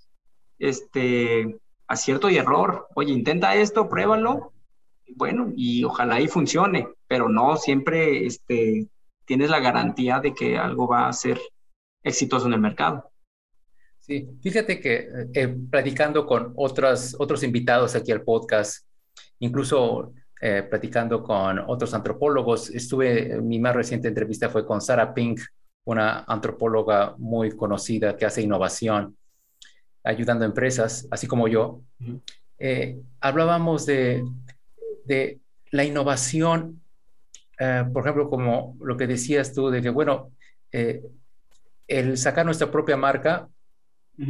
este 0.58 1.58
acierto 1.86 2.28
y 2.28 2.38
error. 2.38 2.88
Oye, 2.94 3.12
intenta 3.12 3.54
esto, 3.54 3.88
pruébalo. 3.88 4.52
Bueno, 5.16 5.52
y 5.56 5.84
ojalá 5.84 6.20
y 6.20 6.28
funcione, 6.28 6.88
pero 7.06 7.28
no 7.28 7.56
siempre 7.56 8.26
este, 8.26 8.88
tienes 9.24 9.48
la 9.48 9.60
garantía 9.60 10.20
de 10.20 10.34
que 10.34 10.58
algo 10.58 10.86
va 10.86 11.08
a 11.08 11.12
ser 11.12 11.40
exitoso 12.02 12.46
en 12.46 12.54
el 12.54 12.60
mercado. 12.60 13.10
Sí, 14.08 14.26
fíjate 14.40 14.80
que 14.80 15.06
eh, 15.34 15.54
platicando 15.70 16.24
con 16.24 16.54
otros, 16.56 17.14
otros 17.18 17.42
invitados 17.42 17.94
aquí 17.94 18.10
al 18.10 18.22
podcast, 18.22 18.86
incluso 19.40 20.14
eh, 20.40 20.62
platicando 20.62 21.22
con 21.22 21.58
otros 21.58 21.92
antropólogos, 21.92 22.70
estuve, 22.70 23.38
mi 23.42 23.58
más 23.58 23.76
reciente 23.76 24.08
entrevista 24.08 24.48
fue 24.48 24.64
con 24.64 24.80
Sarah 24.80 25.12
Pink, 25.12 25.42
una 25.84 26.20
antropóloga 26.20 27.16
muy 27.18 27.50
conocida 27.50 28.16
que 28.16 28.24
hace 28.24 28.40
innovación, 28.40 29.14
ayudando 30.02 30.46
a 30.46 30.48
empresas, 30.48 31.06
así 31.10 31.26
como 31.26 31.46
yo. 31.46 31.82
Eh, 32.58 32.98
hablábamos 33.20 33.84
de, 33.84 34.24
de, 35.04 35.38
la 35.70 35.84
innovación, 35.84 36.80
por 37.92 38.04
ejemplo, 38.04 38.30
como 38.30 38.74
lo 38.80 38.96
que 38.96 39.06
decías 39.06 39.52
tú, 39.52 39.68
de 39.68 39.82
que, 39.82 39.90
bueno, 39.90 40.30
el 41.86 42.16
sacar 42.16 42.46
nuestra 42.46 42.70
propia 42.70 42.96
marca 42.96 43.50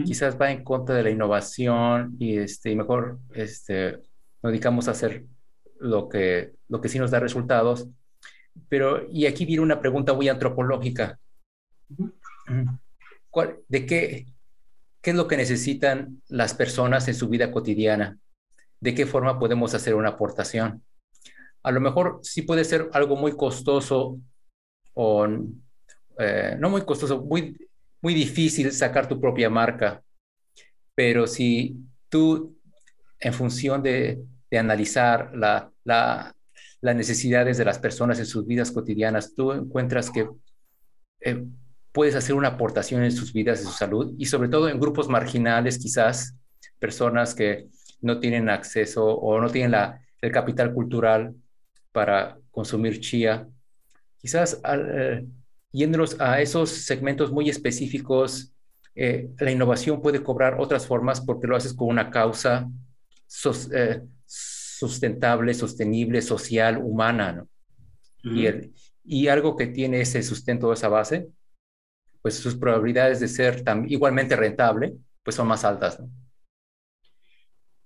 quizás 0.05 0.39
va 0.41 0.51
en 0.51 0.65
contra 0.65 0.95
de 0.95 1.03
la 1.03 1.11
innovación 1.11 2.17
y, 2.19 2.37
este, 2.37 2.71
y 2.71 2.77
mejor 2.77 3.19
este, 3.35 3.93
nos 4.43 4.53
dedicamos 4.53 4.89
a 4.89 4.91
hacer 4.91 5.25
lo 5.79 6.09
que, 6.09 6.53
lo 6.69 6.81
que 6.81 6.89
sí 6.89 6.99
nos 6.99 7.11
da 7.11 7.21
resultados. 7.21 7.89
Pero, 8.69 9.09
y 9.11 9.27
aquí 9.27 9.47
viene 9.47 9.63
una 9.63 9.81
pregunta 9.81 10.13
muy 10.13 10.29
antropológica. 10.29 11.19
¿De 13.69 13.87
qué, 13.87 14.27
qué 15.01 15.11
es 15.11 15.17
lo 15.17 15.29
que 15.29 15.37
necesitan 15.37 16.21
las 16.29 16.55
personas 16.55 17.09
en 17.09 17.15
su 17.15 17.29
vida 17.29 17.51
cotidiana? 17.51 18.19
¿De 18.81 18.95
qué 18.95 19.07
forma 19.07 19.39
podemos 19.39 19.75
hacer 19.75 19.95
una 19.95 20.11
aportación? 20.11 20.83
A 21.63 21.71
lo 21.71 21.81
mejor 21.81 22.21
sí 22.23 22.43
puede 22.43 22.65
ser 22.65 22.91
algo 22.93 23.17
muy 23.17 23.33
costoso 23.33 24.19
o 24.95 25.27
eh, 26.19 26.57
no 26.59 26.71
muy 26.71 26.83
costoso, 26.83 27.23
muy 27.23 27.69
muy 28.01 28.15
difícil 28.15 28.71
sacar 28.73 29.09
tu 29.09 29.21
propia 29.21 29.51
marca, 29.51 30.03
pero 30.95 31.27
si 31.27 31.77
tú, 32.09 32.57
en 33.21 33.33
función 33.33 33.83
de, 33.83 34.21
analizar 34.51 35.31
la, 35.35 35.71
las 35.85 36.97
necesidades 36.97 37.59
de 37.59 37.65
las 37.65 37.79
personas 37.79 38.19
en 38.19 38.27
sus 38.27 38.47
vidas 38.47 38.73
cotidianas, 38.73 39.35
tú 39.35 39.53
encuentras 39.53 40.11
que 40.11 40.29
eh, 41.21 41.45
puedes 41.93 42.15
hacer 42.15 42.35
una 42.35 42.49
aportación 42.49 43.03
en 43.03 43.13
sus 43.13 43.33
vidas, 43.33 43.61
en 43.61 43.67
su 43.67 43.73
salud, 43.73 44.15
y 44.19 44.27
sobre 44.27 44.49
todo 44.49 44.69
en 44.69 44.81
grupos 44.81 45.09
marginales, 45.09 45.79
quizás 45.79 46.35
personas 46.79 47.35
que 47.35 47.69
no 48.01 48.21
tienen 48.21 48.49
acceso 48.49 49.05
o 49.05 49.41
no 49.41 49.51
tienen 49.51 49.73
la, 49.73 50.01
el 50.21 50.33
capital 50.33 50.73
cultural 50.73 51.35
para 51.93 52.39
consumir 52.51 53.01
chía. 53.01 53.49
Quizás 54.19 54.61
eh, 54.65 55.27
yéndonos 55.73 56.21
a 56.21 56.41
esos 56.41 56.71
segmentos 56.71 57.31
muy 57.31 57.49
específicos, 57.49 58.53
eh, 58.95 59.31
la 59.39 59.51
innovación 59.51 60.01
puede 60.03 60.23
cobrar 60.23 60.57
otras 60.59 60.87
formas 60.87 61.21
porque 61.21 61.47
lo 61.47 61.57
haces 61.57 61.75
con 61.75 61.89
una 61.89 62.11
causa 62.11 62.69
eh, 63.73 64.03
sustentable, 64.27 65.55
sostenible, 65.55 66.23
social, 66.23 66.79
humana, 66.79 67.33
¿no? 67.33 67.49
y, 68.25 68.47
y 69.05 69.29
algo 69.29 69.57
que 69.57 69.69
tiene 69.69 70.01
ese 70.01 70.23
sustento, 70.23 70.73
esa 70.73 70.89
base, 70.89 71.29
pues 72.23 72.35
sus 72.37 72.57
probabilidades 72.57 73.21
de 73.21 73.29
ser 73.29 73.63
tan, 73.63 73.91
igualmente 73.91 74.37
rentable, 74.37 74.95
pues 75.23 75.37
son 75.37 75.47
más 75.47 75.65
altas. 75.65 76.01
¿no? 76.01 76.11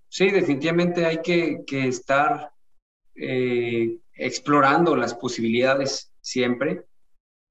Sí, 0.09 0.31
definitivamente 0.31 1.07
hay 1.07 1.23
que, 1.23 1.65
estar 1.71 2.53
eh, 3.15 3.99
explorando 4.15 4.95
las 4.97 5.15
posibilidades 5.15 6.13
siempre 6.21 6.85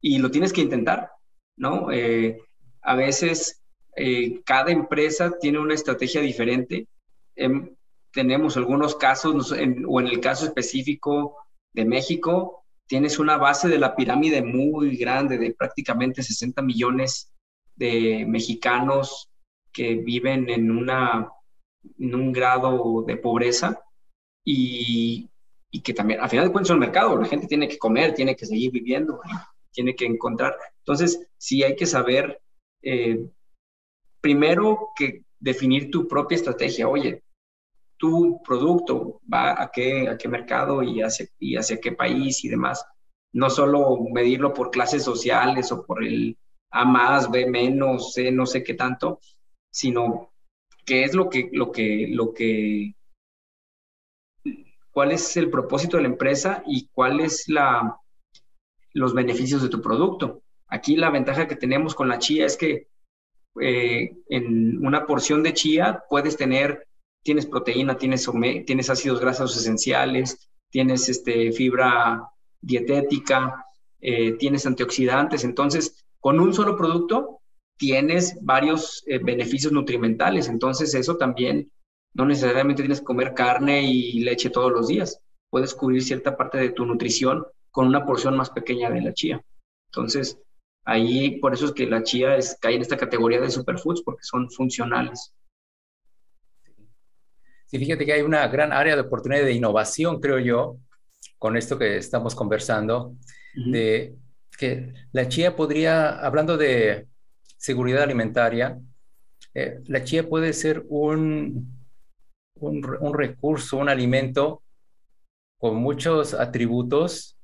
y 0.02 0.18
lo 0.18 0.32
tienes 0.32 0.52
que 0.52 0.62
intentar, 0.62 1.12
¿no? 1.58 1.92
Eh, 1.92 2.42
a 2.82 2.96
veces 2.96 3.62
eh, 3.96 4.42
cada 4.44 4.72
empresa 4.72 5.38
tiene 5.40 5.60
una 5.60 5.76
estrategia 5.76 6.22
diferente. 6.22 6.88
Em, 7.36 7.76
tenemos 8.12 8.58
algunos 8.58 8.96
casos, 8.96 9.52
o 9.52 10.00
en 10.00 10.08
el 10.08 10.20
caso 10.20 10.46
específico 10.46 11.38
de 11.74 11.86
México, 11.86 12.66
tienes 12.88 13.20
una 13.20 13.38
base 13.38 13.70
de 13.70 13.80
la 13.80 13.96
pirámide 13.96 14.42
muy 14.42 14.98
grande 14.98 15.38
de 15.38 15.54
prácticamente 15.54 16.24
60 16.24 16.62
millones 16.62 17.32
de 17.76 18.26
mexicanos 18.28 19.30
que 19.72 19.96
viven 19.96 20.50
en 20.50 20.72
una 20.72 21.30
en 21.98 22.16
un 22.16 22.32
grado 22.32 23.04
de 23.08 23.18
pobreza 23.18 23.80
y, 24.46 25.30
y 25.72 25.82
que 25.82 25.94
también, 25.94 26.20
al 26.20 26.30
final 26.30 26.46
de 26.46 26.52
cuentas, 26.52 26.70
es 26.70 26.74
un 26.74 26.80
mercado, 26.80 27.18
la 27.18 27.28
gente 27.28 27.48
tiene 27.48 27.68
que 27.68 27.78
comer, 27.78 28.14
tiene 28.14 28.36
que 28.36 28.46
seguir 28.46 28.72
viviendo, 28.72 29.20
tiene 29.72 29.96
que 29.96 30.06
encontrar. 30.06 30.56
Entonces, 30.80 31.28
sí 31.38 31.64
hay 31.64 31.76
que 31.76 31.86
saber, 31.86 32.42
eh, 32.82 33.30
primero 34.20 34.90
que 34.96 35.24
definir 35.40 35.90
tu 35.90 36.08
propia 36.08 36.36
estrategia. 36.36 36.88
Oye, 36.88 37.24
tu 37.98 38.42
producto 38.44 39.22
va 39.32 39.62
a 39.62 39.72
qué, 39.72 40.08
a 40.10 40.18
qué 40.18 40.28
mercado 40.28 40.84
y 40.84 41.02
hacia, 41.02 41.28
y 41.40 41.56
hacia 41.56 41.80
qué 41.80 41.92
país 41.92 42.44
y 42.44 42.50
demás. 42.50 42.86
No 43.34 43.50
solo 43.50 43.98
medirlo 44.12 44.54
por 44.54 44.72
clases 44.72 45.04
sociales 45.04 45.72
o 45.72 45.86
por 45.86 46.04
el 46.04 46.38
A 46.72 46.86
más, 46.86 47.30
B 47.30 47.46
menos, 47.48 48.14
C, 48.14 48.32
no 48.32 48.46
sé 48.46 48.64
qué 48.64 48.74
tanto, 48.74 49.20
sino 49.72 50.34
qué 50.86 51.04
es 51.04 51.14
lo 51.14 51.30
que, 51.30 51.50
lo 51.54 51.72
que, 51.72 52.08
lo 52.10 52.34
que, 52.34 52.96
cuál 54.92 55.12
es 55.12 55.38
el 55.38 55.50
propósito 55.50 55.98
de 55.98 56.04
la 56.04 56.10
empresa 56.10 56.64
y 56.66 56.88
cuál 56.94 57.20
es 57.20 57.48
la, 57.48 58.01
los 58.94 59.14
beneficios 59.14 59.62
de 59.62 59.70
tu 59.70 59.82
producto. 59.82 60.44
Aquí 60.68 60.96
la 60.96 61.10
ventaja 61.10 61.48
que 61.48 61.56
tenemos 61.56 61.96
con 61.96 62.08
la 62.08 62.20
chía 62.20 62.46
es 62.46 62.58
que 62.58 62.88
eh, 63.60 64.16
en 64.30 64.86
una 64.86 65.06
porción 65.06 65.44
de 65.44 65.54
chía 65.54 66.04
puedes 66.10 66.38
tener, 66.38 66.88
tienes 67.24 67.46
proteína, 67.46 67.98
tienes, 67.98 68.90
ácidos 68.90 69.20
grasos 69.20 69.56
esenciales, 69.58 70.50
tienes 70.70 71.10
este, 71.10 71.52
fibra 71.52 72.24
dietética, 72.62 73.66
eh, 74.00 74.34
tienes 74.34 74.66
antioxidantes. 74.66 75.44
Entonces, 75.44 76.06
con 76.20 76.40
un 76.40 76.54
solo 76.54 76.78
producto 76.78 77.42
tienes 77.78 78.38
varios 78.42 79.04
eh, 79.08 79.20
beneficios 79.22 79.74
nutrimentales. 79.74 80.48
Entonces, 80.48 80.94
eso 80.94 81.18
también 81.18 81.72
no 82.14 82.26
necesariamente 82.26 82.84
tienes 82.84 83.00
que 83.00 83.06
comer 83.06 83.34
carne 83.34 83.84
y 83.84 84.20
leche 84.22 84.50
todos 84.50 84.72
los 84.72 84.88
días. 84.88 85.20
Puedes 85.50 85.74
cubrir 85.74 86.04
cierta 86.04 86.38
parte 86.38 86.58
de 86.58 86.70
tu 86.70 86.86
nutrición 86.86 87.46
con 87.72 87.88
una 87.88 88.06
porción 88.06 88.36
más 88.36 88.50
pequeña 88.50 88.90
de 88.90 89.02
la 89.02 89.14
chía. 89.14 89.44
Entonces, 89.90 90.38
ahí 90.86 91.40
por 91.40 91.54
eso 91.54 91.66
es 91.66 91.72
que 91.72 91.88
la 91.88 92.04
chía 92.04 92.36
es, 92.36 92.58
cae 92.62 92.76
en 92.76 92.82
esta 92.82 92.98
categoría 92.98 93.42
de 93.42 93.50
superfoods 93.50 94.04
porque 94.04 94.24
son 94.24 94.50
funcionales. 94.52 95.34
Sí, 97.68 97.80
fíjate 97.80 98.06
que 98.06 98.14
hay 98.14 98.22
una 98.22 98.48
gran 98.50 98.74
área 98.74 98.96
de 98.96 99.02
oportunidad 99.02 99.46
de 99.46 99.54
innovación, 99.54 100.20
creo 100.20 100.40
yo, 100.40 100.78
con 101.38 101.56
esto 101.56 101.80
que 101.80 101.98
estamos 101.98 102.36
conversando, 102.36 103.16
de 103.56 104.16
que 104.58 104.94
la 105.14 105.28
chía 105.28 105.56
podría, 105.56 106.20
hablando 106.20 106.58
de 106.58 107.08
seguridad 107.58 108.04
alimentaria, 108.04 108.80
eh, 109.54 109.80
la 109.88 110.04
chía 110.04 110.28
puede 110.28 110.54
ser 110.54 110.86
un, 110.90 111.82
un, 112.56 113.14
recurso, 113.14 113.78
un 113.78 113.90
alimento 113.90 114.64
con 115.58 115.76
muchos 115.76 116.34
atributos 116.34 117.38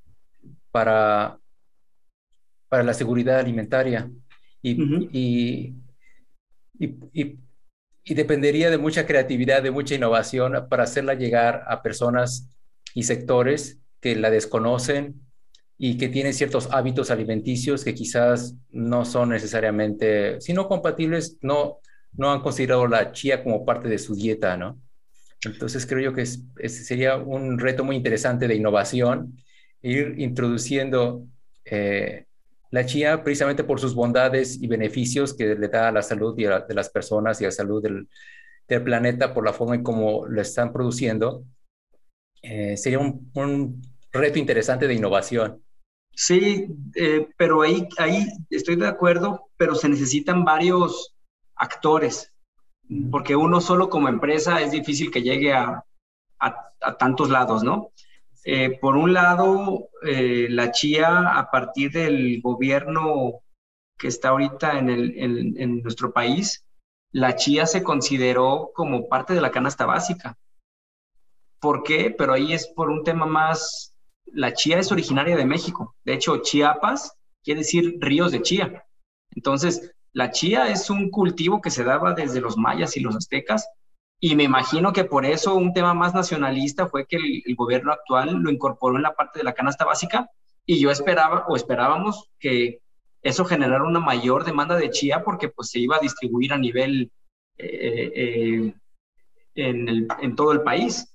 para, 0.77 1.39
para 2.69 2.83
la 2.83 2.93
seguridad 2.93 3.39
alimentaria. 3.39 4.11
Y, 4.61 5.73
y, 6.79 8.13
dependería 8.13 8.69
de 8.69 8.77
mucha 8.77 9.07
creatividad, 9.07 9.63
de 9.63 9.71
mucha 9.71 9.95
innovación 9.95 10.67
para 10.69 10.83
hacerla 10.83 11.15
llegar 11.15 11.63
a 11.67 11.81
personas 11.81 12.51
y 12.93 13.03
sectores 13.03 13.79
que 13.99 14.15
la 14.15 14.29
desconocen 14.29 15.19
y 15.79 15.97
que 15.97 16.09
tienen 16.09 16.35
ciertos 16.35 16.69
hábitos 16.71 17.09
alimenticios 17.09 17.83
que 17.83 17.95
quizás 17.95 18.55
no 18.69 19.03
son 19.03 19.29
necesariamente, 19.29 20.39
si 20.41 20.53
no 20.53 20.67
compatibles, 20.67 21.37
no, 21.41 21.79
no 22.13 22.31
han 22.31 22.41
considerado 22.41 22.87
la 22.87 23.11
chía 23.13 23.43
como 23.43 23.65
parte 23.65 23.89
de 23.89 23.97
su 23.97 24.13
dieta, 24.15 24.55
¿no? 24.57 24.79
Entonces 25.43 25.87
creo 25.87 26.11
yo 26.11 26.13
que 26.13 26.21
es, 26.21 26.45
sería 26.85 27.17
un 27.17 27.57
reto 27.57 27.83
muy 27.83 27.95
interesante 27.95 28.47
de 28.47 28.55
innovación, 28.55 29.37
ir 29.87 30.15
introduciendo 30.17 31.25
eh, 31.65 32.25
la 32.71 32.85
chía 32.85 33.23
precisamente 33.23 33.63
por 33.63 33.79
sus 33.79 33.95
bondades 33.95 34.61
y 34.61 34.67
beneficios 34.67 35.33
que 35.33 35.55
le 35.55 35.67
da 35.67 35.87
a 35.87 35.91
la 35.91 36.01
salud 36.01 36.35
de 36.35 36.73
las 36.73 36.89
personas 36.89 37.39
y 37.39 37.45
a 37.45 37.47
la 37.47 37.51
salud 37.51 37.81
del, 37.81 38.07
del, 38.67 38.83
planeta 38.83 39.33
por 39.33 39.45
la 39.45 39.53
forma 39.53 39.75
en 39.75 39.83
cómo 39.83 40.25
lo 40.27 40.41
están 40.41 40.73
produciendo. 40.73 41.43
Eh, 42.41 42.75
sería 42.77 42.99
un, 42.99 43.31
un 43.33 43.81
reto 44.11 44.39
interesante 44.39 44.87
de 44.87 44.93
innovación. 44.93 45.63
Sí, 46.13 46.67
eh, 46.95 47.27
pero 47.37 47.61
ahí, 47.61 47.87
ahí 47.99 48.27
estoy 48.49 48.75
de 48.75 48.87
acuerdo, 48.87 49.49
pero 49.55 49.75
se 49.75 49.87
necesitan 49.87 50.43
varios 50.43 51.15
actores, 51.55 52.33
porque 53.11 53.35
uno 53.35 53.61
solo 53.61 53.87
como 53.89 54.09
empresa 54.09 54.59
es 54.61 54.71
difícil 54.71 55.11
que 55.11 55.21
llegue 55.21 55.53
a, 55.53 55.83
a, 56.39 56.97
tantos 56.97 57.29
lados, 57.29 57.63
¿no? 57.63 57.91
Eh, 58.49 58.79
por 58.79 58.95
un 58.95 59.11
lado, 59.13 59.89
eh, 60.03 60.47
la 60.49 60.71
chía, 60.71 61.37
a 61.37 61.51
partir 61.51 61.91
del 61.91 62.41
gobierno 62.41 63.41
que 63.97 64.07
está 64.07 64.29
ahorita 64.29 64.79
en, 64.79 64.89
en 64.89 65.83
nuestro 65.83 66.13
país, 66.13 66.65
la 67.11 67.35
chía 67.35 67.65
se 67.65 67.83
consideró 67.83 68.71
como 68.73 69.09
parte 69.09 69.33
de 69.33 69.41
la 69.41 69.51
canasta 69.51 69.85
básica. 69.85 70.37
¿Por 71.59 71.83
qué? 71.83 72.15
Pero 72.17 72.33
ahí 72.33 72.53
es 72.53 72.67
por 72.67 72.89
un 72.89 73.03
tema 73.03 73.25
más 73.25 73.93
la 74.33 74.53
chía 74.53 74.79
es 74.79 74.91
originaria 74.91 75.35
de 75.35 75.45
México. 75.45 75.95
De 76.05 76.13
hecho, 76.13 76.37
Chiapas 76.37 77.17
quiere 77.43 77.61
decir 77.61 77.97
ríos 77.99 78.31
de 78.31 78.41
chía. 78.41 78.85
Entonces, 79.31 79.93
la 80.13 80.31
chía 80.31 80.69
es 80.69 80.89
un 80.89 81.09
cultivo 81.09 81.61
que 81.61 81.69
se 81.69 81.83
daba 81.83 82.13
desde 82.13 82.41
los 82.41 82.57
mayas 82.57 82.95
y 82.95 83.01
los 83.01 83.15
aztecas 83.15 83.67
y 84.19 84.35
me 84.35 84.43
imagino 84.43 84.93
que 84.93 85.05
por 85.05 85.25
eso 85.25 85.55
un 85.55 85.73
tema 85.73 85.93
más 85.93 86.13
nacionalista 86.13 86.87
fue 86.87 87.05
que 87.05 87.17
el, 87.17 87.55
gobierno 87.55 87.91
actual 87.91 88.33
lo 88.33 88.51
incorporó 88.51 88.95
en 88.95 89.03
la 89.03 89.15
parte 89.15 89.39
de 89.39 89.45
la 89.45 89.53
canasta 89.53 89.85
básica 89.85 90.29
y 90.65 90.79
yo 90.79 90.89
esperaba 90.89 91.45
o 91.47 91.55
esperábamos 91.55 92.29
que 92.39 92.81
eso 93.21 93.45
generara 93.45 93.83
una 93.83 93.99
mayor 93.99 94.43
demanda 94.43 94.75
de 94.75 94.89
chía 94.89 95.23
porque 95.23 95.49
pues 95.49 95.69
se 95.69 95.79
iba 95.79 95.97
a 95.97 96.01
distribuir 96.01 96.53
a 96.53 96.57
nivel 96.57 97.11
eh, 97.57 98.11
eh, 98.15 98.73
en, 99.55 100.07
en 100.19 100.35
todo 100.35 100.51
el 100.51 100.61
país. 100.61 101.13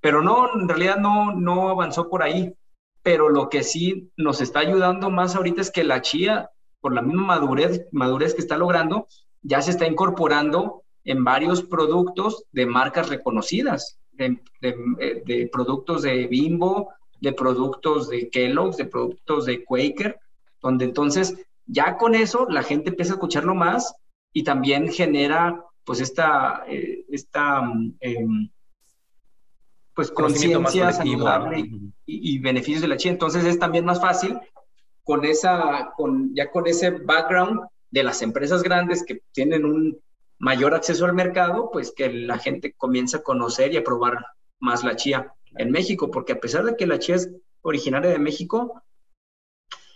Pero 0.00 0.22
no, 0.22 0.54
en 0.54 0.68
realidad 0.68 0.98
no, 0.98 1.32
no 1.32 1.68
avanzó 1.68 2.08
por 2.08 2.22
ahí. 2.22 2.54
Pero 3.02 3.28
lo 3.28 3.48
que 3.48 3.62
sí 3.62 4.10
nos 4.16 4.40
está 4.40 4.60
ayudando 4.60 5.10
más 5.10 5.34
ahorita 5.34 5.62
es 5.62 5.70
que 5.70 5.84
la 5.84 6.02
chía, 6.02 6.50
por 6.80 6.92
la 6.92 7.02
misma 7.02 7.22
madurez, 7.22 7.86
madurez 7.92 8.34
que 8.34 8.42
está 8.42 8.58
logrando, 8.58 9.06
ya 9.42 9.62
se 9.62 9.70
está 9.70 9.86
incorporando 9.86 10.84
en 11.04 11.24
varios 11.24 11.62
productos 11.62 12.44
de 12.52 12.66
marcas 12.66 13.08
reconocidas, 13.08 13.98
de, 14.12 14.38
de, 14.60 15.48
productos 15.50 16.02
de 16.02 16.26
Bimbo, 16.26 16.90
de 17.20 17.32
productos 17.32 18.08
de 18.08 18.28
Kellogg's, 18.28 18.76
de 18.76 18.84
productos 18.84 19.46
de 19.46 19.64
Quaker, 19.64 20.18
donde 20.60 20.84
entonces 20.84 21.36
ya 21.66 21.96
con 21.96 22.14
eso 22.14 22.46
la 22.48 22.62
gente 22.62 22.90
empieza 22.90 23.12
a 23.12 23.16
escucharlo 23.16 23.54
más 23.54 23.94
y 24.32 24.44
también 24.44 24.92
genera 24.92 25.64
pues 25.84 26.00
esta, 26.00 26.64
eh, 26.68 27.04
esta 27.08 27.62
em, 28.00 28.50
pues 29.94 30.10
conciencia 30.10 30.92
saludable 30.92 31.64
y, 32.06 32.38
beneficios 32.38 32.82
de 32.82 32.88
la 32.88 32.96
chía. 32.96 33.12
Entonces 33.12 33.44
es 33.44 33.58
también 33.58 33.84
más 33.84 34.00
fácil 34.00 34.38
con 35.02 35.24
esa, 35.24 35.92
con, 35.96 36.34
ya 36.34 36.50
con 36.50 36.66
ese 36.66 36.90
background 36.90 37.60
de 37.90 38.02
las 38.02 38.22
empresas 38.22 38.62
grandes 38.62 39.04
que 39.04 39.22
tienen 39.32 39.64
un 39.64 39.98
mayor 40.40 40.74
acceso 40.74 41.04
al 41.04 41.12
mercado, 41.12 41.70
pues 41.70 41.92
que 41.94 42.10
la 42.12 42.38
gente 42.38 42.72
comienza 42.72 43.18
a 43.18 43.22
conocer 43.22 43.72
y 43.72 43.76
a 43.76 43.84
probar 43.84 44.26
más 44.58 44.82
la 44.82 44.96
chía 44.96 45.34
en 45.56 45.70
México, 45.70 46.10
porque 46.10 46.32
a 46.32 46.40
pesar 46.40 46.64
de 46.64 46.76
que 46.76 46.86
la 46.86 46.98
chía 46.98 47.16
es 47.16 47.30
originaria 47.60 48.10
de 48.10 48.18
México, 48.18 48.82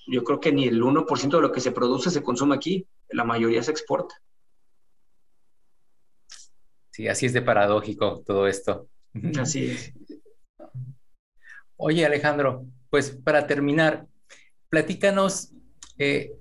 yo 0.07 0.23
creo 0.23 0.41
que 0.41 0.53
ni 0.53 0.69
el 0.69 0.83
1% 0.83 1.37
de 1.37 1.43
lo 1.43 1.51
que 1.51 1.63
se 1.63 1.73
produce 1.73 2.11
se 2.11 2.23
consume 2.23 2.55
aquí, 2.55 2.87
la 3.09 3.25
mayoría 3.25 3.63
se 3.63 3.71
exporta. 3.71 4.15
Sí, 6.91 7.09
así 7.09 7.27
es 7.27 7.33
de 7.33 7.43
paradójico 7.43 8.23
todo 8.25 8.47
esto. 8.47 8.89
Así 9.41 9.71
es. 9.71 9.93
Oye, 11.77 12.05
Alejandro, 12.05 12.67
pues 12.91 13.11
para 13.11 13.47
terminar, 13.47 14.07
platícanos 14.69 15.53
eh, 15.97 16.37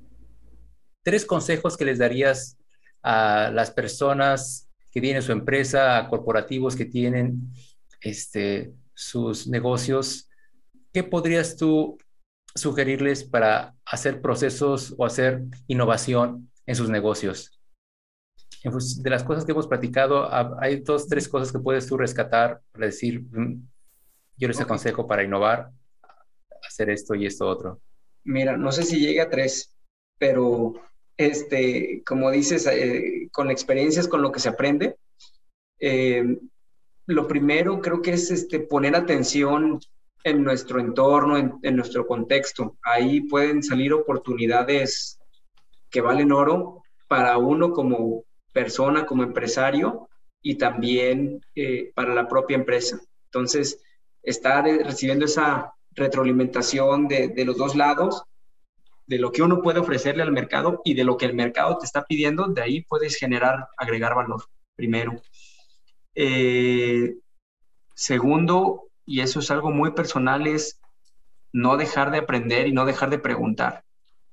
tres 1.04 1.26
consejos 1.26 1.78
que 1.78 1.86
les 1.86 1.99
darías 1.99 2.58
a 3.04 3.51
las 3.54 3.72
personas 3.72 4.70
que 4.91 5.01
tienen 5.01 5.22
su 5.22 5.32
empresa, 5.32 5.97
a 5.97 6.08
corporativos 6.08 6.76
que 6.76 6.86
tienen 6.86 7.51
este, 8.01 8.74
sus 8.93 9.47
negocios. 9.47 10.30
¿Qué 10.93 11.04
podrías 11.04 11.58
tú 11.58 11.97
sugerirles 12.56 13.24
para 13.24 13.76
hacer 13.86 14.22
procesos 14.22 14.93
o 14.97 15.06
hacer 15.06 15.43
innovación 15.68 16.51
en 16.66 16.76
sus 16.76 16.89
negocios? 16.89 17.60
De 18.64 19.10
las 19.10 19.24
cosas 19.24 19.43
que 19.43 19.51
hemos 19.51 19.68
platicado, 19.68 20.30
hay 20.62 20.82
dos, 20.82 21.08
tres 21.08 21.28
cosas 21.28 21.51
que 21.51 21.60
puedes 21.60 21.86
tú 21.86 21.97
rescatar 21.97 22.62
para 22.72 22.86
decir, 22.86 23.22
mm, 23.22 23.68
yo 24.38 24.47
les 24.47 24.62
aconsejo 24.62 25.06
para 25.06 25.24
innovar, 25.24 25.72
hacer 26.66 26.89
esto 26.89 27.14
y 27.16 27.26
esto 27.26 27.47
otro. 27.47 27.82
Mira, 28.24 28.56
no 28.56 28.72
sé 28.72 28.84
si 28.84 28.99
llega 28.99 29.24
a 29.24 29.30
tres, 29.30 29.76
pero 30.18 30.74
este, 31.18 32.03
como 32.05 32.32
dices, 32.32 32.68
eh, 32.68 33.28
con 33.32 33.51
experiencias, 33.51 34.07
con 34.07 34.22
lo 34.22 34.32
que 34.32 34.39
se 34.39 34.49
aprende, 34.49 34.95
eh, 35.80 36.38
lo 37.05 37.28
primero 37.28 37.82
creo 37.82 38.01
que 38.01 38.14
es 38.14 38.32
este, 38.32 38.59
poner 38.59 38.95
atención 38.95 39.80
en 40.24 40.43
nuestro 40.43 40.80
entorno, 40.80 41.38
en, 41.38 41.76
nuestro 41.76 42.07
contexto. 42.07 42.78
Ahí 42.82 43.22
pueden 43.22 43.61
salir 43.61 43.93
oportunidades 43.93 45.20
que 45.89 45.99
valen 45.99 46.32
oro 46.32 46.84
para 47.07 47.38
uno 47.38 47.74
como 47.74 48.24
persona, 48.53 49.05
como 49.05 49.24
empresario 49.24 50.07
y 50.41 50.55
también 50.55 51.41
eh, 51.55 51.91
para 51.93 52.14
la 52.14 52.28
propia 52.28 52.55
empresa. 52.55 53.01
Entonces, 53.26 53.82
estar 54.22 54.64
recibiendo 54.64 55.26
esa 55.26 55.74
retroalimentación 55.91 57.07
de, 57.07 57.28
de, 57.28 57.45
los 57.45 57.57
dos 57.57 57.76
lados, 57.76 58.24
de 59.06 59.20
lo 59.20 59.32
que 59.32 59.41
uno 59.41 59.62
puede 59.62 59.80
ofrecerle 59.80 60.24
al 60.24 60.32
mercado 60.32 60.82
y 60.84 60.93
de 60.93 61.04
lo 61.04 61.18
que 61.18 61.26
el 61.26 61.34
mercado 61.34 61.78
te 61.78 61.86
está 61.86 62.06
pidiendo, 62.06 62.47
de 62.47 62.62
ahí 62.62 62.82
puedes 62.82 63.16
generar, 63.16 63.68
agregar 63.78 64.16
valor, 64.16 64.45
primero. 64.76 65.22
Eh, 66.16 67.16
segundo, 67.93 68.89
y 69.06 69.22
eso 69.22 69.39
es 69.39 69.51
algo 69.51 69.72
muy 69.72 69.91
personal, 69.91 70.47
es 70.47 70.80
no 71.51 71.78
dejar 71.78 72.12
de 72.12 72.20
aprender 72.20 72.68
y 72.68 72.74
no 72.74 72.86
dejar 72.86 73.10
de 73.10 73.20
preguntar. 73.20 73.84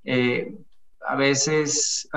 Eh, 0.05 0.55
a 1.07 1.17
veces 1.17 2.09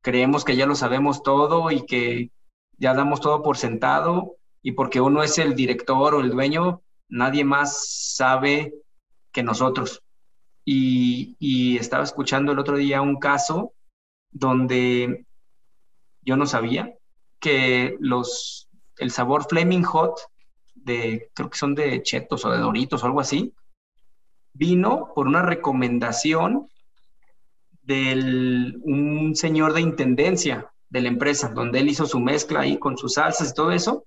creemos 0.00 0.44
que 0.44 0.56
ya 0.56 0.66
lo 0.66 0.74
sabemos 0.74 1.22
todo 1.22 1.70
y 1.70 1.86
que 1.86 2.30
ya 2.78 2.94
damos 2.94 3.20
todo 3.20 3.42
por 3.42 3.56
sentado 3.56 4.36
y 4.62 4.72
porque 4.72 5.00
uno 5.00 5.22
es 5.22 5.38
el 5.38 5.54
director 5.54 6.14
o 6.14 6.20
el 6.20 6.30
dueño, 6.30 6.82
nadie 7.08 7.44
más 7.44 8.14
sabe 8.14 8.74
que 9.32 9.42
nosotros. 9.42 10.03
Y, 10.64 11.76
estaba 11.78 12.04
escuchando 12.04 12.52
el 12.52 12.58
otro 12.58 12.76
día 12.76 13.02
un 13.02 13.18
caso 13.18 13.74
donde 14.30 15.26
yo 16.22 16.36
no 16.36 16.46
sabía 16.46 16.94
que 17.38 17.96
los, 18.00 18.68
el 18.96 19.10
sabor 19.10 19.46
Flaming 19.48 19.82
Hot 19.82 20.18
de, 20.74 21.30
creo 21.34 21.50
que 21.50 21.58
son 21.58 21.74
de 21.74 22.02
chetos 22.02 22.44
o 22.44 22.50
de 22.50 22.58
doritos 22.58 23.02
o 23.02 23.06
algo 23.06 23.20
así, 23.20 23.52
vino 24.54 25.12
por 25.14 25.26
una 25.26 25.42
recomendación 25.42 26.68
de 27.82 28.74
un 28.82 29.34
señor 29.36 29.74
de 29.74 29.82
intendencia 29.82 30.72
de 30.88 31.02
la 31.02 31.08
empresa, 31.08 31.48
donde 31.48 31.80
él 31.80 31.88
hizo 31.88 32.06
su 32.06 32.20
mezcla 32.20 32.60
ahí 32.60 32.78
con 32.78 32.96
sus 32.96 33.14
salsas 33.14 33.50
y 33.50 33.54
todo 33.54 33.72
eso, 33.72 34.06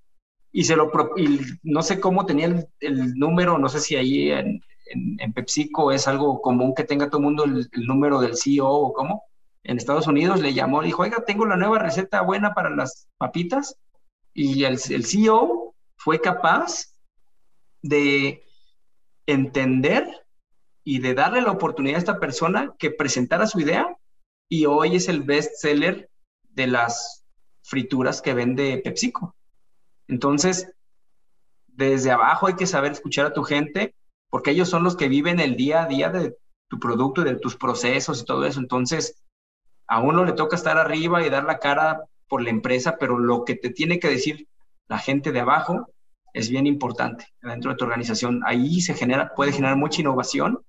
y 0.51 0.63
se 0.63 0.75
lo 0.75 0.91
y 1.17 1.41
no 1.63 1.81
sé 1.83 1.99
cómo 1.99 2.25
tenía 2.25 2.65
el, 2.79 3.13
número, 3.15 3.57
no 3.57 3.69
sé 3.69 3.79
si 3.79 3.95
ahí 3.95 4.31
en, 4.31 4.61
en, 4.89 5.33
PepsiCo 5.33 5.91
es 5.91 6.07
algo 6.07 6.41
común 6.41 6.73
que 6.75 6.83
tenga 6.83 7.09
todo 7.09 7.19
el 7.19 7.23
mundo 7.23 7.43
el, 7.43 7.69
número 7.87 8.19
del 8.19 8.37
CEO 8.37 8.67
o 8.67 8.93
cómo. 8.93 9.23
En 9.63 9.77
Estados 9.77 10.07
Unidos 10.07 10.39
le 10.39 10.53
llamó, 10.53 10.81
le 10.81 10.87
dijo, 10.87 11.03
oiga, 11.03 11.23
tengo 11.25 11.45
la 11.45 11.57
nueva 11.57 11.79
receta 11.79 12.21
buena 12.21 12.53
para 12.53 12.69
las 12.69 13.07
papitas. 13.17 13.77
Y 14.33 14.63
el, 14.63 14.79
el 14.89 15.05
CEO 15.05 15.73
fue 15.97 16.21
capaz 16.21 16.93
de 17.81 18.43
entender 19.25 20.07
y 20.83 20.99
de 20.99 21.13
darle 21.13 21.41
la 21.41 21.51
oportunidad 21.51 21.97
a 21.97 21.99
esta 21.99 22.19
persona 22.19 22.73
que 22.79 22.91
presentara 22.91 23.45
su 23.45 23.59
idea 23.59 23.97
y 24.49 24.65
hoy 24.65 24.95
es 24.95 25.09
el 25.09 25.21
best 25.21 25.55
seller 25.55 26.09
de 26.43 26.67
las 26.67 27.25
frituras 27.61 28.21
que 28.21 28.33
vende 28.33 28.81
PepsiCo. 28.83 29.35
Entonces, 30.07 30.71
desde 31.67 32.11
abajo 32.11 32.47
hay 32.47 32.55
que 32.55 32.65
saber 32.65 32.93
escuchar 32.93 33.25
a 33.25 33.33
tu 33.33 33.43
gente 33.43 33.93
porque 34.29 34.51
ellos 34.51 34.69
son 34.69 34.83
los 34.83 34.95
que 34.95 35.07
viven 35.07 35.39
el 35.39 35.55
día 35.55 35.83
a 35.83 35.87
día 35.87 36.09
de 36.09 36.35
tu 36.67 36.79
producto 36.79 37.21
y 37.21 37.25
de 37.25 37.39
tus 37.39 37.55
procesos 37.55 38.21
y 38.21 38.25
todo 38.25 38.45
eso. 38.45 38.59
Entonces, 38.59 39.23
a 39.87 40.01
uno 40.01 40.25
le 40.25 40.33
toca 40.33 40.55
estar 40.55 40.77
arriba 40.77 41.25
y 41.25 41.29
dar 41.29 41.45
la 41.45 41.59
cara 41.59 42.03
por 42.27 42.41
la 42.41 42.49
empresa, 42.49 42.97
pero 42.99 43.17
lo 43.17 43.45
que 43.45 43.55
te 43.55 43.69
tiene 43.69 43.99
que 43.99 44.09
decir 44.09 44.47
la 44.87 44.97
gente 44.97 45.31
de 45.31 45.39
abajo 45.39 45.87
es 46.33 46.49
bien 46.49 46.67
importante 46.67 47.27
dentro 47.41 47.71
de 47.71 47.77
tu 47.77 47.85
organización. 47.85 48.41
Ahí 48.45 48.81
se 48.81 48.93
genera, 48.93 49.33
puede 49.33 49.53
generar 49.53 49.77
mucha 49.77 50.01
innovación, 50.01 50.59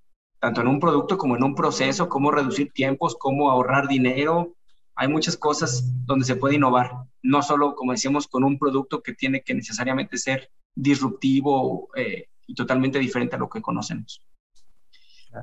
tanto 0.40 0.61
en 0.61 0.68
un 0.68 0.80
producto 0.80 1.18
como 1.18 1.36
en 1.36 1.42
un 1.42 1.54
proceso, 1.54 2.09
cómo 2.09 2.30
reducir 2.30 2.72
tiempos, 2.72 3.16
cómo 3.18 3.50
ahorrar 3.50 3.88
dinero. 3.88 4.54
Hay 4.94 5.09
muchas 5.09 5.36
cosas 5.36 5.84
donde 6.06 6.24
se 6.24 6.36
puede 6.36 6.56
innovar, 6.56 6.92
no 7.22 7.42
solo, 7.42 7.74
como 7.74 7.92
decíamos, 7.92 8.28
con 8.28 8.44
un 8.44 8.59
producto 8.59 9.02
que 9.02 9.14
tiene 9.14 9.42
que 9.42 9.54
necesariamente 9.54 10.16
ser 10.16 10.50
disruptivo 10.74 11.88
eh, 11.96 12.27
y 12.49 12.55
totalmente 12.55 12.99
diferente 12.99 13.36
a 13.36 13.38
lo 13.38 13.49
que 13.49 13.62
conocemos. 13.62 14.22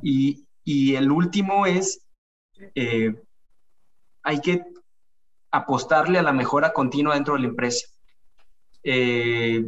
Y, 0.01 0.45
y 0.63 0.95
el 0.95 1.11
último 1.11 1.65
es, 1.65 2.05
eh, 2.73 3.13
hay 4.23 4.41
que 4.41 4.63
apostarle 5.51 6.19
a 6.19 6.23
la 6.23 6.33
mejora 6.33 6.73
continua 6.73 7.13
dentro 7.13 7.35
de 7.35 7.41
la 7.41 7.47
empresa. 7.47 7.87
Eh, 8.83 9.63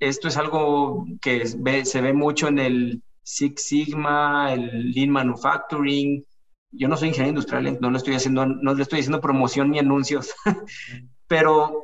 esto 0.00 0.28
es 0.28 0.36
algo 0.38 1.06
que 1.20 1.46
se 1.46 2.00
ve 2.00 2.12
mucho 2.12 2.48
en 2.48 2.58
el 2.58 3.02
Six 3.22 3.62
Sigma, 3.62 4.54
el 4.54 4.90
Lean 4.92 5.10
Manufacturing. 5.10 6.24
Yo 6.70 6.88
no 6.88 6.96
soy 6.96 7.08
ingeniero 7.08 7.30
industrial, 7.30 7.78
no 7.80 7.90
le 7.90 7.98
estoy 7.98 8.14
haciendo, 8.14 8.46
no 8.46 8.74
le 8.74 8.82
estoy 8.82 9.00
haciendo 9.00 9.20
promoción 9.20 9.70
ni 9.70 9.78
anuncios, 9.78 10.34
pero 11.26 11.82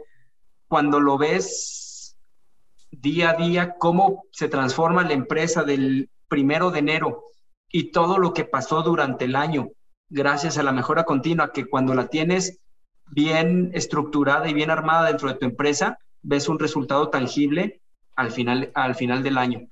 cuando 0.67 1.01
lo 1.01 1.19
ves 1.19 1.84
día 3.01 3.31
a 3.31 3.35
día, 3.35 3.75
cómo 3.79 4.25
se 4.33 4.49
transforma 4.49 5.05
la 5.05 5.13
empresa 5.13 5.63
del 5.65 6.11
primero 6.29 6.71
de 6.71 6.81
enero 6.81 7.25
y 7.71 7.91
todo 7.91 8.19
lo 8.19 8.33
que 8.33 8.45
pasó 8.45 8.83
durante 8.83 9.25
el 9.25 9.37
año, 9.37 9.69
gracias 10.09 10.59
a 10.59 10.63
la 10.63 10.73
mejora 10.73 11.05
continua, 11.05 11.53
que 11.53 11.67
cuando 11.67 11.95
la 11.95 12.09
tienes 12.09 12.61
bien 13.11 13.71
estructurada 13.75 14.49
y 14.49 14.55
bien 14.55 14.71
armada 14.71 15.09
dentro 15.09 15.29
de 15.29 15.35
tu 15.35 15.45
empresa, 15.45 15.99
ves 16.23 16.49
un 16.49 16.59
resultado 16.59 17.11
tangible 17.11 17.81
al 18.17 18.31
final, 18.31 18.71
al 18.75 18.95
final 18.95 19.23
del 19.23 19.39
año. 19.39 19.69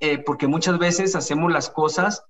Eh, 0.00 0.18
porque 0.18 0.46
muchas 0.46 0.78
veces 0.78 1.14
hacemos 1.14 1.52
las 1.52 1.70
cosas, 1.70 2.24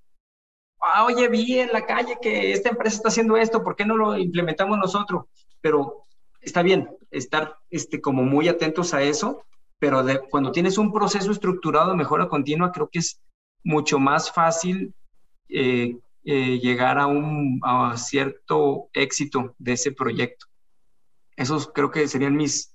ah, 0.79 1.05
oye, 1.05 1.27
vi 1.27 1.59
en 1.59 1.71
la 1.71 1.85
calle 1.85 2.17
que 2.21 2.51
esta 2.51 2.69
empresa 2.69 2.97
está 2.97 3.09
haciendo 3.09 3.35
esto, 3.37 3.63
¿por 3.63 3.75
qué 3.75 3.85
no 3.85 3.97
lo 3.97 4.17
implementamos 4.17 4.77
nosotros? 4.77 5.25
Pero 5.59 6.05
está 6.41 6.61
bien 6.61 6.89
estar 7.09 7.57
este, 7.69 8.01
como 8.01 8.23
muy 8.23 8.47
atentos 8.47 8.93
a 8.93 9.01
eso, 9.01 9.43
pero 9.79 10.03
cuando 10.29 10.51
tienes 10.51 10.77
un 10.77 10.93
proceso 10.93 11.31
estructurado 11.31 11.91
de 11.91 11.97
mejora 11.97 12.29
continua, 12.29 12.71
creo 12.71 12.89
que 12.89 12.99
es 12.99 13.21
mucho 13.63 13.99
más 13.99 14.31
fácil 14.31 14.93
eh, 15.49 15.97
eh, 16.25 16.59
llegar 16.59 16.99
a 16.99 17.07
un 17.07 17.59
a 17.63 17.97
cierto 17.97 18.89
éxito 18.93 19.55
de 19.57 19.73
ese 19.73 19.91
proyecto. 19.91 20.45
Esos 21.35 21.67
creo 21.73 21.91
que 21.91 22.07
serían 22.07 22.35
mis, 22.35 22.73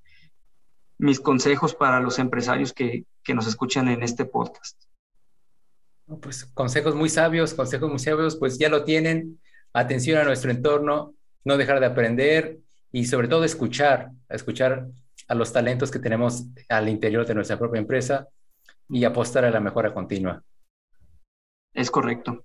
mis 0.98 1.20
consejos 1.20 1.74
para 1.74 2.00
los 2.00 2.18
empresarios 2.18 2.72
que, 2.72 3.06
nos 3.28 3.46
escuchan 3.46 3.88
en 3.88 4.02
este 4.02 4.24
podcast. 4.24 4.82
Pues 6.22 6.46
consejos 6.46 6.94
muy 6.94 7.10
sabios, 7.10 7.52
consejos 7.52 7.90
muy 7.90 7.98
sabios, 7.98 8.36
pues 8.36 8.58
ya 8.58 8.70
lo 8.70 8.84
tienen. 8.84 9.38
Atención 9.74 10.18
a 10.18 10.24
nuestro 10.24 10.50
entorno, 10.50 11.14
no 11.44 11.58
dejar 11.58 11.78
de 11.80 11.86
aprender 11.86 12.58
y 12.90 13.04
sobre 13.04 13.28
todo 13.28 13.44
escuchar, 13.44 14.12
escuchar 14.30 14.88
a 15.28 15.34
los 15.34 15.52
talentos 15.52 15.90
que 15.90 15.98
tenemos 15.98 16.46
al 16.68 16.88
interior 16.88 17.26
de 17.26 17.34
nuestra 17.34 17.58
propia 17.58 17.80
empresa 17.80 18.28
y 18.88 19.04
apostar 19.04 19.44
a 19.44 19.50
la 19.50 19.60
mejora 19.60 19.92
continua. 19.92 20.42
Es 21.74 21.90
correcto. 21.90 22.44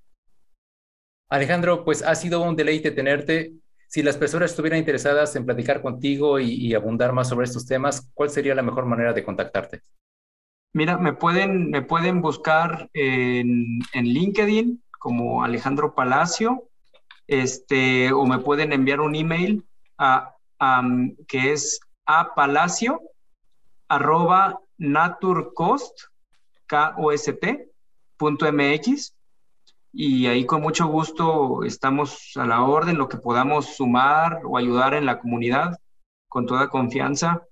Alejandro, 1.30 1.84
pues 1.84 2.04
ha 2.04 2.14
sido 2.14 2.42
un 2.42 2.56
deleite 2.56 2.92
tenerte 2.92 3.54
si 3.94 4.02
las 4.02 4.18
personas 4.18 4.50
estuvieran 4.50 4.80
interesadas 4.80 5.36
en 5.36 5.46
platicar 5.46 5.80
contigo 5.80 6.40
y, 6.40 6.74
abundar 6.74 7.14
más 7.14 7.30
sobre 7.30 7.46
estos 7.46 7.68
temas, 7.68 8.10
¿cuál 8.16 8.32
sería 8.32 8.56
la 8.56 8.64
mejor 8.64 8.88
manera 8.88 9.14
de 9.14 9.24
contactarte? 9.24 9.82
Mira, 10.74 10.98
me 10.98 11.14
pueden, 11.14 11.70
me 11.70 11.84
pueden 11.84 12.20
buscar 12.20 12.90
en, 12.96 13.82
LinkedIn 13.94 14.82
como 14.98 15.44
Alejandro 15.44 15.94
Palacio, 15.94 16.64
este, 17.28 18.12
o 18.12 18.26
me 18.26 18.40
pueden 18.40 18.74
enviar 18.74 19.00
un 19.00 19.14
email 19.14 19.64
a, 20.00 20.38
que 21.28 21.52
es 21.52 21.80
a 22.06 22.34
palacio 22.36 23.02
arroba 23.88 24.60
naturcost, 24.78 26.08
k 26.66 26.96
o 26.98 27.12
s 27.12 27.34
t, 27.34 27.70
punto 28.18 28.52
mx 28.52 29.14
y 29.96 30.26
ahí 30.26 30.46
con 30.48 30.62
mucho 30.62 30.88
gusto 30.88 31.64
estamos 31.64 32.32
a 32.36 32.48
la 32.48 32.64
orden, 32.64 32.98
lo 32.98 33.08
que 33.08 33.18
podamos 33.18 33.76
sumar 33.76 34.42
o 34.44 34.58
ayudar 34.58 34.96
en 34.96 35.06
la 35.06 35.20
comunidad, 35.20 35.78
con 36.28 36.48
toda 36.48 36.70
confianza. 36.70 37.44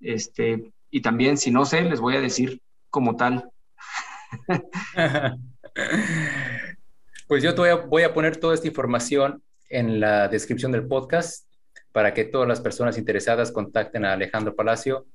Este, 0.00 0.72
y 0.90 1.02
también, 1.02 1.36
si 1.36 1.50
no 1.50 1.66
sé, 1.66 1.82
les 1.82 2.00
voy 2.00 2.16
a 2.16 2.22
decir 2.22 2.62
como 2.88 3.16
tal. 3.16 3.50
pues 7.28 7.42
yo 7.42 7.54
voy 7.54 7.68
a, 7.68 7.74
voy 7.74 8.02
a 8.04 8.14
poner 8.14 8.38
toda 8.38 8.54
esta 8.54 8.68
información 8.68 9.42
en 9.68 10.00
la 10.00 10.28
descripción 10.28 10.72
del 10.72 10.88
podcast 10.88 11.46
para 11.92 12.14
que 12.14 12.24
todas 12.24 12.48
las 12.48 12.60
personas 12.60 12.98
interesadas 12.98 13.52
contacten 13.52 14.04
a 14.04 14.14
Alejandro 14.14 14.54
Palacio 14.54 15.06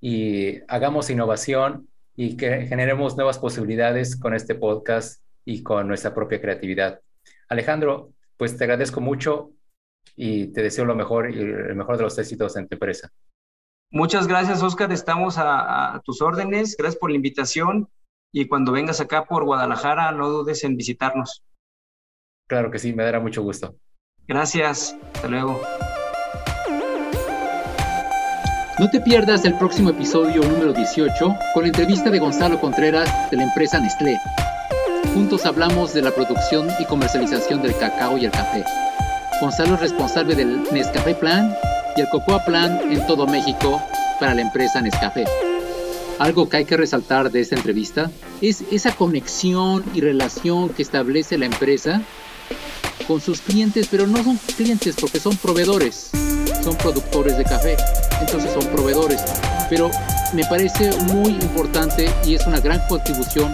y 0.00 0.60
hagamos 0.68 1.10
innovación 1.10 1.88
y 2.16 2.36
que 2.36 2.66
generemos 2.66 3.16
nuevas 3.16 3.38
posibilidades 3.38 4.16
con 4.16 4.34
este 4.34 4.54
podcast 4.54 5.22
y 5.44 5.62
con 5.62 5.88
nuestra 5.88 6.14
propia 6.14 6.40
creatividad. 6.40 7.00
Alejandro, 7.48 8.12
pues 8.36 8.56
te 8.56 8.64
agradezco 8.64 9.00
mucho 9.00 9.52
y 10.16 10.48
te 10.48 10.62
deseo 10.62 10.84
lo 10.84 10.94
mejor 10.94 11.30
y 11.34 11.40
el 11.40 11.74
mejor 11.74 11.96
de 11.96 12.04
los 12.04 12.18
éxitos 12.18 12.56
en 12.56 12.68
tu 12.68 12.74
empresa. 12.74 13.10
Muchas 13.90 14.26
gracias, 14.26 14.62
Oscar. 14.62 14.90
Estamos 14.92 15.36
a, 15.38 16.00
tus 16.04 16.20
órdenes. 16.20 16.76
Gracias 16.76 16.98
por 16.98 17.10
la 17.10 17.16
invitación. 17.16 17.88
Y 18.32 18.48
cuando 18.48 18.72
vengas 18.72 19.00
acá 19.00 19.24
por 19.24 19.44
Guadalajara, 19.44 20.10
no 20.12 20.28
dudes 20.28 20.64
en 20.64 20.76
visitarnos. 20.76 21.44
Claro 22.48 22.70
que 22.70 22.80
sí, 22.80 22.92
me 22.92 23.04
dará 23.04 23.20
mucho 23.20 23.42
gusto. 23.42 23.76
Gracias. 24.26 24.96
Hasta 25.14 25.28
luego. 25.28 25.60
No 28.76 28.90
te 28.90 29.00
pierdas 29.00 29.44
el 29.44 29.56
próximo 29.56 29.90
episodio 29.90 30.42
número 30.42 30.72
18 30.72 31.36
con 31.54 31.62
la 31.62 31.68
entrevista 31.68 32.10
de 32.10 32.18
Gonzalo 32.18 32.60
Contreras 32.60 33.30
de 33.30 33.36
la 33.36 33.44
empresa 33.44 33.78
Nestlé. 33.78 34.18
Juntos 35.14 35.46
hablamos 35.46 35.94
de 35.94 36.02
la 36.02 36.10
producción 36.10 36.68
y 36.80 36.84
comercialización 36.84 37.62
del 37.62 37.76
cacao 37.76 38.18
y 38.18 38.24
el 38.24 38.32
café. 38.32 38.64
Gonzalo 39.40 39.74
es 39.74 39.80
responsable 39.80 40.34
del 40.34 40.64
Nescafé 40.72 41.14
Plan 41.14 41.54
y 41.96 42.00
el 42.00 42.08
Cocoa 42.08 42.44
Plan 42.44 42.80
en 42.90 43.06
todo 43.06 43.28
México 43.28 43.80
para 44.18 44.34
la 44.34 44.42
empresa 44.42 44.80
Nescafé. 44.80 45.24
Algo 46.18 46.48
que 46.48 46.56
hay 46.56 46.64
que 46.64 46.76
resaltar 46.76 47.30
de 47.30 47.42
esta 47.42 47.54
entrevista 47.54 48.10
es 48.40 48.64
esa 48.72 48.90
conexión 48.96 49.84
y 49.94 50.00
relación 50.00 50.70
que 50.70 50.82
establece 50.82 51.38
la 51.38 51.46
empresa 51.46 52.02
con 53.06 53.20
sus 53.20 53.40
clientes, 53.40 53.86
pero 53.88 54.08
no 54.08 54.24
son 54.24 54.36
clientes 54.56 54.96
porque 55.00 55.20
son 55.20 55.36
proveedores, 55.36 56.10
son 56.64 56.76
productores 56.76 57.36
de 57.36 57.44
café, 57.44 57.76
entonces 58.20 58.50
son 58.52 58.66
proveedores. 58.68 59.20
Pero 59.68 59.90
me 60.32 60.44
parece 60.46 60.90
muy 61.12 61.30
importante 61.30 62.10
y 62.24 62.34
es 62.34 62.46
una 62.46 62.60
gran 62.60 62.80
contribución 62.88 63.52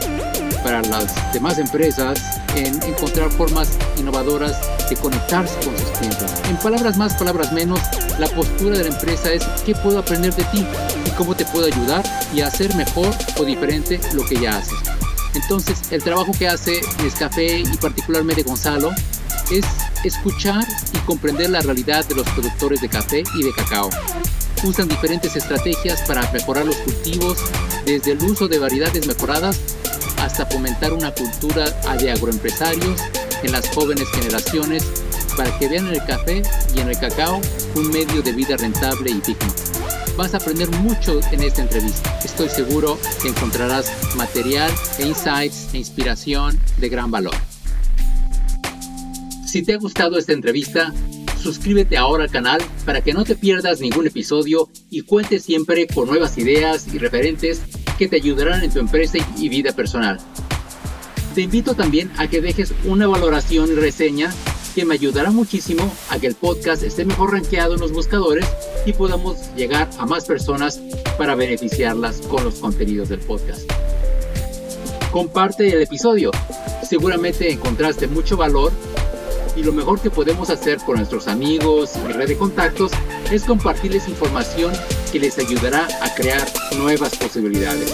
para 0.63 0.83
las 0.83 1.33
demás 1.33 1.59
empresas 1.59 2.21
en 2.55 2.83
encontrar 2.85 3.31
formas 3.31 3.71
innovadoras 3.97 4.57
de 4.89 4.97
conectarse 4.97 5.55
con 5.65 5.77
sus 5.77 5.89
clientes. 5.99 6.33
En 6.49 6.57
palabras 6.57 6.97
más, 6.97 7.15
palabras 7.15 7.53
menos, 7.53 7.81
la 8.19 8.29
postura 8.29 8.79
de 8.79 8.85
la 8.85 8.95
empresa 8.95 9.33
es 9.33 9.45
qué 9.65 9.75
puedo 9.75 9.99
aprender 9.99 10.35
de 10.35 10.45
ti 10.45 10.67
y 11.07 11.11
cómo 11.11 11.35
te 11.35 11.45
puedo 11.47 11.67
ayudar 11.67 12.03
y 12.35 12.41
hacer 12.41 12.75
mejor 12.75 13.09
o 13.39 13.45
diferente 13.45 14.01
lo 14.15 14.25
que 14.25 14.41
ya 14.41 14.59
haces. 14.59 14.79
Entonces, 15.35 15.81
el 15.91 16.03
trabajo 16.03 16.33
que 16.37 16.49
hace 16.49 16.81
Nescafé 17.03 17.61
y 17.61 17.77
particularmente 17.77 18.43
Gonzalo 18.43 18.91
es 19.51 19.65
escuchar 20.05 20.67
y 20.93 20.99
comprender 20.99 21.51
la 21.51 21.61
realidad 21.61 22.05
de 22.07 22.15
los 22.15 22.29
productores 22.31 22.81
de 22.81 22.89
café 22.89 23.23
y 23.35 23.43
de 23.43 23.53
cacao. 23.53 23.91
Usan 24.65 24.89
diferentes 24.89 25.37
estrategias 25.37 26.03
para 26.03 26.31
mejorar 26.33 26.67
los 26.67 26.77
cultivos, 26.77 27.39
desde 27.85 28.13
el 28.13 28.23
uso 28.23 28.49
de 28.49 28.59
variedades 28.59 29.07
mejoradas 29.07 29.59
hasta 30.19 30.47
fomentar 30.47 30.93
una 30.93 31.13
cultura 31.13 31.71
de 31.99 32.11
agroempresarios 32.11 33.01
en 33.43 33.53
las 33.53 33.69
jóvenes 33.71 34.07
generaciones 34.13 34.85
para 35.37 35.57
que 35.59 35.69
vean 35.69 35.87
en 35.89 35.95
el 35.95 36.05
café 36.05 36.43
y 36.75 36.81
en 36.81 36.89
el 36.89 36.99
cacao 36.99 37.41
un 37.75 37.91
medio 37.91 38.23
de 38.23 38.33
vida 38.33 38.57
rentable 38.57 39.11
y 39.11 39.21
digno. 39.21 39.49
Vas 40.17 40.35
a 40.35 40.37
aprender 40.37 40.69
mucho 40.79 41.21
en 41.33 41.43
esta 41.43 41.63
entrevista. 41.63 42.19
Estoy 42.25 42.49
seguro 42.49 42.99
que 43.23 43.29
encontrarás 43.29 43.91
material 44.17 44.71
e 44.99 45.07
insights 45.07 45.69
e 45.73 45.79
inspiración 45.79 46.61
de 46.77 46.89
gran 46.89 47.11
valor. 47.11 47.50
Si 49.51 49.63
te 49.63 49.75
ha 49.75 49.79
gustado 49.79 50.17
esta 50.17 50.33
entrevista, 50.33 50.95
suscríbete 51.43 51.97
ahora 51.97 52.23
al 52.23 52.31
canal 52.31 52.63
para 52.87 53.01
que 53.01 53.13
no 53.13 53.25
te 53.25 53.35
pierdas 53.35 53.81
ningún 53.81 54.07
episodio 54.07 54.69
y 54.91 55.01
cuentes 55.01 55.43
siempre 55.43 55.89
con 55.89 56.07
nuevas 56.07 56.39
ideas 56.39 56.87
y 56.95 56.99
referentes 56.99 57.61
que 57.99 58.07
te 58.07 58.15
ayudarán 58.15 58.63
en 58.63 58.73
tu 58.73 58.79
empresa 58.79 59.19
y 59.37 59.49
vida 59.49 59.73
personal. 59.73 60.19
Te 61.35 61.41
invito 61.41 61.75
también 61.75 62.13
a 62.17 62.29
que 62.29 62.41
dejes 62.41 62.73
una 62.85 63.09
valoración 63.09 63.73
y 63.73 63.75
reseña 63.75 64.33
que 64.77 64.85
me 64.85 64.95
ayudará 64.95 65.33
muchísimo 65.33 65.93
a 66.11 66.21
que 66.21 66.29
el 66.29 66.37
podcast 66.37 66.85
esté 66.85 67.05
mejor 67.05 67.33
rankeado 67.33 67.75
en 67.75 67.81
los 67.81 67.91
buscadores 67.91 68.47
y 68.87 68.93
podamos 68.93 69.53
llegar 69.57 69.91
a 69.99 70.07
más 70.07 70.27
personas 70.27 70.81
para 71.19 71.35
beneficiarlas 71.35 72.21
con 72.21 72.45
los 72.45 72.61
contenidos 72.61 73.09
del 73.09 73.19
podcast. 73.19 73.69
Comparte 75.11 75.73
el 75.73 75.83
episodio. 75.83 76.31
Seguramente 76.89 77.51
encontraste 77.51 78.07
mucho 78.07 78.37
valor 78.37 78.73
y 79.57 79.63
lo 79.63 79.73
mejor 79.73 80.01
que 80.01 80.11
podemos 80.11 80.51
hacer 80.51 80.79
con 80.79 80.97
nuestros 80.97 81.29
amigos 81.29 81.93
y 82.09 82.13
red 82.13 82.29
de 82.29 82.37
contactos 82.37 82.93
es 83.31 83.45
compartirles 83.45 84.09
información 84.09 84.73
que 85.13 85.21
les 85.21 85.39
ayudará 85.39 85.89
a 86.03 86.15
crear 86.15 86.47
nuevas 86.77 87.17
posibilidades. 87.17 87.93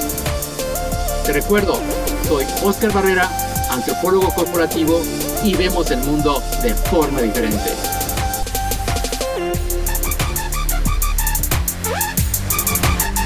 Te 1.24 1.32
recuerdo, 1.32 1.80
soy 2.28 2.44
Oscar 2.62 2.92
Barrera, 2.92 3.30
antropólogo 3.70 4.32
corporativo 4.34 5.00
y 5.44 5.54
vemos 5.54 5.90
el 5.90 5.98
mundo 5.98 6.42
de 6.62 6.74
forma 6.74 7.20
diferente. 7.20 8.05